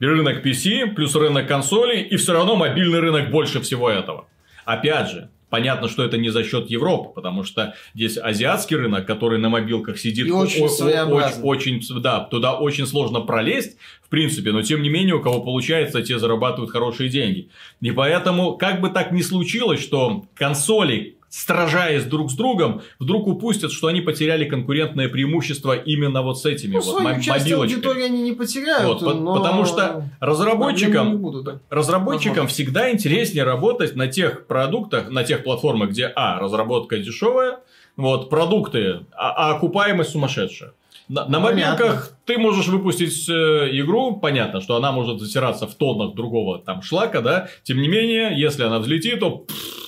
рынок 0.00 0.44
PC 0.44 0.94
плюс 0.94 1.14
рынок 1.14 1.48
консолей, 1.48 2.02
и 2.02 2.16
все 2.16 2.34
равно 2.34 2.56
мобильный 2.56 3.00
рынок 3.00 3.30
больше 3.30 3.60
всего 3.62 3.88
этого. 3.88 4.26
Опять 4.66 5.10
же, 5.10 5.30
понятно, 5.48 5.88
что 5.88 6.04
это 6.04 6.18
не 6.18 6.28
за 6.28 6.44
счет 6.44 6.68
Европы, 6.68 7.14
потому 7.14 7.42
что 7.42 7.74
здесь 7.94 8.18
азиатский 8.18 8.76
рынок, 8.76 9.06
который 9.06 9.38
на 9.38 9.48
мобилках 9.48 9.96
сидит, 9.98 10.26
И 10.26 10.30
очень 10.30 10.64
о- 10.64 10.66
о- 10.66 10.68
своеобразный. 10.68 11.42
очень, 11.42 11.80
да, 12.02 12.20
туда 12.20 12.52
очень 12.58 12.86
сложно 12.86 13.20
пролезть, 13.20 13.78
в 14.02 14.10
принципе, 14.10 14.52
но 14.52 14.60
тем 14.60 14.82
не 14.82 14.90
менее, 14.90 15.14
у 15.14 15.22
кого 15.22 15.40
получается, 15.40 16.02
те 16.02 16.18
зарабатывают 16.18 16.70
хорошие 16.70 17.08
деньги. 17.08 17.48
И 17.80 17.90
поэтому, 17.92 18.58
как 18.58 18.82
бы 18.82 18.90
так 18.90 19.10
ни 19.10 19.22
случилось, 19.22 19.82
что 19.82 20.26
консоли 20.34 21.16
сражаясь 21.36 22.04
друг 22.04 22.30
с 22.30 22.34
другом, 22.34 22.80
вдруг 22.98 23.26
упустят, 23.26 23.70
что 23.70 23.88
они 23.88 24.00
потеряли 24.00 24.46
конкурентное 24.46 25.10
преимущество 25.10 25.76
именно 25.76 26.22
вот 26.22 26.40
с 26.40 26.46
этими 26.46 26.76
Ну, 26.76 26.80
вот 26.80 27.00
свою 27.00 27.20
часть 27.20 27.52
аудитории 27.52 28.04
они 28.04 28.22
не 28.22 28.32
потеряют, 28.32 29.02
Вот, 29.02 29.20
но... 29.20 29.36
Потому 29.36 29.66
что 29.66 30.08
разработчикам, 30.20 31.18
будут, 31.18 31.44
да. 31.44 31.60
разработчикам 31.68 32.44
Возможно. 32.44 32.54
всегда 32.54 32.90
интереснее 32.90 33.44
работать 33.44 33.96
на 33.96 34.06
тех 34.06 34.46
продуктах, 34.46 35.10
на 35.10 35.24
тех 35.24 35.44
платформах, 35.44 35.90
где, 35.90 36.10
а, 36.16 36.38
разработка 36.38 36.96
дешевая, 36.96 37.58
вот, 37.98 38.30
продукты, 38.30 39.00
а, 39.12 39.50
а 39.50 39.56
окупаемость 39.56 40.12
сумасшедшая. 40.12 40.72
На, 41.08 41.26
на 41.26 41.38
мобилках 41.38 42.12
ты 42.24 42.38
можешь 42.38 42.66
выпустить 42.66 43.28
э, 43.28 43.32
игру, 43.72 44.16
понятно, 44.16 44.60
что 44.60 44.74
она 44.74 44.90
может 44.90 45.20
затираться 45.20 45.66
в 45.66 45.74
тоннах 45.74 46.14
другого 46.14 46.58
там 46.58 46.82
шлака, 46.82 47.20
да, 47.20 47.48
тем 47.62 47.80
не 47.80 47.88
менее, 47.88 48.32
если 48.34 48.64
она 48.64 48.80
взлетит, 48.80 49.20
то 49.20 49.30
пф, 49.30 49.85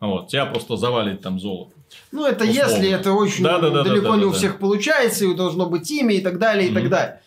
вот, 0.00 0.28
тебя 0.28 0.46
просто 0.46 0.76
завалит 0.76 1.22
там 1.22 1.38
золото. 1.40 1.72
Ну, 2.12 2.26
это 2.26 2.44
Условно. 2.44 2.70
если 2.70 2.90
это 2.90 3.12
очень 3.12 3.44
далеко 3.44 4.16
не 4.16 4.24
у 4.24 4.32
всех 4.32 4.58
получается, 4.58 5.24
и 5.24 5.34
должно 5.34 5.66
быть 5.66 5.90
имя 5.90 6.14
и 6.14 6.20
так 6.20 6.38
далее, 6.38 6.70
и 6.70 6.74
так 6.74 6.88
далее. 6.88 7.20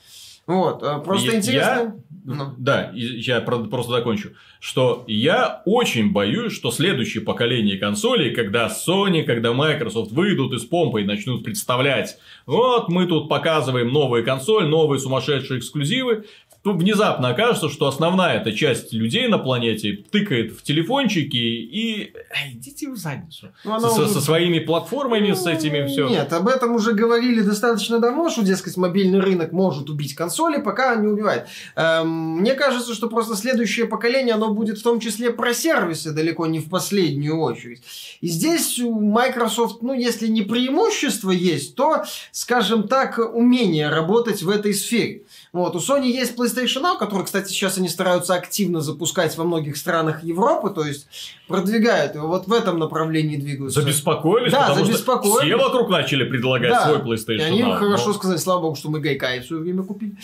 Вот, 0.45 0.81
э, 0.81 0.99
просто 1.05 1.31
Я- 1.31 1.37
интересно. 1.37 1.95
Ну. 2.25 2.53
Да, 2.57 2.91
я 2.93 3.39
про- 3.41 3.59
просто 3.65 3.91
закончу. 3.93 4.31
Что 4.59 5.03
я 5.07 5.61
очень 5.65 6.11
боюсь, 6.11 6.53
что 6.53 6.69
следующее 6.71 7.23
поколение 7.23 7.77
консолей, 7.77 8.33
когда 8.33 8.67
Sony, 8.67 9.23
когда 9.23 9.53
Microsoft 9.53 10.11
выйдут 10.11 10.53
из 10.53 10.63
помпы 10.65 11.01
и 11.01 11.05
начнут 11.05 11.43
представлять, 11.43 12.17
вот 12.45 12.89
мы 12.89 13.05
тут 13.05 13.29
показываем 13.29 13.89
новую 13.93 14.23
консоль, 14.25 14.67
новые 14.67 14.99
сумасшедшие 14.99 15.59
эксклюзивы, 15.59 16.25
то 16.61 16.73
внезапно 16.73 17.29
окажется, 17.29 17.69
что 17.69 17.87
основная 17.87 18.41
эта 18.41 18.51
часть 18.51 18.91
людей 18.91 19.27
на 19.29 19.37
планете 19.37 20.03
тыкает 20.11 20.51
в 20.51 20.61
телефончики 20.61 21.37
и... 21.37 22.13
Эй, 22.13 22.53
идите 22.53 22.89
в 22.89 22.97
задницу. 22.97 23.53
Ну, 23.63 23.79
Со, 23.79 23.87
уже- 23.87 24.09
со 24.09 24.19
своими 24.19 24.59
платформами, 24.59 25.31
с 25.31 25.47
этими 25.47 25.87
все. 25.87 26.09
Нет, 26.09 26.33
об 26.33 26.49
этом 26.49 26.75
уже 26.75 26.91
говорили 26.93 27.41
достаточно 27.41 27.99
давно, 27.99 28.29
что, 28.29 28.43
дескать, 28.43 28.75
мобильный 28.75 29.21
рынок 29.21 29.53
может 29.53 29.89
убить 29.89 30.15
консоли, 30.15 30.61
пока 30.61 30.95
не 30.97 31.07
убивает. 31.07 31.47
Эм, 31.77 32.39
мне 32.39 32.53
кажется, 32.55 32.93
что 32.93 33.07
просто 33.07 33.37
следующее 33.37 33.85
поколение, 33.85 34.35
оно 34.35 34.53
будет 34.53 34.79
в 34.79 34.83
том 34.83 34.99
числе 34.99 35.31
про 35.31 35.53
сервисы, 35.53 36.11
далеко 36.11 36.45
не 36.45 36.59
в 36.59 36.69
последнюю 36.69 37.39
очередь. 37.39 37.83
И 38.19 38.27
здесь 38.27 38.79
у 38.79 38.99
Microsoft, 38.99 39.81
ну, 39.81 39.93
если 39.93 40.27
не 40.27 40.41
преимущество 40.41 41.31
есть, 41.31 41.75
то, 41.75 42.03
скажем 42.33 42.89
так, 42.89 43.17
умение 43.17 43.87
работать 43.87 44.43
в 44.43 44.49
этой 44.49 44.73
сфере. 44.73 45.23
Вот, 45.53 45.75
у 45.75 45.79
Sony 45.79 46.07
есть 46.07 46.37
PlayStation 46.37 46.48
Now, 46.81 46.97
который, 46.97 47.25
кстати, 47.25 47.49
сейчас 47.49 47.77
они 47.77 47.89
стараются 47.89 48.33
активно 48.35 48.81
запускать 48.81 49.37
во 49.37 49.43
многих 49.43 49.77
странах 49.77 50.23
Европы, 50.23 50.69
то 50.69 50.83
есть 50.85 51.07
продвигают 51.47 52.15
его, 52.15 52.27
вот 52.27 52.47
в 52.47 52.53
этом 52.53 52.77
направлении 52.79 53.37
двигаются. 53.37 53.81
Забеспокоились, 53.81 54.51
Да, 54.51 54.67
потому 54.69 54.85
забеспокоились. 54.85 55.37
что 55.37 55.45
все 55.45 55.57
вокруг 55.57 55.89
начали 55.89 56.23
предлагать 56.23 56.69
Да. 56.71 56.85
свой 56.85 56.99
И 56.99 57.01
PlayStation 57.01 57.41
они 57.41 57.61
Now. 57.63 57.77
хорошо 57.77 58.07
Но- 58.09 58.13
сказали, 58.13 58.37
слава 58.37 58.61
богу, 58.61 58.75
что 58.75 58.89
мы 58.89 58.99
Гайкай 58.99 59.39
в 59.41 59.45
свое 59.45 59.63
время 59.63 59.83
купили. 59.83 60.15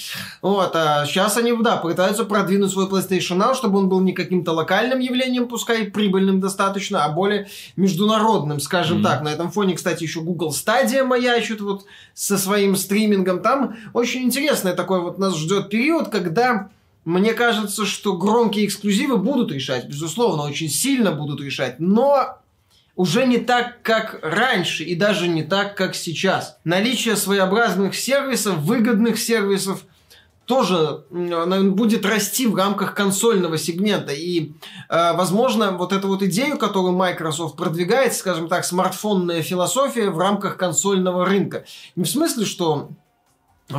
Вот, 0.42 0.76
а 0.76 1.06
сейчас 1.06 1.38
они, 1.38 1.54
да, 1.62 1.78
пытаются 1.78 2.26
продвинуть 2.26 2.72
свой 2.72 2.86
PlayStation 2.88 3.38
Now, 3.38 3.56
чтобы 3.56 3.80
он 3.80 3.90
был 3.90 4.02
не 4.02 4.14
каким-то 4.14 4.52
локальным 4.54 5.00
явлением, 5.00 5.48
пускай 5.48 5.86
прибыльным 5.86 6.40
достаточно, 6.40 7.06
а 7.06 7.10
более 7.10 7.48
международным, 7.76 8.60
скажем 8.60 8.98
Мгм. 8.98 9.06
так. 9.06 9.22
На 9.24 9.30
этом 9.30 9.52
фоне, 9.52 9.76
кстати, 9.76 10.04
еще 10.04 10.22
Google 10.22 10.52
Stadia 10.52 11.04
маячит 11.04 11.62
вот 11.62 11.86
со 12.14 12.38
своим 12.38 12.76
стримингом. 12.76 13.42
Там 13.42 13.76
очень 13.94 14.22
интересный 14.24 14.74
такой 14.74 15.02
вот 15.02 15.18
нас 15.18 15.36
ждет 15.36 15.70
период, 15.70 16.10
когда 16.22 16.70
мне 17.06 17.34
кажется, 17.34 17.86
что 17.86 18.18
громкие 18.18 18.66
эксклюзивы 18.66 19.18
будут 19.18 19.52
решать, 19.52 19.88
безусловно, 19.88 20.44
очень 20.44 20.70
сильно 20.70 21.12
будут 21.12 21.40
решать, 21.40 21.80
но 21.80 22.40
уже 22.96 23.28
не 23.28 23.38
так, 23.38 23.82
как 23.84 24.20
раньше, 24.24 24.84
и 24.84 24.96
даже 24.96 25.28
не 25.28 25.44
так, 25.44 25.76
как 25.76 25.96
сейчас. 25.96 26.58
Наличие 26.64 27.16
своеобразных 27.16 27.94
сервисов, 27.96 28.58
выгодных 28.60 29.20
сервисов, 29.20 29.86
тоже 30.46 31.04
будет 31.10 32.06
расти 32.06 32.48
в 32.48 32.56
рамках 32.56 32.94
консольного 32.94 33.58
сегмента. 33.58 34.14
И, 34.14 34.52
э, 34.90 35.14
возможно, 35.14 35.72
вот 35.72 35.92
эту 35.92 36.08
вот 36.08 36.22
идею, 36.22 36.58
которую 36.58 36.94
Microsoft 36.94 37.58
продвигает, 37.58 38.14
скажем 38.14 38.48
так, 38.48 38.64
смартфонная 38.64 39.42
философия 39.42 40.12
в 40.12 40.20
рамках 40.20 40.58
консольного 40.58 41.26
рынка. 41.26 41.66
Не 41.96 42.04
в 42.04 42.10
смысле, 42.10 42.46
что 42.46 42.90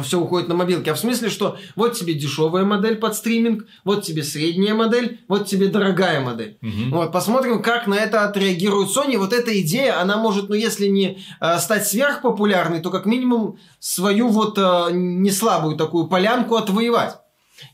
все 0.03 0.21
уходит 0.21 0.49
на 0.49 0.55
мобилки, 0.55 0.89
а 0.89 0.95
в 0.95 0.99
смысле, 0.99 1.31
что 1.31 1.57
вот 1.77 1.95
тебе 1.95 2.15
дешевая 2.15 2.65
модель 2.65 2.97
под 2.97 3.15
стриминг, 3.15 3.67
вот 3.85 4.03
тебе 4.03 4.25
средняя 4.25 4.75
модель, 4.75 5.21
вот 5.29 5.47
тебе 5.47 5.69
дорогая 5.69 6.21
модель. 6.21 6.59
Мгм. 6.61 6.91
Вот, 6.91 7.13
посмотрим, 7.13 7.63
как 7.63 7.87
на 7.87 7.95
это 7.95 8.25
отреагирует 8.25 8.89
Sony. 8.89 9.17
Вот 9.17 9.33
эта 9.33 9.59
идея, 9.61 10.01
она 10.01 10.17
может, 10.17 10.49
ну, 10.49 10.55
если 10.55 10.89
не 10.89 11.25
э, 11.41 11.59
стать 11.59 11.87
сверхпопулярной, 11.87 12.81
то 12.81 12.91
как 12.91 13.07
минимум 13.07 13.59
свою 13.79 14.29
вот 14.29 14.59
э, 14.59 14.89
не 14.93 15.31
слабую 15.31 15.77
такую 15.77 16.09
полянку 16.09 16.57
отвоевать. 16.57 17.19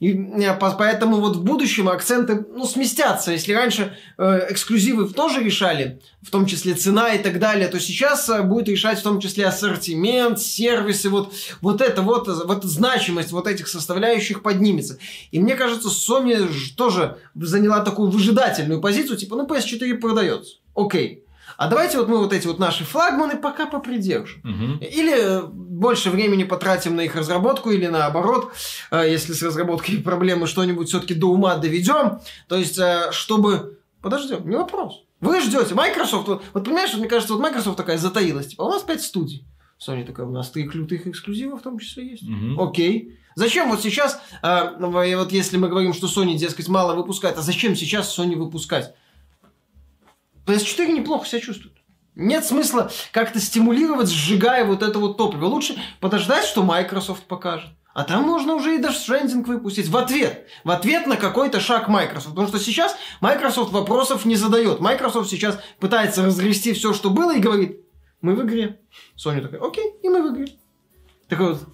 И 0.00 0.12
э, 0.12 0.54
по- 0.54 0.72
поэтому 0.72 1.20
вот 1.20 1.36
в 1.36 1.44
будущем 1.44 1.88
акценты 1.88 2.44
ну, 2.54 2.64
сместятся. 2.66 3.32
Если 3.32 3.52
раньше 3.52 3.96
э, 4.18 4.46
эксклюзивы 4.50 5.08
тоже 5.08 5.42
решали, 5.42 6.00
в 6.22 6.30
том 6.30 6.46
числе 6.46 6.74
цена 6.74 7.14
и 7.14 7.22
так 7.22 7.38
далее, 7.38 7.68
то 7.68 7.80
сейчас 7.80 8.28
э, 8.28 8.42
будет 8.42 8.68
решать 8.68 9.00
в 9.00 9.02
том 9.02 9.20
числе 9.20 9.46
ассортимент, 9.46 10.40
сервисы, 10.40 11.08
вот, 11.08 11.34
вот 11.60 11.80
это 11.80 12.02
вот, 12.02 12.28
вот 12.28 12.64
значимость 12.64 13.32
вот 13.32 13.46
этих 13.46 13.68
составляющих 13.68 14.42
поднимется. 14.42 14.98
И 15.30 15.40
мне 15.40 15.56
кажется, 15.56 15.88
Sony 15.88 16.48
тоже 16.76 17.18
заняла 17.34 17.80
такую 17.80 18.10
выжидательную 18.10 18.80
позицию, 18.80 19.16
типа, 19.16 19.36
ну 19.36 19.46
PS4 19.46 19.94
продается, 19.94 20.56
окей. 20.74 21.24
А 21.62 21.68
давайте 21.68 21.96
вот 21.98 22.08
мы 22.08 22.18
вот 22.18 22.32
эти 22.32 22.48
вот 22.48 22.58
наши 22.58 22.82
флагманы 22.82 23.36
пока 23.36 23.66
попридержим. 23.66 24.40
Мгм. 24.42 24.78
Или 24.78 25.14
э, 25.16 25.42
больше 25.46 26.10
времени 26.10 26.42
потратим 26.42 26.96
на 26.96 27.02
их 27.02 27.14
разработку, 27.14 27.70
или 27.70 27.86
наоборот, 27.86 28.50
э, 28.90 29.08
если 29.08 29.32
с 29.32 29.42
разработкой 29.44 29.98
проблемы 29.98 30.48
что-нибудь 30.48 30.88
все-таки 30.88 31.14
до 31.14 31.28
ума 31.28 31.54
доведем. 31.54 32.18
То 32.48 32.56
есть, 32.56 32.80
э, 32.80 33.12
чтобы... 33.12 33.78
Подождем, 34.00 34.50
не 34.50 34.56
вопрос. 34.56 35.04
Вы 35.20 35.40
ждете. 35.40 35.76
Microsoft, 35.76 36.26
вот, 36.26 36.42
вот 36.52 36.64
понимаешь, 36.64 36.90
вот 36.94 36.98
мне 36.98 37.08
кажется, 37.08 37.34
вот 37.34 37.40
Microsoft 37.40 37.76
такая 37.76 37.96
затаилась. 37.96 38.48
Типа, 38.48 38.64
«А 38.64 38.66
у 38.66 38.70
нас 38.70 38.82
пять 38.82 39.02
студий. 39.02 39.44
Sony 39.78 40.04
такая, 40.04 40.26
у 40.26 40.32
нас 40.32 40.50
три 40.50 40.64
крутых 40.64 41.06
эксклюзива 41.06 41.56
в 41.56 41.62
том 41.62 41.78
числе 41.78 42.08
есть. 42.08 42.24
Мгм. 42.24 42.60
Окей. 42.60 43.20
Зачем 43.36 43.70
вот 43.70 43.80
сейчас, 43.80 44.20
э, 44.42 44.72
ну, 44.80 44.90
вот 44.90 45.30
если 45.30 45.58
мы 45.58 45.68
говорим, 45.68 45.94
что 45.94 46.08
Sony, 46.08 46.34
дескать, 46.34 46.66
мало 46.66 46.96
выпускает, 46.96 47.38
а 47.38 47.42
зачем 47.42 47.76
сейчас 47.76 48.18
Sony 48.18 48.34
выпускать? 48.34 48.94
PS4 50.46 50.92
неплохо 50.92 51.26
себя 51.26 51.40
чувствует. 51.40 51.76
Нет 52.14 52.44
смысла 52.44 52.90
как-то 53.10 53.40
стимулировать, 53.40 54.10
сжигая 54.10 54.64
вот 54.64 54.82
это 54.82 54.98
вот 54.98 55.16
топливо. 55.16 55.46
Лучше 55.46 55.76
подождать, 56.00 56.44
что 56.44 56.62
Microsoft 56.62 57.24
покажет. 57.24 57.70
А 57.94 58.04
там 58.04 58.22
можно 58.22 58.54
уже 58.54 58.76
и 58.76 58.80
Death 58.80 58.96
Stranding 59.06 59.44
выпустить 59.44 59.88
в 59.88 59.96
ответ. 59.96 60.46
В 60.64 60.70
ответ 60.70 61.06
на 61.06 61.16
какой-то 61.16 61.60
шаг 61.60 61.88
Microsoft. 61.88 62.30
Потому 62.30 62.48
что 62.48 62.58
сейчас 62.58 62.96
Microsoft 63.20 63.72
вопросов 63.72 64.24
не 64.24 64.36
задает. 64.36 64.80
Microsoft 64.80 65.28
сейчас 65.28 65.58
пытается 65.78 66.24
разгрести 66.24 66.72
все, 66.72 66.94
что 66.94 67.10
было, 67.10 67.36
и 67.36 67.40
говорит, 67.40 67.80
мы 68.22 68.34
в 68.34 68.46
игре. 68.46 68.80
Sony 69.16 69.42
такая, 69.42 69.60
окей, 69.60 69.92
и 70.02 70.08
мы 70.08 70.22
в 70.22 70.34
игре. 70.34 70.52
Такой 71.28 71.52
вот 71.52 71.68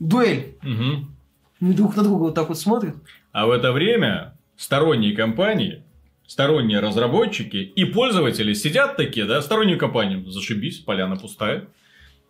дуэль. 0.00 0.58
Мгм. 0.62 1.16
Они 1.60 1.74
друг 1.74 1.94
на 1.94 2.02
друга 2.02 2.22
вот 2.22 2.34
так 2.34 2.48
вот 2.48 2.58
смотрят. 2.58 2.96
А 3.30 3.46
в 3.46 3.50
это 3.50 3.72
время 3.72 4.36
сторонние 4.56 5.14
компании, 5.14 5.84
сторонние 6.26 6.80
разработчики 6.80 7.56
и 7.56 7.84
пользователи 7.84 8.52
сидят 8.54 8.96
такие, 8.96 9.26
да, 9.26 9.42
стороннюю 9.42 9.78
компанию, 9.78 10.28
зашибись, 10.30 10.78
поляна 10.78 11.16
пустая. 11.16 11.68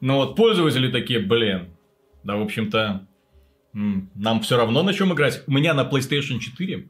Но 0.00 0.16
вот 0.16 0.36
пользователи 0.36 0.90
такие, 0.90 1.20
блин, 1.20 1.68
да, 2.24 2.36
в 2.36 2.42
общем-то, 2.42 3.06
нам 3.72 4.40
все 4.40 4.56
равно 4.56 4.82
на 4.82 4.92
чем 4.92 5.12
играть. 5.12 5.42
У 5.46 5.52
меня 5.52 5.74
на 5.74 5.82
PlayStation 5.82 6.38
4, 6.38 6.88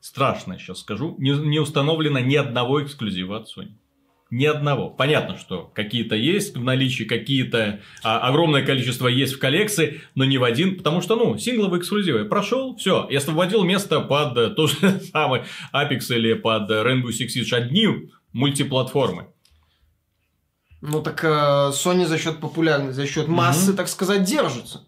страшно 0.00 0.58
сейчас 0.58 0.80
скажу, 0.80 1.16
не, 1.18 1.30
не 1.30 1.58
установлено 1.58 2.20
ни 2.20 2.36
одного 2.36 2.82
эксклюзива 2.82 3.38
от 3.38 3.48
Sony. 3.48 3.72
Ни 4.32 4.46
одного. 4.46 4.88
Понятно, 4.88 5.36
что 5.36 5.70
какие-то 5.74 6.14
есть 6.14 6.56
в 6.56 6.64
наличии, 6.64 7.04
какие-то 7.04 7.80
а, 8.02 8.18
огромное 8.20 8.64
количество 8.64 9.06
есть 9.06 9.34
в 9.34 9.38
коллекции, 9.38 10.00
но 10.14 10.24
не 10.24 10.38
в 10.38 10.44
один, 10.44 10.78
потому 10.78 11.02
что, 11.02 11.16
ну, 11.16 11.36
сингловые 11.36 11.80
эксклюзивы. 11.80 12.24
Прошел, 12.24 12.74
все, 12.76 13.06
я 13.10 13.18
освободил 13.18 13.62
место 13.62 14.00
под 14.00 14.38
э, 14.38 14.48
то 14.48 14.68
же 14.68 15.00
самое 15.12 15.44
Apex 15.74 16.16
или 16.16 16.32
под 16.32 16.70
Rainbow 16.70 17.10
Six 17.10 17.26
Siege. 17.36 17.54
Одни 17.54 18.10
мультиплатформы. 18.32 19.26
Ну 20.80 21.02
так 21.02 21.22
э, 21.24 21.28
Sony 21.28 22.06
за 22.06 22.16
счет 22.16 22.40
популярности, 22.40 22.96
за 22.96 23.06
счет 23.06 23.28
массы, 23.28 23.74
так 23.74 23.86
сказать, 23.86 24.24
держится. 24.24 24.86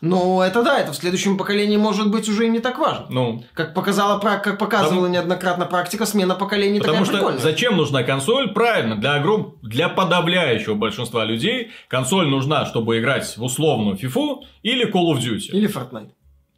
Но 0.00 0.44
это 0.44 0.62
да, 0.62 0.78
это 0.78 0.92
в 0.92 0.96
следующем 0.96 1.36
поколении 1.38 1.76
может 1.76 2.10
быть 2.10 2.28
уже 2.28 2.46
и 2.46 2.48
не 2.50 2.60
так 2.60 2.78
важно. 2.78 3.06
Ну, 3.08 3.44
Как 3.54 3.74
показала, 3.74 4.18
как 4.18 4.58
показывала 4.58 4.88
Потому- 5.00 5.06
неоднократно 5.12 5.66
практика, 5.66 6.06
смена 6.06 6.34
поколений 6.34 6.78
Потому 6.80 6.98
такая 6.98 7.04
что 7.06 7.14
прикольная. 7.16 7.40
зачем 7.40 7.76
нужна 7.76 8.02
консоль? 8.02 8.48
Правильно, 8.52 8.96
для, 8.96 9.14
огром... 9.14 9.56
для 9.62 9.88
подавляющего 9.88 10.74
большинства 10.74 11.24
людей 11.24 11.70
консоль 11.88 12.26
нужна, 12.28 12.66
чтобы 12.66 12.98
играть 12.98 13.36
в 13.36 13.42
условную 13.42 13.96
FIFA 13.96 14.40
или 14.62 14.86
Call 14.90 15.14
of 15.14 15.18
Duty. 15.18 15.50
Или 15.52 15.68
Fortnite. 15.68 16.10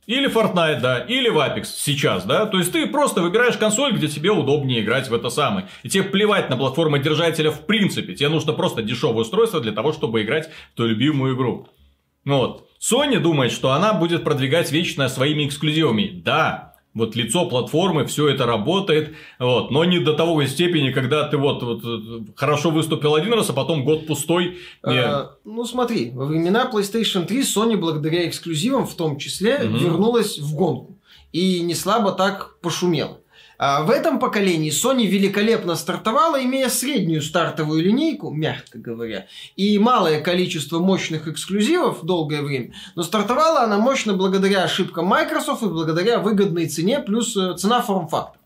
Или 0.06 0.26
Fortnite, 0.32 0.80
да, 0.80 1.00
или 1.00 1.28
в 1.28 1.36
Apex 1.36 1.64
сейчас, 1.66 2.24
да. 2.24 2.46
То 2.46 2.56
есть 2.58 2.72
ты 2.72 2.86
просто 2.86 3.20
выбираешь 3.20 3.58
консоль, 3.58 3.92
где 3.92 4.08
тебе 4.08 4.30
удобнее 4.30 4.80
играть 4.80 5.08
в 5.10 5.14
это 5.14 5.28
самое. 5.28 5.68
И 5.82 5.90
тебе 5.90 6.02
плевать 6.04 6.48
на 6.48 6.56
платформодержателя 6.56 7.50
в 7.50 7.66
принципе. 7.66 8.14
Тебе 8.14 8.30
нужно 8.30 8.54
просто 8.54 8.82
дешевое 8.82 9.20
устройство 9.20 9.60
для 9.60 9.72
того, 9.72 9.92
чтобы 9.92 10.22
играть 10.22 10.48
в 10.72 10.76
твою 10.76 10.92
любимую 10.92 11.36
игру. 11.36 11.68
Ну 12.24 12.38
вот. 12.38 12.67
Sony 12.80 13.18
думает, 13.18 13.52
что 13.52 13.72
она 13.72 13.92
будет 13.94 14.24
продвигать 14.24 14.70
вечно 14.72 15.08
своими 15.08 15.46
эксклюзивами. 15.46 16.22
Да, 16.24 16.68
вот 16.94 17.14
лицо 17.14 17.46
платформы, 17.48 18.06
все 18.06 18.28
это 18.28 18.44
работает, 18.46 19.14
вот, 19.38 19.70
но 19.70 19.84
не 19.84 19.98
до 20.00 20.14
того 20.14 20.44
степени, 20.46 20.90
когда 20.90 21.28
ты 21.28 21.36
вот, 21.36 21.62
вот 21.62 22.36
хорошо 22.36 22.70
выступил 22.70 23.14
один 23.14 23.32
раз, 23.34 23.50
а 23.50 23.52
потом 23.52 23.84
год 23.84 24.06
пустой. 24.06 24.58
А, 24.82 25.32
ну 25.44 25.64
смотри, 25.64 26.10
во 26.10 26.24
времена 26.24 26.68
PlayStation 26.72 27.24
3 27.24 27.42
Sony 27.42 27.76
благодаря 27.76 28.28
эксклюзивам 28.28 28.86
в 28.86 28.94
том 28.94 29.18
числе 29.18 29.58
угу. 29.64 29.76
вернулась 29.76 30.38
в 30.38 30.54
гонку 30.54 30.98
и 31.32 31.60
не 31.60 31.74
слабо 31.74 32.12
так 32.12 32.58
пошумела. 32.60 33.17
А 33.58 33.82
в 33.82 33.90
этом 33.90 34.20
поколении 34.20 34.70
Sony 34.70 35.06
великолепно 35.06 35.74
стартовала, 35.74 36.42
имея 36.44 36.68
среднюю 36.68 37.20
стартовую 37.20 37.82
линейку, 37.82 38.30
мягко 38.30 38.78
говоря, 38.78 39.26
и 39.56 39.76
малое 39.80 40.20
количество 40.20 40.78
мощных 40.78 41.26
эксклюзивов 41.26 42.04
долгое 42.04 42.42
время, 42.42 42.72
но 42.94 43.02
стартовала 43.02 43.62
она 43.62 43.78
мощно 43.78 44.14
благодаря 44.14 44.62
ошибкам 44.62 45.06
Microsoft 45.06 45.64
и 45.64 45.66
благодаря 45.66 46.20
выгодной 46.20 46.68
цене 46.68 47.00
плюс 47.00 47.36
э, 47.36 47.56
цена 47.56 47.82
форм-фактора. 47.82 48.38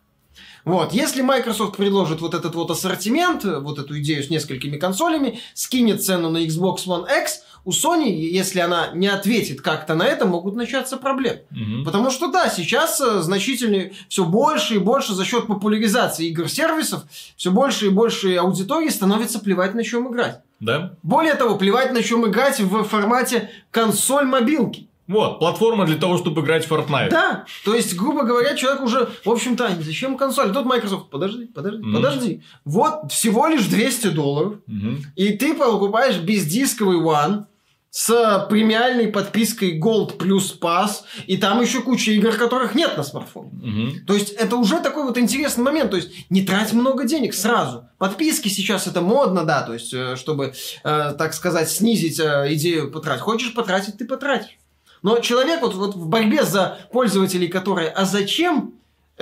Вот. 0.65 0.93
Если 0.93 1.23
Microsoft 1.23 1.77
предложит 1.77 2.21
вот 2.21 2.35
этот 2.35 2.55
вот 2.55 2.71
ассортимент, 2.71 3.45
вот 3.45 3.79
эту 3.79 3.99
идею 3.99 4.23
с 4.23 4.31
несколькими 4.31 4.79
консолями, 4.79 5.41
скинет 5.55 6.03
цену 6.03 6.31
на 6.31 6.39
Xbox 6.47 6.87
One 6.87 7.07
X, 7.23 7.43
у 7.65 7.71
Sony, 7.71 8.11
если 8.11 8.61
она 8.61 8.91
не 8.93 9.07
ответит 9.07 9.61
как-то 9.61 9.95
на 9.95 10.05
это, 10.05 10.27
могут 10.27 10.57
начаться 10.57 10.97
проблемы. 10.97 11.43
Угу. 11.51 11.85
Потому 11.85 12.11
что 12.11 12.29
да, 12.29 12.49
сейчас 12.49 13.01
э, 13.01 13.21
значительно 13.23 13.91
все 14.09 14.25
больше 14.25 14.75
и 14.75 14.79
больше 14.79 15.15
за 15.15 15.25
счет 15.25 15.47
популяризации 15.47 16.29
игр-сервисов, 16.29 17.05
все 17.37 17.51
больше 17.51 17.87
и 17.87 17.91
больше 17.91 18.35
аудитории 18.37 18.89
становится 18.89 19.39
плевать 19.39 19.75
на 19.75 19.85
чем 19.85 20.11
играть. 20.13 20.41
Да. 20.59 20.95
Более 21.03 21.35
того, 21.35 21.57
плевать 21.57 21.93
на 21.93 22.03
чем 22.03 22.27
играть 22.27 22.61
в 22.61 22.85
формате 22.85 23.51
консоль-мобилки. 23.71 24.89
Вот, 25.09 25.41
платформа 25.41 25.85
для 25.85 25.97
того, 25.97 26.17
чтобы 26.17 26.43
играть 26.43 26.65
в 26.65 26.73
Fortnite. 26.73 27.11
Да, 27.11 27.45
то 27.65 27.75
есть, 27.75 27.97
грубо 27.97 28.23
говоря, 28.23 28.55
человек 28.55 28.83
уже, 28.83 29.11
в 29.25 29.31
общем-то, 29.31 29.77
зачем 29.81 30.17
консоль? 30.17 30.53
Тут 30.53 30.65
Microsoft, 30.65 31.11
подожди, 31.11 31.47
подожди, 31.47 31.83
mm-hmm. 31.83 31.95
подожди. 31.95 32.43
Вот 32.65 33.11
всего 33.11 33.49
лишь 33.49 33.67
200 33.67 34.09
долларов, 34.09 34.55
mm-hmm. 34.69 34.99
и 35.17 35.33
ты 35.37 35.55
покупаешь 35.55 36.19
бездисковый 36.19 36.99
One, 36.99 37.45
с 37.93 38.47
премиальной 38.49 39.09
подпиской 39.09 39.79
Gold 39.79 40.17
Plus 40.17 40.59
Pass, 40.59 41.03
и 41.27 41.37
там 41.37 41.61
еще 41.61 41.83
куча 41.83 42.13
игр, 42.13 42.33
которых 42.33 42.75
нет 42.75 42.97
на 42.97 43.03
смартфоне. 43.03 43.51
Угу. 43.51 44.07
То 44.07 44.15
есть 44.15 44.31
это 44.31 44.57
уже 44.57 44.81
такой 44.81 45.05
вот 45.05 45.19
интересный 45.19 45.63
момент, 45.63 45.91
то 45.91 45.99
есть 45.99 46.09
не 46.31 46.43
трать 46.43 46.73
много 46.73 47.05
денег 47.05 47.35
сразу. 47.35 47.85
Подписки 47.99 48.49
сейчас 48.49 48.87
это 48.87 49.03
модно, 49.03 49.45
да, 49.45 49.61
то 49.61 49.75
есть 49.75 49.93
э, 49.93 50.17
чтобы, 50.17 50.55
э, 50.85 51.15
так 51.19 51.35
сказать, 51.35 51.71
снизить 51.71 52.19
э, 52.19 52.55
идею 52.55 52.91
потратить. 52.91 53.23
Хочешь 53.23 53.55
потратить, 53.55 53.99
ты 53.99 54.07
потратишь. 54.07 54.59
Но 55.03 55.19
человек 55.19 55.61
вот, 55.61 55.75
вот 55.75 55.95
в 55.95 56.09
борьбе 56.09 56.45
за 56.45 56.79
пользователей, 56.93 57.49
которые 57.49 57.91
«а 57.91 58.07
зачем?» 58.07 58.73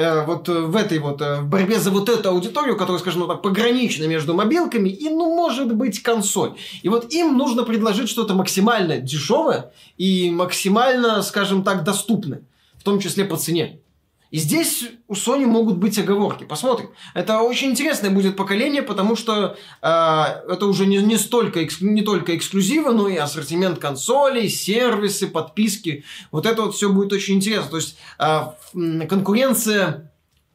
Э, 0.00 0.24
вот 0.24 0.48
э, 0.48 0.60
в 0.60 0.76
этой 0.76 0.98
вот 0.98 1.20
э, 1.20 1.40
в 1.42 1.48
борьбе 1.48 1.78
за 1.78 1.90
вот 1.90 2.08
эту 2.08 2.30
аудиторию, 2.30 2.76
которая, 2.76 3.00
скажем 3.00 3.28
так, 3.28 3.42
погранична 3.42 4.04
между 4.04 4.34
мобилками 4.34 4.88
и, 4.88 5.10
ну, 5.10 5.34
может 5.34 5.74
быть, 5.74 6.02
консоль. 6.02 6.54
И 6.82 6.88
вот 6.88 7.12
им 7.12 7.36
нужно 7.36 7.64
предложить 7.64 8.08
что-то 8.08 8.32
максимально 8.32 8.96
дешевое 8.98 9.72
и 9.98 10.30
максимально, 10.30 11.22
скажем 11.22 11.62
так, 11.62 11.84
доступное, 11.84 12.40
в 12.78 12.82
том 12.82 12.98
числе 12.98 13.26
по 13.26 13.36
цене. 13.36 13.80
И 14.30 14.38
здесь 14.38 14.84
у 15.08 15.14
Sony 15.14 15.44
могут 15.44 15.78
быть 15.78 15.98
оговорки. 15.98 16.44
Посмотрим. 16.44 16.90
Это 17.14 17.40
очень 17.40 17.70
интересное 17.70 18.10
будет 18.10 18.36
поколение, 18.36 18.82
потому 18.82 19.16
что 19.16 19.56
э, 19.82 19.86
это 19.86 20.66
уже 20.66 20.86
не, 20.86 20.98
не, 20.98 21.16
столько, 21.16 21.66
не 21.80 22.02
только 22.02 22.36
эксклюзивы, 22.36 22.92
но 22.92 23.08
и 23.08 23.16
ассортимент 23.16 23.80
консолей, 23.80 24.48
сервисы, 24.48 25.26
подписки. 25.26 26.04
Вот 26.30 26.46
это 26.46 26.62
вот 26.62 26.74
все 26.76 26.92
будет 26.92 27.12
очень 27.12 27.36
интересно. 27.36 27.70
То 27.70 27.76
есть 27.76 27.98
э, 28.18 29.06
конкуренция 29.06 30.10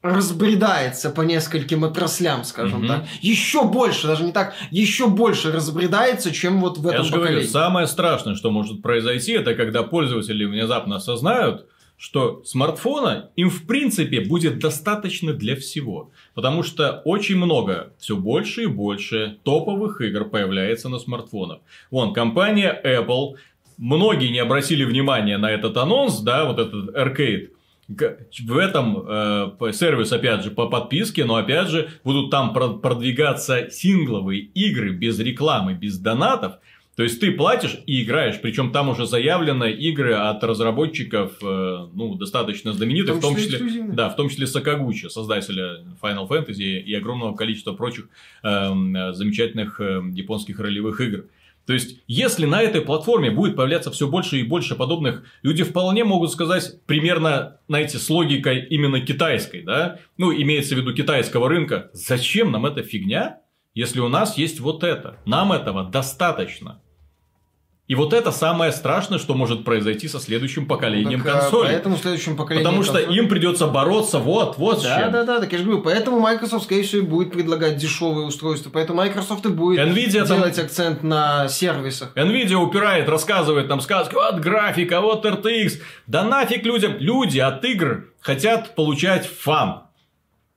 разбредается 0.06 1.10
по 1.10 1.22
нескольким 1.22 1.84
отраслям, 1.84 2.44
скажем 2.44 2.84
mm-hmm. 2.84 2.88
так. 2.88 3.06
Еще 3.22 3.64
больше, 3.64 4.08
даже 4.08 4.24
не 4.24 4.32
так, 4.32 4.54
еще 4.70 5.08
больше 5.08 5.52
разбредается, 5.52 6.32
чем 6.32 6.62
вот 6.62 6.78
в 6.78 6.88
этом 6.88 7.06
Я 7.06 7.12
поколении. 7.12 7.34
Говорю, 7.40 7.50
самое 7.50 7.88
страшное, 7.88 8.36
что 8.36 8.52
может 8.52 8.84
произойти, 8.84 9.34
это 9.34 9.56
когда 9.56 9.82
пользователи 9.82 10.46
внезапно 10.46 10.98
осознают, 10.98 11.66
что 11.98 12.44
смартфона 12.44 13.30
им 13.36 13.50
в 13.50 13.66
принципе 13.66 14.22
будет 14.22 14.60
достаточно 14.60 15.34
для 15.34 15.56
всего. 15.56 16.12
Потому 16.34 16.64
что 16.64 17.02
очень 17.06 17.38
много, 17.38 17.94
все 17.98 18.16
больше 18.16 18.64
и 18.64 18.68
больше 18.68 19.38
топовых 19.44 20.02
игр 20.02 20.26
появляется 20.26 20.90
на 20.90 21.00
смартфонах. 21.00 21.60
Вон, 21.92 22.14
компания 22.14 22.80
Apple, 22.84 23.36
многие 23.78 24.30
не 24.30 24.40
обратили 24.40 24.84
внимания 24.84 25.38
на 25.38 25.52
этот 25.52 25.78
анонс, 25.78 26.20
да, 26.20 26.46
вот 26.46 26.60
этот 26.60 26.96
Arcade. 26.96 27.50
В 27.88 28.58
этом 28.58 29.06
э, 29.08 29.72
сервис, 29.72 30.12
опять 30.12 30.44
же, 30.44 30.50
по 30.50 30.68
подписке, 30.68 31.24
но 31.24 31.36
опять 31.36 31.70
же, 31.70 31.90
будут 32.04 32.32
там 32.32 32.52
продвигаться 32.52 33.70
сингловые 33.70 34.42
игры 34.42 34.90
без 34.90 35.20
рекламы, 35.20 35.76
без 35.76 36.00
донатов, 36.00 36.54
то 36.96 37.04
есть 37.04 37.20
ты 37.20 37.32
платишь 37.32 37.78
и 37.86 38.04
играешь, 38.04 38.40
причем 38.42 38.72
там 38.72 38.88
уже 38.88 39.06
заявлены 39.06 39.70
игры 39.72 40.14
от 40.14 40.42
разработчиков, 40.44 41.34
э, 41.42 41.88
ну, 41.94 42.16
достаточно 42.16 42.72
знаменитых, 42.72 43.18
в 43.18 43.22
том 43.22 43.36
числе, 43.36 43.58
в 43.58 43.60
том 43.60 43.68
числе 43.68 43.84
да, 43.92 44.10
в 44.10 44.16
том 44.16 44.30
числе 44.30 44.48
Сакагучи, 44.48 45.08
создателя 45.08 45.84
Final 46.02 46.28
Fantasy 46.30 46.80
и 46.80 46.94
огромного 46.94 47.36
количества 47.36 47.74
прочих 47.74 48.08
э, 48.44 48.70
замечательных 49.12 49.82
э, 49.82 50.02
японских 50.14 50.60
ролевых 50.60 51.02
игр. 51.02 51.26
То 51.66 51.74
есть, 51.74 52.00
если 52.08 52.46
на 52.46 52.62
этой 52.62 52.82
платформе 52.82 53.32
будет 53.32 53.56
появляться 53.56 53.92
все 53.92 54.08
больше 54.08 54.38
и 54.38 54.44
больше 54.44 54.76
подобных, 54.76 55.24
люди 55.42 55.64
вполне 55.64 56.04
могут 56.04 56.32
сказать 56.32 56.80
примерно, 56.86 57.58
знаете, 57.68 57.98
с 57.98 58.10
логикой 58.10 58.68
именно 58.68 59.02
китайской, 59.02 59.64
да? 59.64 60.00
Ну, 60.18 60.32
имеется 60.32 60.76
в 60.76 60.78
виду 60.78 60.94
китайского 60.94 61.50
рынка. 61.50 61.90
Зачем 61.92 62.52
нам 62.52 62.68
эта 62.68 62.84
фигня, 62.84 63.40
если 63.74 64.00
у 64.00 64.08
нас 64.08 64.38
есть 64.38 64.60
вот 64.60 64.84
это? 64.84 65.18
Нам 65.26 65.52
этого 65.52 65.84
достаточно. 65.84 66.80
И 67.88 67.94
вот 67.94 68.14
это 68.14 68.32
самое 68.32 68.72
страшное, 68.72 69.20
что 69.20 69.36
может 69.36 69.64
произойти 69.64 70.08
со 70.08 70.20
следующим 70.20 70.66
поколением 70.66 71.22
так, 71.22 71.34
консолей. 71.34 71.74
Поэтому 71.74 71.98
следующим 71.98 72.36
поколением 72.36 72.66
Потому 72.66 72.84
что 72.84 72.94
консолей... 72.94 73.20
им 73.20 73.30
придется 73.30 73.68
бороться 73.68 74.18
вот, 74.18 74.58
вот 74.58 74.82
да, 74.82 74.96
с 74.96 75.02
чем. 75.02 75.12
Да, 75.12 75.24
да, 75.24 75.40
так 75.40 75.52
я 75.52 75.60
же 75.60 75.66
говорю, 75.66 75.84
поэтому 75.84 76.20
Microsoft, 76.20 76.66
скорее 76.66 76.82
всего, 76.82 77.06
будет 77.06 77.32
предлагать 77.32 77.78
дешевые 77.78 78.26
устройства. 78.26 78.72
Поэтому 78.72 78.98
Microsoft 78.98 79.46
и 79.46 79.50
будет 79.50 79.80
Nvidia 79.80 80.26
делать 80.26 80.56
там... 80.56 80.66
акцент 80.66 81.04
на 81.04 81.48
сервисах. 81.48 82.12
Nvidia 82.16 82.56
упирает, 82.56 83.08
рассказывает 83.08 83.70
нам 83.70 83.82
сказки, 83.82 84.16
вот 84.16 84.40
графика, 84.40 85.00
вот 85.00 85.24
RTX. 85.24 85.74
Да 86.08 86.24
нафиг 86.24 86.66
людям. 86.66 86.96
Люди 86.98 87.38
от 87.38 87.64
игр 87.66 88.06
хотят 88.20 88.74
получать 88.74 89.28
фан. 89.28 89.84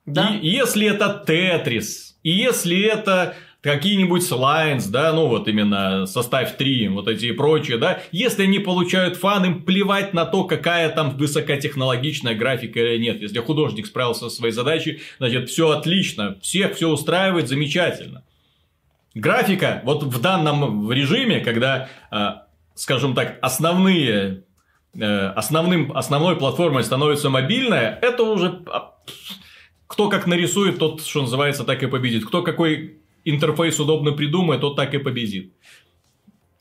Да. 0.06 0.30
И 0.40 0.48
если 0.48 0.86
это 0.86 1.22
Tetris, 1.26 2.14
и 2.22 2.30
если 2.30 2.80
это 2.84 3.36
какие-нибудь 3.68 4.22
Lines, 4.22 4.88
да, 4.88 5.12
ну 5.12 5.26
вот 5.26 5.46
именно 5.46 6.06
составь 6.06 6.56
3, 6.56 6.88
вот 6.88 7.06
эти 7.06 7.26
и 7.26 7.32
прочие, 7.32 7.76
да, 7.76 8.00
если 8.12 8.44
они 8.44 8.60
получают 8.60 9.16
фан, 9.16 9.44
им 9.44 9.62
плевать 9.62 10.14
на 10.14 10.24
то, 10.24 10.44
какая 10.44 10.88
там 10.88 11.10
высокотехнологичная 11.18 12.34
графика 12.34 12.80
или 12.80 12.98
нет. 12.98 13.20
Если 13.20 13.40
художник 13.40 13.86
справился 13.86 14.30
со 14.30 14.36
своей 14.36 14.52
задачей, 14.52 15.02
значит, 15.18 15.50
все 15.50 15.70
отлично, 15.70 16.38
всех 16.40 16.76
все 16.76 16.88
устраивает 16.88 17.48
замечательно. 17.48 18.24
Графика, 19.14 19.82
вот 19.84 20.02
в 20.02 20.18
данном 20.18 20.90
режиме, 20.90 21.40
когда, 21.40 21.90
а, 22.10 22.46
скажем 22.74 23.14
так, 23.14 23.38
основные, 23.42 24.44
э, 24.98 25.26
основным, 25.36 25.92
основной 25.94 26.36
платформой 26.36 26.84
становится 26.84 27.28
мобильная, 27.28 27.98
это 28.00 28.22
уже 28.22 28.62
а, 28.66 28.94
кто 29.86 30.08
как 30.08 30.26
нарисует, 30.26 30.78
тот, 30.78 31.04
что 31.04 31.22
называется, 31.22 31.64
так 31.64 31.82
и 31.82 31.86
победит. 31.86 32.24
Кто 32.24 32.42
какой 32.42 32.98
интерфейс 33.30 33.78
удобно 33.80 34.12
придумает, 34.12 34.60
тот 34.60 34.76
так 34.76 34.94
и 34.94 34.98
победит. 34.98 35.52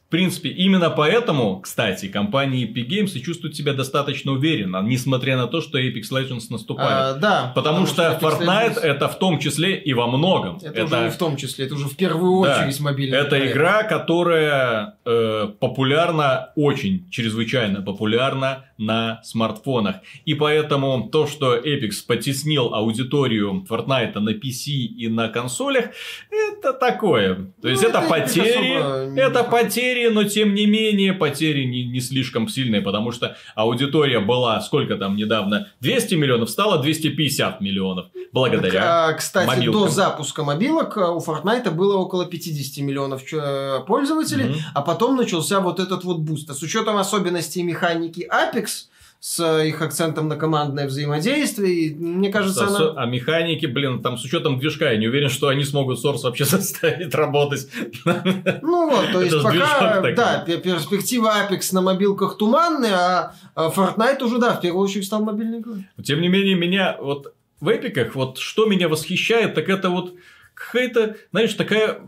В 0.08 0.10
принципе, 0.10 0.48
именно 0.48 0.90
поэтому, 0.90 1.60
кстати, 1.60 2.08
компании 2.08 2.66
Epic 2.66 2.88
Games 2.88 3.12
и 3.18 3.22
чувствуют 3.22 3.58
себя 3.58 3.74
достаточно 3.74 4.32
уверенно, 4.32 4.82
несмотря 4.82 5.36
на 5.36 5.48
то, 5.48 5.60
что 5.60 5.78
Apex 5.78 6.04
Legends 6.14 6.46
наступает. 6.50 6.90
А, 6.90 7.14
да. 7.16 7.52
Потому, 7.54 7.86
потому 7.86 7.88
что, 7.88 8.18
что 8.18 8.26
Fortnite 8.26 8.76
Legends... 8.76 8.80
это 8.80 9.10
в 9.10 9.20
том 9.20 9.38
числе 9.40 9.76
и 9.76 9.94
во 9.94 10.08
многом. 10.08 10.60
Это, 10.64 10.68
это 10.68 10.86
уже 10.86 11.04
не 11.04 11.10
в 11.10 11.18
том 11.18 11.36
числе, 11.36 11.66
это 11.66 11.76
уже 11.76 11.90
в 11.90 11.98
первую 11.98 12.38
очередь 12.38 12.78
да. 12.78 12.84
мобильный 12.86 13.18
Это 13.18 13.32
проект. 13.32 13.52
игра, 13.52 13.84
которая 13.84 14.98
э, 15.04 15.50
популярна, 15.60 16.52
очень 16.56 17.10
чрезвычайно 17.10 17.82
популярна 17.82 18.64
на 18.78 19.22
смартфонах. 19.24 19.98
И 20.24 20.36
поэтому 20.36 21.10
то, 21.12 21.28
что 21.28 21.58
Apex 21.58 21.92
потеснил 22.08 22.74
аудиторию 22.74 23.66
Fortnite 23.70 24.18
на 24.20 24.30
PC 24.30 24.72
и 24.72 25.10
на 25.10 25.28
консолях, 25.28 25.88
это 26.32 26.72
такое. 26.72 27.52
То 27.62 27.68
есть 27.68 27.84
ну, 27.84 27.90
это, 27.90 28.00
это 28.00 28.08
потери, 28.08 29.20
это 29.20 29.44
потери 29.44 29.97
потери, 29.98 30.14
но 30.14 30.24
тем 30.24 30.54
не 30.54 30.66
менее 30.66 31.14
потери 31.14 31.64
не, 31.66 31.84
не 31.86 32.00
слишком 32.02 32.48
сильные, 32.48 32.82
потому 32.82 33.12
что 33.12 33.36
аудитория 33.56 34.20
была, 34.20 34.60
сколько 34.62 34.96
там 34.98 35.16
недавно, 35.16 35.68
200 35.82 36.16
миллионов, 36.16 36.50
стало 36.50 36.82
250 36.82 37.62
миллионов. 37.62 38.08
Благодаря 38.32 38.82
Так, 38.82 38.84
а, 38.84 39.14
Кстати, 39.14 39.48
мобилкам. 39.48 39.82
до 39.84 39.88
запуска 39.90 40.44
мобилок 40.44 40.98
а, 40.98 41.12
у 41.12 41.20
Fortnite 41.20 41.72
было 41.72 41.98
около 41.98 42.26
50 42.26 42.84
миллионов 42.84 43.26
чё- 43.26 43.84
пользователей, 43.88 44.46
Мгм. 44.50 44.56
а 44.74 44.82
потом 44.82 45.16
начался 45.16 45.60
вот 45.60 45.80
этот 45.80 46.04
вот 46.04 46.20
буст. 46.20 46.50
А 46.50 46.54
С 46.54 46.62
учетом 46.62 46.98
особенностей 46.98 47.64
механики 47.64 48.28
Apex, 48.32 48.88
с 49.20 49.40
э, 49.40 49.68
их 49.70 49.82
акцентом 49.82 50.28
на 50.28 50.36
командное 50.36 50.88
взаимодействие, 50.88 51.74
и, 51.74 51.96
мне 51.96 52.30
кажется, 52.30 52.66
А, 52.66 52.68
она... 52.68 53.04
а 53.04 53.06
механики, 53.06 53.66
блин, 53.66 54.02
там 54.02 54.18
с 54.18 54.24
учетом 54.24 54.60
движка, 54.60 54.92
я 54.92 54.98
не 54.98 55.08
уверен, 55.08 55.30
что 55.30 55.48
они 55.48 55.64
смогут 55.64 56.04
Source 56.04 56.22
вообще 56.24 56.46
заставить 56.46 57.14
работать. 57.16 57.68
Ну 58.06 58.90
вот, 58.90 59.12
то 59.12 59.22
есть 59.22 59.42
пока, 59.42 60.02
да, 60.16 60.44
пе- 60.46 60.58
перспектива 60.58 61.34
Apex 61.50 61.70
на 61.74 61.82
мобилках 61.82 62.38
туманная, 62.38 62.96
а 62.96 63.34
а 63.56 63.70
Fortnite 63.70 64.24
уже, 64.24 64.38
да, 64.38 64.56
в 64.56 64.62
первую 64.62 64.84
очередь 64.84 65.06
стал 65.06 65.24
мобильной 65.24 65.60
игрой. 65.60 65.88
Тем 66.04 66.22
не 66.22 66.28
менее, 66.28 66.56
меня 66.56 66.96
вот 67.02 67.34
в 67.60 67.70
эпиках, 67.70 68.14
вот 68.14 68.38
что 68.38 68.66
меня 68.66 68.88
восхищает, 68.88 69.56
так 69.56 69.68
это 69.68 69.90
вот 69.90 70.14
какая-то, 70.54 71.16
знаешь, 71.32 71.54
такая 71.56 72.02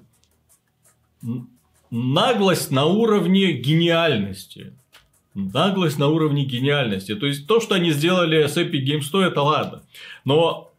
наглость 1.92 2.72
на 2.72 2.86
уровне 2.86 3.54
гениальности. 3.54 4.74
Наглость 5.54 5.98
на 5.98 6.08
уровне 6.08 6.44
гениальности. 6.44 7.16
То 7.16 7.26
есть, 7.26 7.48
то, 7.48 7.60
что 7.60 7.76
они 7.76 7.92
сделали 7.92 8.46
с 8.46 8.58
Epic 8.58 8.84
Games 8.86 9.04
100, 9.04 9.22
это 9.24 9.42
ладно. 9.42 9.84
Но 10.26 10.72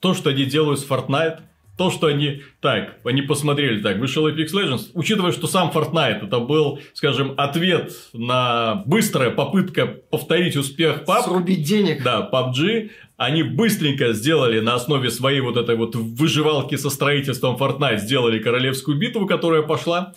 то, 0.00 0.14
что 0.14 0.30
они 0.30 0.44
делают 0.44 0.80
с 0.80 0.88
Fortnite, 0.88 1.40
то, 1.78 1.90
что 1.92 2.08
они... 2.08 2.42
Так, 2.60 2.96
они 3.04 3.22
посмотрели, 3.22 3.80
так, 3.80 3.98
вышел 3.98 4.28
Apex 4.28 4.48
Legends, 4.52 4.90
учитывая, 4.94 5.30
что 5.30 5.46
сам 5.46 5.70
Fortnite 5.70 6.26
это 6.26 6.40
был, 6.40 6.80
скажем, 6.92 7.34
ответ 7.36 7.92
на 8.12 8.82
быстрая 8.84 9.30
попытка 9.30 9.86
повторить 9.86 10.56
успех 10.56 11.04
PUBG, 11.06 11.22
Срубить 11.22 11.62
денег. 11.62 12.02
да, 12.02 12.28
PUBG, 12.32 12.90
они 13.16 13.44
быстренько 13.44 14.12
сделали 14.12 14.58
на 14.58 14.74
основе 14.74 15.10
своей 15.10 15.40
вот 15.40 15.56
этой 15.56 15.76
вот 15.76 15.94
выживалки 15.94 16.76
со 16.76 16.90
строительством 16.90 17.56
Fortnite, 17.56 17.98
сделали 17.98 18.40
королевскую 18.40 18.98
битву, 18.98 19.26
которая 19.26 19.62
пошла. 19.62 20.14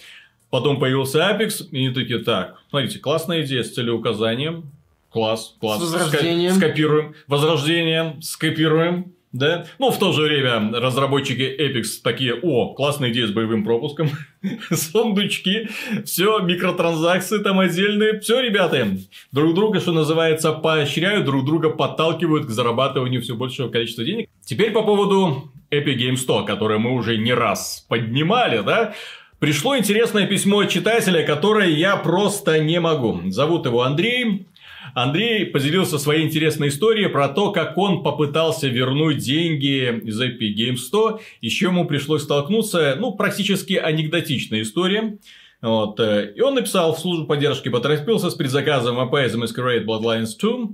Потом 0.52 0.80
появился 0.80 1.20
Apex, 1.20 1.70
и 1.72 1.78
они 1.78 1.90
такие, 1.90 2.20
так, 2.20 2.58
смотрите, 2.70 3.00
классная 3.00 3.44
идея 3.44 3.64
с 3.64 3.72
целеуказанием. 3.72 4.70
Класс, 5.10 5.56
класс. 5.60 5.80
С 5.80 5.94
возрождением. 5.94 6.54
Скопируем. 6.54 7.16
Возрождение, 7.28 8.18
скопируем. 8.22 9.14
Да? 9.32 9.66
Ну, 9.80 9.92
в 9.92 9.98
то 9.98 10.12
же 10.12 10.24
время 10.24 10.78
разработчики 10.78 11.42
Apex 11.42 12.02
такие, 12.04 12.36
о, 12.36 12.74
классная 12.74 13.12
идея 13.12 13.28
с 13.28 13.32
боевым 13.32 13.64
пропуском, 13.64 14.10
сундучки, 14.72 15.70
все, 16.04 16.40
микротранзакции 16.40 17.38
там 17.38 17.60
отдельные, 17.60 18.20
все, 18.20 18.42
ребята, 18.42 18.90
друг 19.32 19.54
друга, 19.54 19.80
что 19.80 19.94
называется, 19.94 20.52
поощряют, 20.52 21.24
друг 21.24 21.46
друга 21.46 21.70
подталкивают 21.70 22.46
к 22.46 22.50
зарабатыванию 22.50 23.22
все 23.22 23.36
большего 23.36 23.70
количества 23.70 24.04
денег. 24.04 24.30
Теперь 24.44 24.72
по 24.72 24.84
поводу 24.84 25.50
Epic 25.72 25.98
Game 25.98 26.18
100, 26.18 26.44
которое 26.44 26.80
мы 26.80 26.92
уже 26.92 27.18
не 27.18 27.34
раз 27.34 27.86
поднимали, 27.88 28.62
да, 28.62 28.94
Пришло 29.42 29.76
интересное 29.76 30.28
письмо 30.28 30.60
от 30.60 30.70
читателя, 30.70 31.26
которое 31.26 31.68
я 31.68 31.98
просто 31.98 32.60
не 32.60 32.80
могу. 32.80 33.22
Зовут 33.32 33.66
его 33.66 33.82
Андрей. 33.82 34.46
Андрей 34.94 35.48
поделился 35.48 35.98
своей 35.98 36.28
интересной 36.28 36.68
историей 36.68 37.08
про 37.08 37.28
то, 37.28 37.52
как 37.52 37.76
он 37.76 38.04
попытался 38.04 38.68
вернуть 38.68 39.18
деньги 39.18 40.00
из 40.04 40.22
Epic 40.22 40.54
Games 40.56 40.78
100, 40.78 41.22
и 41.42 41.50
с 41.50 41.54
чем 41.54 41.72
ему 41.72 41.86
пришлось 41.86 42.22
столкнуться. 42.22 42.96
Ну, 43.00 43.14
практически 43.14 43.74
анекдотичная 43.74 44.62
история. 44.62 45.18
Вот. 45.60 46.00
э, 46.00 46.34
И 46.36 46.42
он 46.42 46.54
написал 46.54 46.94
в 46.94 47.00
службу 47.00 47.26
поддержки, 47.26 47.70
поторопился 47.70 48.30
с 48.30 48.36
предзаказом 48.36 49.00
the 49.00 49.42
Masquerade 49.42 49.86
Bloodlines 49.86 50.38
2. 50.40 50.70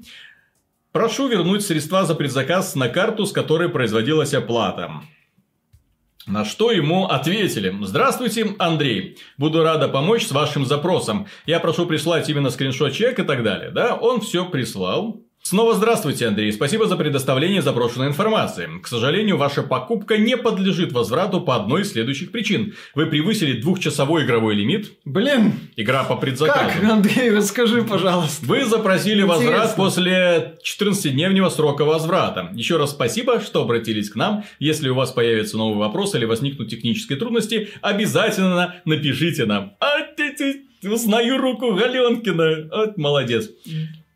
Прошу 0.91 1.29
вернуть 1.29 1.61
средства 1.61 2.03
за 2.03 2.15
предзаказ 2.15 2.75
на 2.75 2.89
карту, 2.89 3.25
с 3.25 3.31
которой 3.31 3.69
производилась 3.69 4.33
оплата. 4.33 4.91
На 6.27 6.43
что 6.43 6.71
ему 6.71 7.05
ответили. 7.05 7.73
Здравствуйте, 7.83 8.53
Андрей. 8.59 9.17
Буду 9.37 9.63
рада 9.63 9.87
помочь 9.87 10.25
с 10.27 10.31
вашим 10.33 10.65
запросом. 10.65 11.27
Я 11.45 11.61
прошу 11.61 11.85
прислать 11.85 12.27
именно 12.27 12.49
скриншот 12.49 12.91
чек 12.91 13.17
и 13.17 13.23
так 13.23 13.43
далее. 13.43 13.71
Да, 13.71 13.95
он 13.95 14.19
все 14.19 14.43
прислал. 14.43 15.21
Снова 15.47 15.75
здравствуйте, 15.75 16.27
Андрей. 16.27 16.51
Спасибо 16.51 16.87
за 16.87 16.97
предоставление 16.97 17.61
запрошенной 17.61 18.07
информации. 18.07 18.67
К 18.83 18.85
сожалению, 18.85 19.37
ваша 19.37 19.63
покупка 19.63 20.17
не 20.17 20.35
подлежит 20.35 20.91
возврату 20.91 21.39
по 21.39 21.55
одной 21.55 21.83
из 21.83 21.93
следующих 21.93 22.33
причин. 22.33 22.73
Вы 22.95 23.05
превысили 23.05 23.61
двухчасовой 23.61 24.25
игровой 24.25 24.55
лимит. 24.55 24.91
Блин, 25.05 25.53
Игра 25.77 26.03
по 26.03 26.17
предзаказу. 26.17 26.81
как, 26.81 26.83
Андрей, 26.83 27.31
расскажи, 27.31 27.81
пожалуйста. 27.83 28.45
Вы 28.45 28.65
запросили 28.65 29.21
Интересно. 29.21 29.35
возврат 29.35 29.75
после 29.77 30.57
14-дневнего 30.65 31.47
срока 31.47 31.85
возврата. 31.85 32.49
Еще 32.53 32.75
раз 32.75 32.91
спасибо, 32.91 33.39
что 33.39 33.61
обратились 33.61 34.09
к 34.09 34.15
нам. 34.17 34.43
Если 34.59 34.89
у 34.89 34.95
вас 34.95 35.11
появится 35.11 35.55
новый 35.55 35.77
вопрос 35.77 36.13
или 36.13 36.25
возникнут 36.25 36.67
технические 36.67 37.17
трудности, 37.17 37.69
обязательно 37.79 38.81
напишите 38.83 39.45
нам. 39.45 39.77
Узнаю 40.83 41.37
руку 41.37 41.73
Галенкина. 41.73 42.67
Вот, 42.69 42.97
молодец. 42.97 43.49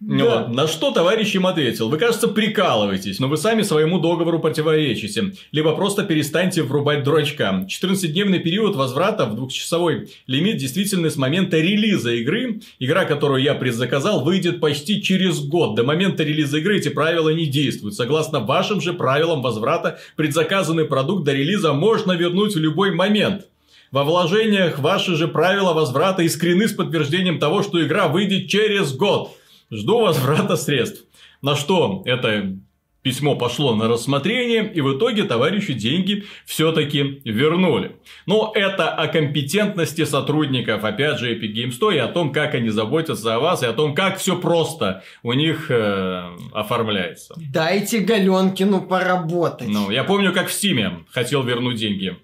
Да. 0.02 0.26
вот, 0.26 0.48
на 0.50 0.68
что 0.68 0.90
товарищ 0.90 1.36
им 1.36 1.46
ответил? 1.46 1.88
Вы, 1.88 2.00
кажется, 2.00 2.28
прикалываетесь, 2.28 3.20
но 3.20 3.28
вы 3.28 3.38
сами 3.38 3.62
своему 3.62 4.00
договору 4.00 4.40
противоречите. 4.40 5.34
Либо 5.52 5.76
просто 5.76 6.02
перестаньте 6.02 6.64
врубать 6.64 7.04
дурачка. 7.04 7.68
14-дневный 7.70 8.40
период 8.40 8.76
возврата 8.76 9.28
в 9.28 9.36
двухчасовой 9.36 10.10
лимит 10.26 10.58
действительно 10.58 11.12
с 11.12 11.18
момента 11.18 11.58
релиза 11.58 12.14
игры. 12.14 12.62
Игра, 12.80 13.06
которую 13.06 13.44
я 13.44 13.54
предзаказал, 13.54 14.24
выйдет 14.24 14.60
почти 14.60 15.04
через 15.04 15.40
год. 15.40 15.76
До 15.76 15.84
момента 15.84 16.24
релиза 16.24 16.58
игры 16.58 16.78
эти 16.78 16.90
правила 16.90 17.30
не 17.30 17.46
действуют. 17.46 17.94
Согласно 17.94 18.40
вашим 18.40 18.82
же 18.82 18.94
правилам 18.94 19.44
возврата, 19.44 20.00
предзаказанный 20.16 20.86
продукт 20.86 21.26
до 21.26 21.34
релиза 21.34 21.74
можно 21.74 22.14
вернуть 22.14 22.56
в 22.56 22.60
любой 22.60 22.92
момент. 22.92 23.46
Во 23.92 24.04
вложениях 24.04 24.80
ваши 24.80 25.16
же 25.16 25.28
правила 25.28 25.74
возврата 25.74 26.24
и 26.24 26.30
скрины 26.30 26.68
с 26.68 26.74
подтверждением 26.74 27.38
того, 27.38 27.62
что 27.62 27.86
игра 27.86 28.08
выйдет 28.08 28.48
через 28.48 28.96
год. 28.96 29.38
Жду 29.72 30.02
возврата 30.02 30.58
средств. 30.58 31.06
На 31.42 31.56
что 31.56 32.04
это 32.06 32.58
письмо 33.02 33.36
пошло 33.36 33.76
на 33.76 33.88
рассмотрение, 33.88 34.72
и 34.72 34.82
в 34.82 34.98
итоге 34.98 35.24
товарищу 35.24 35.74
деньги 35.74 36.26
все-таки 36.46 37.22
вернули. 37.26 37.96
Но 38.26 38.52
это 38.54 38.90
о 38.90 39.08
компетентности 39.08 40.06
сотрудников, 40.06 40.84
опять 40.84 41.20
же, 41.20 41.34
Epic 41.34 41.54
Games 41.54 41.72
100, 41.72 41.92
и 41.92 41.98
о 41.98 42.08
том, 42.08 42.32
как 42.32 42.54
они 42.54 42.70
заботятся 42.70 43.36
о 43.36 43.40
вас, 43.40 43.64
и 43.64 43.66
о 43.66 43.74
том, 43.74 43.96
как 43.96 44.18
все 44.18 44.38
просто 44.38 45.04
у 45.24 45.34
них 45.34 45.72
э, 45.72 46.30
оформляется. 46.54 47.34
Дайте 47.38 48.00
Галенкину 48.00 48.82
поработать. 48.82 49.68
Ну, 49.68 49.90
я 49.90 50.04
помню, 50.04 50.34
как 50.34 50.50
в 50.50 50.54
Стиме 50.54 51.06
хотел 51.10 51.44
вернуть 51.44 51.78
деньги. 51.78 52.18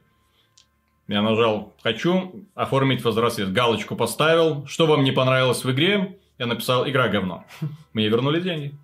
Я 1.07 1.21
нажал 1.21 1.73
«Хочу 1.81 2.45
оформить 2.53 3.01
возврат 3.03 3.33
средств». 3.33 3.55
Галочку 3.55 3.95
поставил. 3.95 4.67
Что 4.67 4.85
вам 4.85 5.05
не 5.05 5.11
понравилось 5.11 5.63
в 5.63 5.71
игре? 5.71 6.17
Я 6.37 6.45
написал 6.45 6.87
«Игра 6.87 7.07
говно». 7.09 7.45
Мне 7.93 8.07
вернули 8.09 8.39
деньги. 8.41 8.75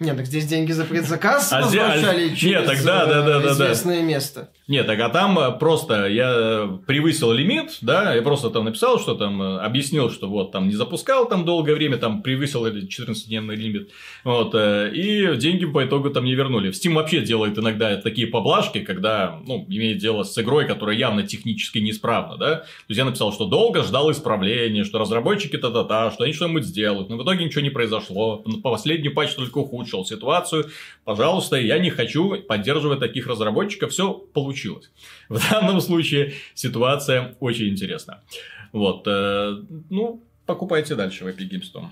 Нет, 0.00 0.16
так 0.16 0.26
здесь 0.26 0.46
деньги 0.46 0.72
за 0.72 0.84
предзаказ 0.84 1.52
А 1.52 1.58
а- 1.58 1.62
возвращали 1.62 2.28
нет, 2.30 2.38
через 2.38 2.66
тогда, 2.66 3.04
э, 3.04 3.06
да, 3.06 3.22
да, 3.22 3.40
да, 3.40 3.40
да. 3.40 3.52
известное 3.52 4.02
место. 4.02 4.50
Нет, 4.66 4.86
так 4.86 4.98
а 5.00 5.10
там 5.10 5.38
э, 5.38 5.58
просто 5.58 6.06
я 6.06 6.32
э, 6.34 6.78
превысил 6.86 7.32
лимит, 7.32 7.76
да, 7.82 8.14
я 8.14 8.22
просто 8.22 8.48
там 8.48 8.64
написал, 8.64 8.98
что 8.98 9.14
там, 9.14 9.42
э, 9.42 9.58
объяснил, 9.58 10.10
что 10.10 10.26
вот 10.26 10.52
там 10.52 10.68
не 10.68 10.74
запускал 10.74 11.28
там 11.28 11.44
долгое 11.44 11.74
время, 11.74 11.98
там 11.98 12.22
превысил 12.22 12.64
этот 12.64 12.84
14-дневный 12.84 13.56
лимит, 13.56 13.90
вот, 14.24 14.54
и 14.54 15.36
деньги 15.36 15.66
по 15.66 15.84
итогу 15.84 16.08
там 16.08 16.24
не 16.24 16.34
вернули. 16.34 16.70
Steam 16.70 16.94
вообще 16.94 17.20
делает 17.20 17.58
иногда 17.58 17.94
такие 17.98 18.26
поблажки, 18.26 18.80
когда, 18.80 19.38
ну, 19.46 19.66
имеет 19.68 19.98
дело 19.98 20.22
с 20.22 20.38
игрой, 20.38 20.66
которая 20.66 20.96
явно 20.96 21.24
технически 21.24 21.76
неисправна, 21.80 22.38
да, 22.38 22.54
то 22.56 22.66
есть 22.88 22.98
я 22.98 23.04
написал, 23.04 23.34
что 23.34 23.44
долго 23.44 23.82
ждал 23.82 24.10
исправления, 24.10 24.84
что 24.84 24.98
разработчики 24.98 25.58
та-та-та, 25.58 26.10
что 26.10 26.24
они 26.24 26.32
что-нибудь 26.32 26.64
сделают, 26.64 27.10
но 27.10 27.18
в 27.18 27.22
итоге 27.22 27.44
ничего 27.44 27.60
не 27.60 27.68
произошло, 27.70 28.38
по 28.62 28.70
последний 28.70 29.10
патч 29.10 29.34
только 29.34 29.58
ухудшил 29.58 30.06
ситуацию, 30.06 30.70
пожалуйста, 31.04 31.56
я 31.56 31.78
не 31.78 31.90
хочу 31.90 32.40
поддерживать 32.44 33.00
таких 33.00 33.26
разработчиков, 33.26 33.90
все 33.90 34.14
получилось. 34.14 34.53
В 35.28 35.50
данном 35.50 35.80
случае 35.80 36.34
ситуация 36.54 37.36
очень 37.40 37.68
интересна. 37.68 38.22
Вот, 38.72 39.06
э, 39.06 39.62
ну, 39.90 40.22
покупайте 40.46 40.94
дальше 40.94 41.24
в 41.24 41.28
Epic 41.28 41.48
Games 41.48 41.72
Store. 41.72 41.86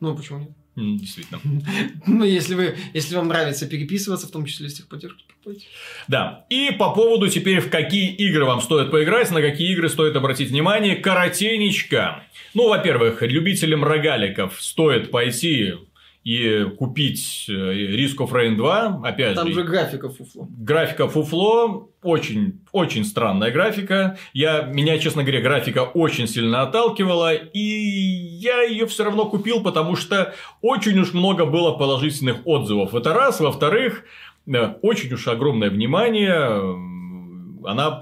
Ну, 0.00 0.16
почему 0.16 0.40
нет? 0.40 0.50
Действительно. 0.76 1.40
Ну, 2.06 2.24
если, 2.24 2.54
вы, 2.54 2.76
если 2.94 3.16
вам 3.16 3.28
нравится 3.28 3.66
переписываться, 3.66 4.26
в 4.26 4.30
том 4.30 4.46
числе 4.46 4.68
с 4.68 4.74
техподдержкой, 4.74 5.24
покупайте. 5.28 5.66
Да. 6.08 6.46
И 6.48 6.70
по 6.78 6.94
поводу 6.94 7.28
теперь, 7.28 7.60
в 7.60 7.70
какие 7.70 8.14
игры 8.14 8.44
вам 8.44 8.60
стоит 8.60 8.90
поиграть, 8.90 9.30
на 9.30 9.42
какие 9.42 9.72
игры 9.72 9.88
стоит 9.88 10.16
обратить 10.16 10.50
внимание, 10.50 10.96
коротенечко. 10.96 12.24
Ну, 12.54 12.68
во-первых, 12.68 13.22
любителям 13.22 13.84
рогаликов 13.84 14.60
стоит 14.60 15.10
пойти 15.10 15.74
и 16.22 16.66
купить 16.78 17.46
э, 17.48 17.52
Risk 17.52 18.16
of 18.18 18.30
Rain 18.32 18.56
2, 18.56 19.00
опять 19.04 19.34
Там 19.36 19.48
же, 19.48 19.54
же 19.54 19.62
графика 19.64 20.10
фуфло. 20.10 20.46
графика 20.58 21.08
фуфло, 21.08 21.88
очень, 22.02 22.60
очень 22.72 23.04
странная 23.06 23.50
графика. 23.50 24.18
Я, 24.34 24.62
меня, 24.62 24.98
честно 24.98 25.22
говоря, 25.22 25.40
графика 25.40 25.80
очень 25.84 26.28
сильно 26.28 26.62
отталкивала, 26.62 27.32
и 27.34 27.58
я 27.60 28.62
ее 28.62 28.86
все 28.86 29.04
равно 29.04 29.24
купил, 29.30 29.62
потому 29.62 29.96
что 29.96 30.34
очень 30.60 30.98
уж 30.98 31.14
много 31.14 31.46
было 31.46 31.72
положительных 31.72 32.46
отзывов. 32.46 32.94
Это 32.94 33.14
раз. 33.14 33.40
Во-вторых, 33.40 34.04
э, 34.46 34.74
очень 34.82 35.12
уж 35.14 35.26
огромное 35.26 35.70
внимание 35.70 36.34
м, 36.34 37.64
она 37.64 37.98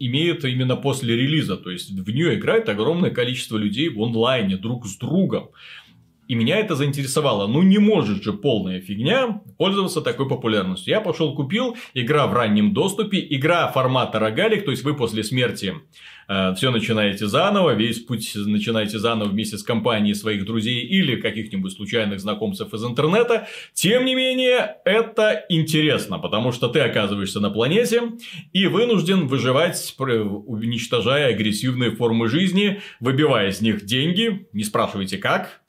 имеет 0.00 0.44
именно 0.44 0.76
после 0.76 1.16
релиза. 1.16 1.56
То 1.56 1.70
есть, 1.70 1.90
в 1.90 2.10
нее 2.10 2.34
играет 2.34 2.68
огромное 2.68 3.10
количество 3.10 3.56
людей 3.56 3.88
в 3.88 4.00
онлайне, 4.02 4.56
друг 4.56 4.86
с 4.86 4.96
другом. 4.96 5.50
И 6.28 6.34
меня 6.34 6.58
это 6.58 6.74
заинтересовало. 6.74 7.46
Ну, 7.46 7.62
не 7.62 7.78
может 7.78 8.22
же 8.22 8.32
полная 8.32 8.80
фигня 8.80 9.42
пользоваться 9.58 10.00
такой 10.00 10.28
популярностью. 10.28 10.92
Я 10.92 11.00
пошел 11.00 11.34
купил, 11.34 11.76
игра 11.94 12.26
в 12.26 12.34
раннем 12.34 12.72
доступе, 12.72 13.24
игра 13.30 13.68
формата 13.68 14.18
рогалик, 14.18 14.64
то 14.64 14.70
есть 14.70 14.84
вы 14.84 14.94
после 14.94 15.22
смерти 15.22 15.74
все 16.56 16.70
начинаете 16.70 17.26
заново, 17.26 17.74
весь 17.74 18.00
путь 18.00 18.32
начинаете 18.34 18.98
заново 18.98 19.28
вместе 19.28 19.58
с 19.58 19.62
компанией 19.62 20.14
своих 20.14 20.46
друзей 20.46 20.80
или 20.80 21.16
каких-нибудь 21.16 21.72
случайных 21.72 22.18
знакомцев 22.18 22.72
из 22.72 22.82
интернета. 22.82 23.46
Тем 23.74 24.06
не 24.06 24.14
менее, 24.14 24.76
это 24.86 25.44
интересно, 25.50 26.18
потому 26.18 26.50
что 26.50 26.68
ты 26.68 26.80
оказываешься 26.80 27.40
на 27.40 27.50
планете 27.50 28.12
и 28.54 28.66
вынужден 28.66 29.26
выживать, 29.26 29.94
уничтожая 29.98 31.28
агрессивные 31.28 31.90
формы 31.90 32.28
жизни, 32.28 32.80
выбивая 33.00 33.50
из 33.50 33.60
них 33.60 33.84
деньги. 33.84 34.48
Не 34.54 34.64
спрашивайте 34.64 35.18
как, 35.18 35.60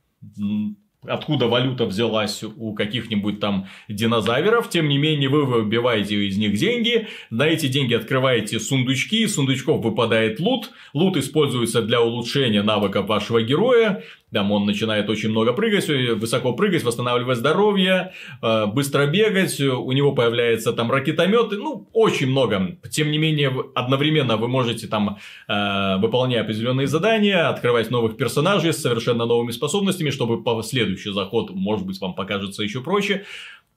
откуда 1.08 1.48
валюта 1.48 1.86
взялась 1.86 2.44
у 2.44 2.74
каких-нибудь 2.74 3.40
там 3.40 3.68
динозавров. 3.88 4.70
Тем 4.70 4.90
не 4.90 4.98
менее, 4.98 5.30
вы 5.30 5.46
выбиваете 5.46 6.26
из 6.26 6.38
них 6.38 6.58
деньги. 6.58 7.08
На 7.30 7.48
эти 7.48 7.68
деньги 7.68 7.94
открываете 7.94 8.60
сундучки. 8.60 9.24
Из 9.24 9.36
сундучков 9.36 9.84
выпадает 9.84 10.40
лут. 10.40 10.72
Лут 10.94 11.18
используется 11.18 11.82
для 11.82 12.02
улучшения 12.02 12.64
навыков 12.64 13.08
вашего 13.08 13.42
героя. 13.42 14.04
Там 14.36 14.52
он 14.52 14.66
начинает 14.66 15.10
очень 15.10 15.30
много 15.30 15.54
прыгать, 15.54 15.90
э, 15.90 16.14
высоко 16.14 16.52
прыгать, 16.52 16.84
восстанавливать 16.84 17.38
здоровье, 17.38 18.12
э, 18.42 18.66
быстро 18.66 19.08
бегать, 19.08 19.62
у 19.62 19.94
него 19.94 20.12
появляется 20.12 20.74
там 20.74 20.92
ракетометы, 20.92 21.56
ну, 21.56 21.88
очень 21.94 22.28
много. 22.28 22.78
Тем 22.92 23.12
не 23.12 23.18
менее, 23.18 23.54
одновременно 23.76 24.36
вы 24.36 24.50
можете 24.50 24.88
там, 24.88 25.20
э, 25.48 25.98
выполняя 26.00 26.42
определенные 26.42 26.88
задания, 26.88 27.48
открывать 27.48 27.92
новых 27.92 28.18
персонажей 28.18 28.74
с 28.74 28.82
совершенно 28.82 29.26
новыми 29.26 29.52
способностями, 29.52 30.10
чтобы 30.10 30.44
по 30.44 30.62
следующий 30.64 31.14
заход, 31.14 31.52
может 31.52 31.86
быть, 31.86 32.02
вам 32.02 32.14
покажется 32.14 32.62
еще 32.62 32.82
проще. 32.82 33.24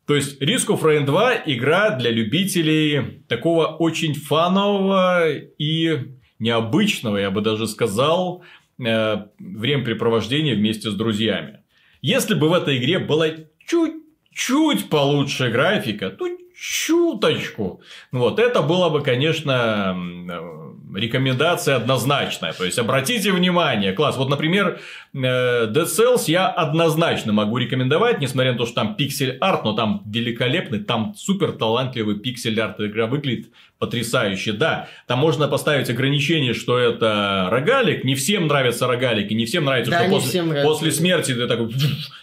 То 0.06 0.16
есть, 0.16 0.42
Risk 0.42 0.66
of 0.70 0.82
Rain 0.82 1.04
2 1.04 1.34
игра 1.46 1.90
для 1.90 2.10
любителей 2.10 3.22
такого 3.28 3.66
очень 3.66 4.14
фанового 4.14 5.30
и 5.30 5.98
необычного, 6.40 7.16
я 7.18 7.30
бы 7.30 7.42
даже 7.42 7.68
сказал, 7.68 8.42
э, 8.78 9.16
времяпрепровождения 9.38 10.54
вместе 10.54 10.90
с 10.90 10.94
друзьями. 10.94 11.60
Если 12.00 12.34
бы 12.34 12.48
в 12.48 12.52
этой 12.52 12.78
игре 12.78 12.98
была 12.98 13.28
чуть-чуть 13.66 14.88
получше 14.88 15.50
графика, 15.50 16.14
ну, 16.18 16.38
чуточку, 16.54 17.82
вот, 18.12 18.38
это 18.38 18.62
было 18.62 18.88
бы, 18.88 19.02
конечно, 19.02 19.96
э, 20.30 20.67
рекомендация 20.94 21.76
однозначная. 21.76 22.52
То 22.52 22.64
есть, 22.64 22.78
обратите 22.78 23.32
внимание, 23.32 23.92
класс. 23.92 24.16
Вот, 24.16 24.28
например, 24.28 24.80
э, 25.14 25.18
Dead 25.18 25.84
Cells 25.84 26.24
я 26.26 26.48
однозначно 26.48 27.32
могу 27.32 27.58
рекомендовать, 27.58 28.20
несмотря 28.20 28.52
на 28.52 28.58
то, 28.58 28.66
что 28.66 28.74
там 28.74 28.96
пиксель-арт, 28.96 29.64
но 29.64 29.74
там 29.74 30.02
великолепный, 30.06 30.80
там 30.80 31.14
супер 31.16 31.52
талантливый 31.52 32.18
пиксель-арт. 32.18 32.80
Игра 32.80 33.06
выглядит 33.06 33.50
потрясающе. 33.78 34.52
Да, 34.52 34.88
там 35.06 35.18
можно 35.18 35.48
поставить 35.48 35.88
ограничение, 35.90 36.54
что 36.54 36.78
это 36.78 37.48
рогалик. 37.50 38.04
Не 38.04 38.14
всем 38.14 38.46
нравятся 38.46 38.86
рогалики, 38.86 39.34
не 39.34 39.46
всем 39.46 39.64
нравится, 39.64 39.90
Да, 39.90 40.00
что 40.00 40.10
после, 40.10 40.28
всем 40.30 40.48
нравится. 40.48 40.68
после 40.68 40.92
смерти 40.92 41.34
ты 41.34 41.46
такой 41.46 41.72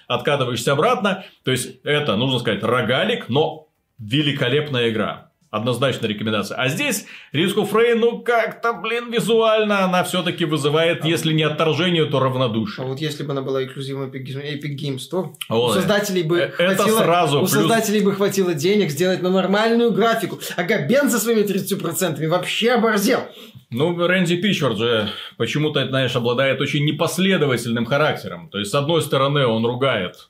откатываешься 0.07 0.73
обратно. 0.73 1.23
То 1.43 1.51
есть, 1.51 1.79
это, 1.83 2.15
нужно 2.15 2.39
сказать, 2.39 2.63
рогалик, 2.63 3.29
но 3.29 3.67
великолепная 3.99 4.89
игра. 4.89 5.31
Однозначно 5.55 6.07
рекомендация. 6.07 6.57
А 6.57 6.67
здесь 6.67 7.05
of 7.55 7.71
Rain, 7.71 7.95
ну 7.95 8.19
как-то, 8.19 8.73
блин, 8.73 9.09
визуально 9.09 9.85
она 9.85 10.03
все-таки 10.03 10.43
вызывает, 10.43 11.05
если 11.05 11.31
не 11.31 11.43
отторжение, 11.43 12.03
то 12.05 12.17
А 12.17 12.21
равнодушие. 12.25 12.85
вот 12.85 12.99
если 12.99 13.23
бы 13.23 13.31
она 13.31 13.41
была 13.41 13.63
эксклюзивом 13.63 14.09
Epic, 14.11 14.25
Epic 14.25 14.75
Games 14.77 14.99
у 15.13 15.33
Ой. 15.47 15.73
создателей 15.73 16.23
бы 16.23 16.39
Э, 16.39 16.51
это 16.57 16.75
хватило, 16.75 16.99
сразу 16.99 17.37
у 17.37 17.39
плюс- 17.41 17.51
создателей 17.51 18.01
бы 18.01 18.13
хватило 18.13 18.53
денег 18.53 18.91
сделать 18.91 19.21
на 19.21 19.29
нормальную 19.29 19.91
графику. 19.91 20.39
А 20.57 20.63
Габен 20.63 21.09
со 21.09 21.19
своими 21.19 21.43
30% 21.43 22.27
вообще 22.27 22.71
оборзел. 22.71 23.21
Ну, 23.71 23.95
Рэнди 24.07 24.35
Пичфорд 24.41 24.77
же 24.77 25.07
почему-то, 25.37 25.87
знаешь, 25.87 26.15
обладает 26.17 26.59
очень 26.59 26.83
непоследовательным 26.85 27.85
характером. 27.85 28.49
То 28.49 28.59
есть, 28.59 28.71
с 28.71 28.75
одной 28.75 29.01
стороны, 29.01 29.45
он 29.47 29.65
ругает 29.65 30.29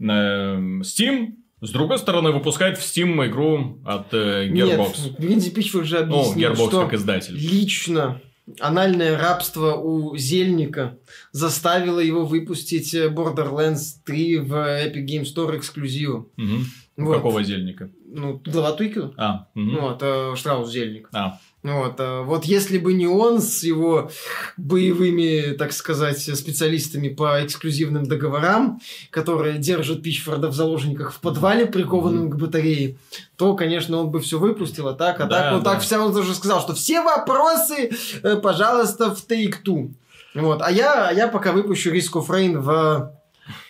эм, 0.00 0.80
Steam, 0.82 1.28
с 1.60 1.70
другой 1.70 1.98
стороны, 1.98 2.32
выпускает 2.32 2.78
в 2.78 2.82
Steam 2.82 3.26
игру 3.26 3.78
от 3.84 4.12
э, 4.12 4.48
Gearbox. 4.48 4.94
Нет, 5.04 5.14
Винди 5.18 5.50
Пичфорд 5.50 5.86
же 5.86 6.04
ну, 6.04 6.20
объяснил, 6.20 6.50
Gearbox 6.52 6.68
что 6.68 6.82
как 6.82 6.94
издатель. 6.94 7.34
лично 7.34 8.20
анальное 8.60 9.18
рабство 9.18 9.74
у 9.74 10.16
Зельника 10.16 10.98
заставило 11.32 11.98
его 12.00 12.24
выпустить 12.24 12.94
э, 12.94 13.08
Borderlands 13.08 13.96
3 14.04 14.38
в 14.38 14.52
Epic 14.52 15.06
Games 15.06 15.34
Store 15.34 15.56
эксклюзиву. 15.56 16.30
Мгм. 16.36 16.66
У 16.98 17.04
Вот. 17.04 17.16
Какого 17.16 17.42
зельника? 17.42 17.90
Ну, 18.06 18.40
глава 18.44 18.72
Туйкина. 18.72 19.12
А, 19.18 19.48
мгм. 19.54 19.80
Вот, 19.80 19.98
э, 20.02 20.34
Штраус 20.36 20.70
Зельник. 20.70 21.08
а. 21.12 21.38
Вот, 21.66 21.96
а 21.98 22.22
вот 22.22 22.44
если 22.44 22.78
бы 22.78 22.92
не 22.92 23.08
он 23.08 23.40
с 23.42 23.64
его 23.64 24.08
боевыми, 24.56 25.56
так 25.56 25.72
сказать, 25.72 26.20
специалистами 26.20 27.08
по 27.08 27.44
эксклюзивным 27.44 28.06
договорам, 28.06 28.80
которые 29.10 29.58
держат 29.58 30.02
Пичфорда 30.02 30.48
в 30.48 30.54
заложниках 30.54 31.12
в 31.12 31.20
подвале, 31.20 31.66
прикованным 31.66 32.30
к 32.30 32.36
батарее, 32.36 32.98
то, 33.36 33.56
конечно, 33.56 33.98
он 33.98 34.10
бы 34.10 34.20
все 34.20 34.38
выпустил, 34.38 34.86
а 34.86 34.94
так, 34.94 35.20
а 35.20 35.24
Да, 35.24 35.42
так, 35.42 35.52
ну 35.52 35.58
да. 35.60 35.72
так 35.72 35.82
все 35.82 35.98
он 35.98 36.14
уже 36.16 36.34
сказал, 36.34 36.60
что 36.60 36.74
все 36.74 37.02
вопросы, 37.02 37.90
э, 38.22 38.36
пожалуйста, 38.36 39.12
в 39.12 39.26
Take-Two. 39.26 39.90
Вот, 40.34 40.62
а 40.62 40.70
я, 40.70 41.08
а 41.08 41.12
я 41.12 41.26
пока 41.26 41.50
выпущу 41.50 41.92
Risk 41.92 42.12
of 42.12 42.28
Rain 42.28 42.58
в 42.58 43.15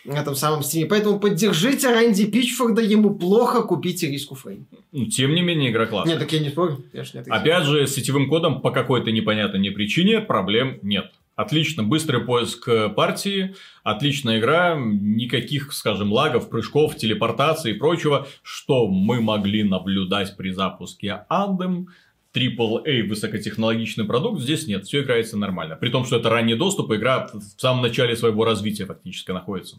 этом 0.05 0.35
самом 0.35 0.63
стиме. 0.63 0.87
Поэтому 0.87 1.19
поддержите 1.19 1.93
Рэнди 1.93 2.27
Пичфорда, 2.27 2.83
ему 2.83 3.15
плохо, 3.15 3.63
купите 3.63 4.11
of 4.13 4.39
Rain. 4.45 4.65
Ну, 4.93 5.07
Тем 5.07 5.35
не 5.35 5.43
менее, 5.43 5.71
игра 5.71 5.87
классная. 5.87 6.15
Нет, 6.15 6.23
так 6.23 6.33
я 6.33 6.41
не 6.41 6.49
спорю. 6.49 6.85
Я 6.93 7.03
не 7.13 7.21
Опять 7.31 7.65
же, 7.65 7.87
с 7.87 7.95
сетевым 7.95 8.29
кодом 8.29 8.61
по 8.61 8.71
какой-то 8.71 9.11
непонятной 9.11 9.61
мне 9.61 9.71
причине 9.71 10.21
проблем 10.21 10.79
нет. 10.83 11.13
Отлично, 11.37 11.83
быстрый 11.83 12.25
поиск 12.25 12.67
партии, 12.97 13.55
отличная 13.85 14.39
игра, 14.39 14.75
никаких, 14.75 15.75
скажем, 15.75 16.11
лагов, 16.11 16.49
прыжков, 16.49 16.97
телепортации 16.97 17.73
и 17.73 17.79
прочего, 17.79 18.27
что 18.43 18.89
мы 18.89 19.21
могли 19.21 19.63
наблюдать 19.63 20.35
при 20.39 20.51
запуске 20.51 21.27
Anthem. 21.31 21.89
AAA 22.37 23.05
высокотехнологичный 23.09 24.05
продукт, 24.05 24.41
здесь 24.41 24.67
нет, 24.67 24.85
все 24.85 25.03
играется 25.03 25.37
нормально. 25.39 25.77
При 25.77 25.89
том, 25.89 26.05
что 26.05 26.17
это 26.17 26.29
ранний 26.29 26.55
доступ, 26.55 26.93
игра 26.93 27.29
в 27.33 27.61
самом 27.61 27.83
начале 27.83 28.17
своего 28.17 28.45
развития 28.45 28.85
фактически 28.85 29.31
находится. 29.31 29.79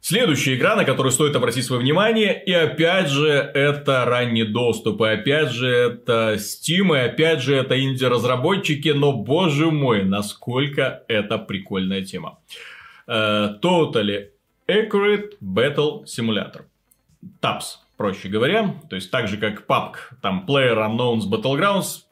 Следующая 0.00 0.54
игра, 0.54 0.76
на 0.76 0.84
которую 0.84 1.12
стоит 1.12 1.34
обратить 1.34 1.64
свое 1.64 1.82
внимание, 1.82 2.40
и 2.46 2.52
опять 2.52 3.08
же 3.08 3.28
это 3.28 4.04
ранний 4.04 4.44
доступ, 4.44 5.02
и 5.02 5.08
опять 5.08 5.50
же 5.50 5.68
это 5.68 6.36
Steam, 6.36 6.96
и 6.96 7.00
опять 7.00 7.42
же 7.42 7.56
это 7.56 7.78
инди-разработчики, 7.78 8.90
но 8.90 9.12
боже 9.12 9.70
мой, 9.70 10.04
насколько 10.04 11.02
это 11.08 11.36
прикольная 11.38 12.02
тема. 12.02 12.38
Э, 13.08 13.56
Totally 13.60 14.28
Accurate 14.68 15.32
Battle 15.42 16.04
Simulator. 16.04 16.62
TAPS, 17.42 17.78
проще 17.98 18.28
говоря, 18.28 18.76
то 18.88 18.96
есть 18.96 19.10
так 19.10 19.28
же 19.28 19.36
как 19.36 19.66
PUBG, 19.66 19.96
там 20.22 20.46
Player 20.48 20.76
Unknowns 20.76 21.28
Battlegrounds, 21.28 22.04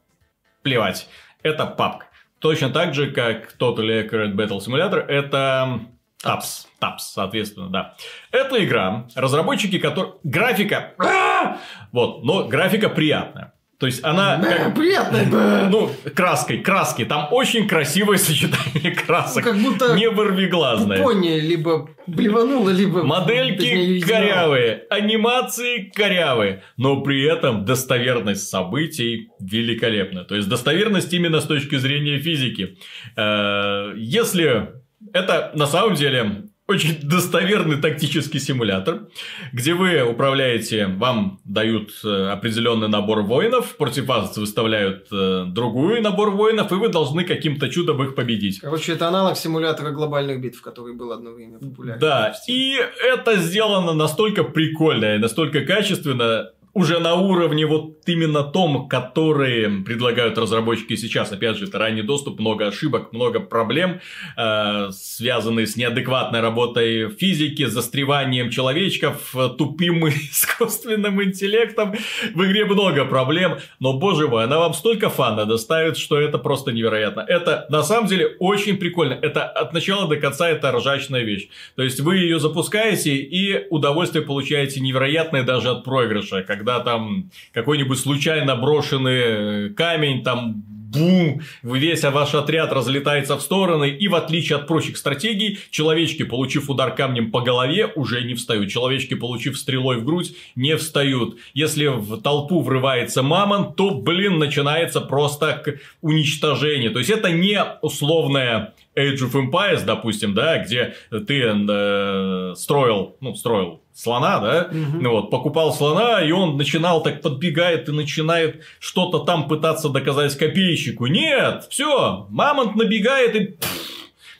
плевать, 0.62 1.08
это 1.42 1.74
PUBG. 1.78 2.02
Точно 2.40 2.68
так 2.68 2.92
же, 2.92 3.10
как 3.12 3.54
Totally 3.58 4.06
Accurate 4.06 4.34
Battle 4.34 4.58
Simulator, 4.58 4.98
это 4.98 5.80
TAPS. 6.22 6.66
TAPS, 6.80 6.98
соответственно, 6.98 7.70
да. 7.70 7.94
Это 8.30 8.62
игра, 8.62 9.06
разработчики, 9.14 9.78
которые... 9.78 10.14
Графика... 10.24 10.92
А! 10.98 11.58
Вот, 11.92 12.24
но 12.24 12.46
графика 12.46 12.90
приятная. 12.90 13.54
То 13.78 13.86
есть 13.86 14.02
она... 14.02 14.40
Как- 14.42 14.74
Приятно, 14.74 15.18
бэ. 15.30 15.68
Ну, 15.70 15.90
краской, 16.14 16.58
краски. 16.58 17.04
Там 17.04 17.28
очень 17.30 17.68
красивое 17.68 18.16
сочетание 18.28 18.94
Ну, 18.96 19.06
красок. 19.06 19.44
как 19.44 19.56
будто 19.58 19.94
Не 19.94 20.08
вырвиглазное. 20.08 20.98
Пупония 20.98 21.38
либо 21.40 21.88
блеванула, 22.06 22.70
либо... 22.70 23.02
Модельки 23.02 24.00
корявые, 24.00 24.84
анимации 24.88 25.90
корявые, 25.94 26.62
но 26.78 27.00
при 27.02 27.22
этом 27.24 27.64
достоверность 27.66 28.48
событий 28.48 29.28
великолепна. 29.40 30.24
То 30.24 30.36
есть 30.36 30.48
достоверность 30.48 31.12
именно 31.12 31.40
с 31.40 31.44
точки 31.44 31.76
зрения 31.76 32.18
физики. 32.18 32.78
Э, 33.16 33.92
Если 33.96 34.68
это 35.12 35.52
на 35.54 35.66
самом 35.66 35.94
деле 35.96 36.44
очень 36.68 36.98
достоверный 37.02 37.80
тактический 37.80 38.40
симулятор, 38.40 39.08
где 39.52 39.74
вы 39.74 40.02
управляете, 40.02 40.86
вам 40.86 41.40
дают 41.44 41.90
э, 42.04 42.28
определенный 42.30 42.88
набор 42.88 43.22
воинов, 43.22 43.76
против 43.76 44.06
вас 44.06 44.36
выставляют 44.36 45.06
э, 45.12 45.44
другой 45.46 46.00
набор 46.00 46.30
воинов, 46.30 46.72
и 46.72 46.74
вы 46.74 46.88
должны 46.88 47.24
каким-то 47.24 47.68
чудом 47.68 48.02
их 48.02 48.16
победить. 48.16 48.60
Короче, 48.60 48.92
это 48.92 49.06
аналог 49.06 49.36
симулятора 49.36 49.92
глобальных 49.92 50.40
битв, 50.40 50.60
который 50.60 50.94
был 50.94 51.12
одно 51.12 51.30
время 51.30 51.58
популярен. 51.58 52.00
Да, 52.00 52.34
и 52.48 52.76
это 53.12 53.36
сделано 53.36 53.92
настолько 53.92 54.42
прикольно 54.42 55.14
и 55.14 55.18
настолько 55.18 55.64
качественно, 55.64 56.50
уже 56.76 56.98
на 56.98 57.14
уровне 57.14 57.64
вот 57.64 58.00
именно 58.04 58.42
том, 58.42 58.86
который 58.86 59.82
предлагают 59.82 60.36
разработчики 60.36 60.94
сейчас. 60.96 61.32
Опять 61.32 61.56
же, 61.56 61.64
это 61.64 61.78
ранний 61.78 62.02
доступ, 62.02 62.38
много 62.38 62.66
ошибок, 62.66 63.14
много 63.14 63.40
проблем, 63.40 64.00
э, 64.36 64.90
связанные 64.92 65.66
с 65.66 65.76
неадекватной 65.76 66.40
работой 66.40 67.08
физики, 67.08 67.64
застреванием 67.64 68.50
человечков, 68.50 69.34
тупым 69.56 70.06
искусственным 70.08 71.22
интеллектом. 71.22 71.94
В 72.34 72.44
игре 72.44 72.66
много 72.66 73.06
проблем, 73.06 73.56
но, 73.80 73.94
боже 73.94 74.28
мой, 74.28 74.44
она 74.44 74.58
вам 74.58 74.74
столько 74.74 75.08
фана 75.08 75.46
доставит, 75.46 75.96
что 75.96 76.20
это 76.20 76.36
просто 76.36 76.72
невероятно. 76.72 77.24
Это, 77.26 77.64
на 77.70 77.82
самом 77.84 78.06
деле, 78.06 78.36
очень 78.38 78.76
прикольно. 78.76 79.14
Это 79.14 79.44
от 79.46 79.72
начала 79.72 80.06
до 80.06 80.16
конца 80.16 80.50
это 80.50 80.72
ржачная 80.72 81.22
вещь. 81.22 81.48
То 81.74 81.82
есть, 81.82 82.00
вы 82.00 82.18
ее 82.18 82.38
запускаете 82.38 83.16
и 83.16 83.66
удовольствие 83.70 84.22
получаете 84.22 84.80
невероятное 84.80 85.42
даже 85.42 85.70
от 85.70 85.82
проигрыша, 85.82 86.42
когда 86.42 86.65
когда 86.66 86.80
там 86.80 87.30
какой-нибудь 87.52 87.98
случайно 87.98 88.56
брошенный 88.56 89.72
камень, 89.74 90.24
там 90.24 90.64
бум, 90.66 91.40
весь 91.62 92.02
ваш 92.02 92.34
отряд 92.34 92.72
разлетается 92.72 93.36
в 93.36 93.42
стороны, 93.42 93.90
и 93.90 94.08
в 94.08 94.16
отличие 94.16 94.56
от 94.56 94.66
прочих 94.66 94.96
стратегий, 94.96 95.58
человечки, 95.70 96.24
получив 96.24 96.68
удар 96.68 96.92
камнем 96.92 97.30
по 97.30 97.40
голове, 97.40 97.86
уже 97.94 98.22
не 98.24 98.34
встают. 98.34 98.68
Человечки, 98.68 99.14
получив 99.14 99.56
стрелой 99.58 99.98
в 99.98 100.04
грудь, 100.04 100.34
не 100.56 100.76
встают. 100.76 101.36
Если 101.54 101.86
в 101.86 102.20
толпу 102.20 102.60
врывается 102.62 103.22
мамонт, 103.22 103.76
то, 103.76 103.92
блин, 103.92 104.38
начинается 104.38 105.00
просто 105.00 105.62
уничтожение. 106.00 106.90
То 106.90 106.98
есть, 106.98 107.10
это 107.10 107.30
не 107.30 107.62
условная 107.82 108.74
Age 108.96 109.30
of 109.30 109.32
Empires, 109.34 109.84
допустим, 109.84 110.34
да, 110.34 110.58
где 110.58 110.94
ты 111.10 111.42
э, 111.44 112.54
строил, 112.56 113.16
ну, 113.20 113.34
строил 113.36 113.82
слона, 113.96 114.40
да, 114.40 114.68
угу. 114.70 115.00
ну 115.00 115.10
вот, 115.10 115.30
покупал 115.30 115.72
слона, 115.72 116.22
и 116.22 116.30
он 116.30 116.56
начинал 116.58 117.02
так 117.02 117.22
подбегает 117.22 117.88
и 117.88 117.92
начинает 117.92 118.62
что-то 118.78 119.20
там 119.20 119.48
пытаться 119.48 119.88
доказать 119.88 120.36
копейщику. 120.36 121.06
Нет, 121.06 121.66
все, 121.70 122.26
мамонт 122.28 122.76
набегает 122.76 123.34
и 123.34 123.56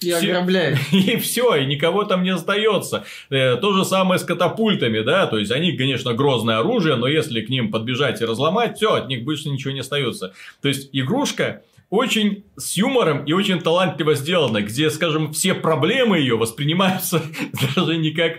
и 0.03 0.13
все, 0.13 0.31
ограбляет. 0.31 0.79
И 0.93 1.17
все, 1.17 1.57
и 1.57 1.65
никого 1.65 2.05
там 2.05 2.23
не 2.23 2.29
остается. 2.29 3.05
Э, 3.31 3.57
то 3.57 3.73
же 3.73 3.83
самое 3.87 4.19
с 4.19 4.25
катапультами, 4.25 5.01
да, 5.01 5.27
то 5.27 5.39
есть 5.39 5.51
они, 5.51 5.73
конечно, 5.73 6.13
грозное 6.13 6.59
оружие, 6.59 6.97
но 6.97 7.07
если 7.07 7.41
к 7.41 7.49
ним 7.49 7.71
подбежать 7.71 8.21
и 8.21 8.27
разломать, 8.27 8.77
все, 8.77 8.93
от 8.93 9.09
них 9.09 9.25
больше 9.25 9.49
ничего 9.49 9.73
не 9.73 9.81
остается. 9.81 10.35
То 10.61 10.69
есть 10.69 10.91
игрушка 10.93 11.63
очень 11.89 12.45
с 12.57 12.77
юмором 12.77 13.25
и 13.25 13.33
очень 13.33 13.61
талантливо 13.61 14.15
сделано, 14.15 14.63
где, 14.63 14.91
скажем, 14.91 15.33
все 15.33 15.55
проблемы 15.55 16.19
ее 16.19 16.37
воспринимаются 16.37 17.23
даже 17.77 17.97
не 17.99 18.11
как 18.11 18.39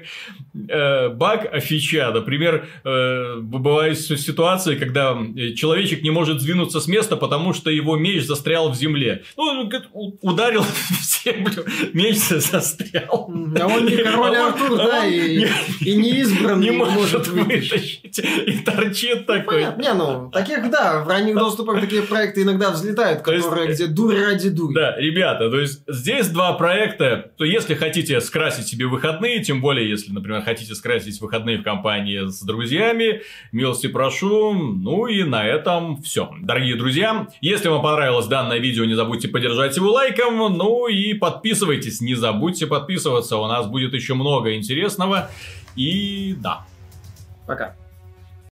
э, 0.69 1.09
баг, 1.09 1.47
а 1.51 1.59
фича. 1.59 2.11
Например, 2.11 2.67
э, 2.83 3.37
бывают 3.39 3.99
ситуации, 3.99 4.75
когда 4.75 5.17
человечек 5.55 6.01
не 6.01 6.09
может 6.09 6.41
сдвинуться 6.41 6.79
с 6.79 6.87
места, 6.87 7.15
потому 7.15 7.53
что 7.53 7.69
его 7.69 7.95
меч 7.95 8.23
застрял 8.23 8.69
в 8.71 8.75
земле. 8.75 9.23
Ну, 9.37 9.69
ударил 10.21 10.63
в 10.63 11.23
землю, 11.23 11.65
меч 11.93 12.17
застрял. 12.29 13.29
А 13.59 13.67
он 13.67 13.85
не 13.85 13.97
король 13.97 14.35
а 14.35 14.47
Артур, 14.47 14.77
да, 14.77 15.05
и, 15.05 15.45
не 15.85 16.19
избранный. 16.21 16.69
Не 16.69 16.71
может 16.71 17.27
вытащить. 17.27 18.19
И 18.19 18.57
торчит 18.59 19.27
ну, 19.27 19.33
такой. 19.35 19.65
Не, 19.77 19.93
ну, 19.93 20.29
таких, 20.31 20.69
да, 20.69 21.03
в 21.03 21.07
ранних 21.07 21.35
доступах 21.35 21.79
такие 21.81 22.01
проекты 22.01 22.41
иногда 22.41 22.71
взлетают, 22.71 23.21
которые 23.43 23.73
где 23.73 23.87
дурь 23.87 24.15
ради 24.15 24.49
дури. 24.49 24.73
Да, 24.73 24.95
ребята, 24.97 25.49
то 25.49 25.59
есть 25.59 25.83
здесь 25.87 26.27
два 26.29 26.53
проекта, 26.53 27.31
то 27.37 27.45
если 27.45 27.75
хотите 27.75 28.19
скрасить 28.21 28.67
себе 28.67 28.85
выходные, 28.87 29.43
тем 29.43 29.61
более, 29.61 29.89
если, 29.89 30.11
например, 30.11 30.41
хотите 30.41 30.75
скрасить 30.75 31.19
выходные 31.21 31.57
в 31.57 31.63
компании 31.63 32.27
с 32.27 32.41
друзьями, 32.41 33.21
милости 33.51 33.87
прошу. 33.87 34.53
Ну 34.53 35.07
и 35.07 35.23
на 35.23 35.45
этом 35.45 36.01
все. 36.01 36.29
Дорогие 36.41 36.75
друзья, 36.75 37.27
если 37.41 37.69
вам 37.69 37.81
понравилось 37.81 38.27
данное 38.27 38.59
видео, 38.59 38.85
не 38.85 38.95
забудьте 38.95 39.27
поддержать 39.27 39.75
его 39.77 39.91
лайком, 39.91 40.37
ну 40.57 40.87
и 40.87 41.13
подписывайтесь, 41.13 42.01
не 42.01 42.15
забудьте 42.15 42.67
подписываться, 42.67 43.37
у 43.37 43.47
нас 43.47 43.67
будет 43.67 43.93
еще 43.93 44.13
много 44.13 44.55
интересного. 44.55 45.29
И 45.75 46.35
да. 46.39 46.65
Пока. 47.45 47.75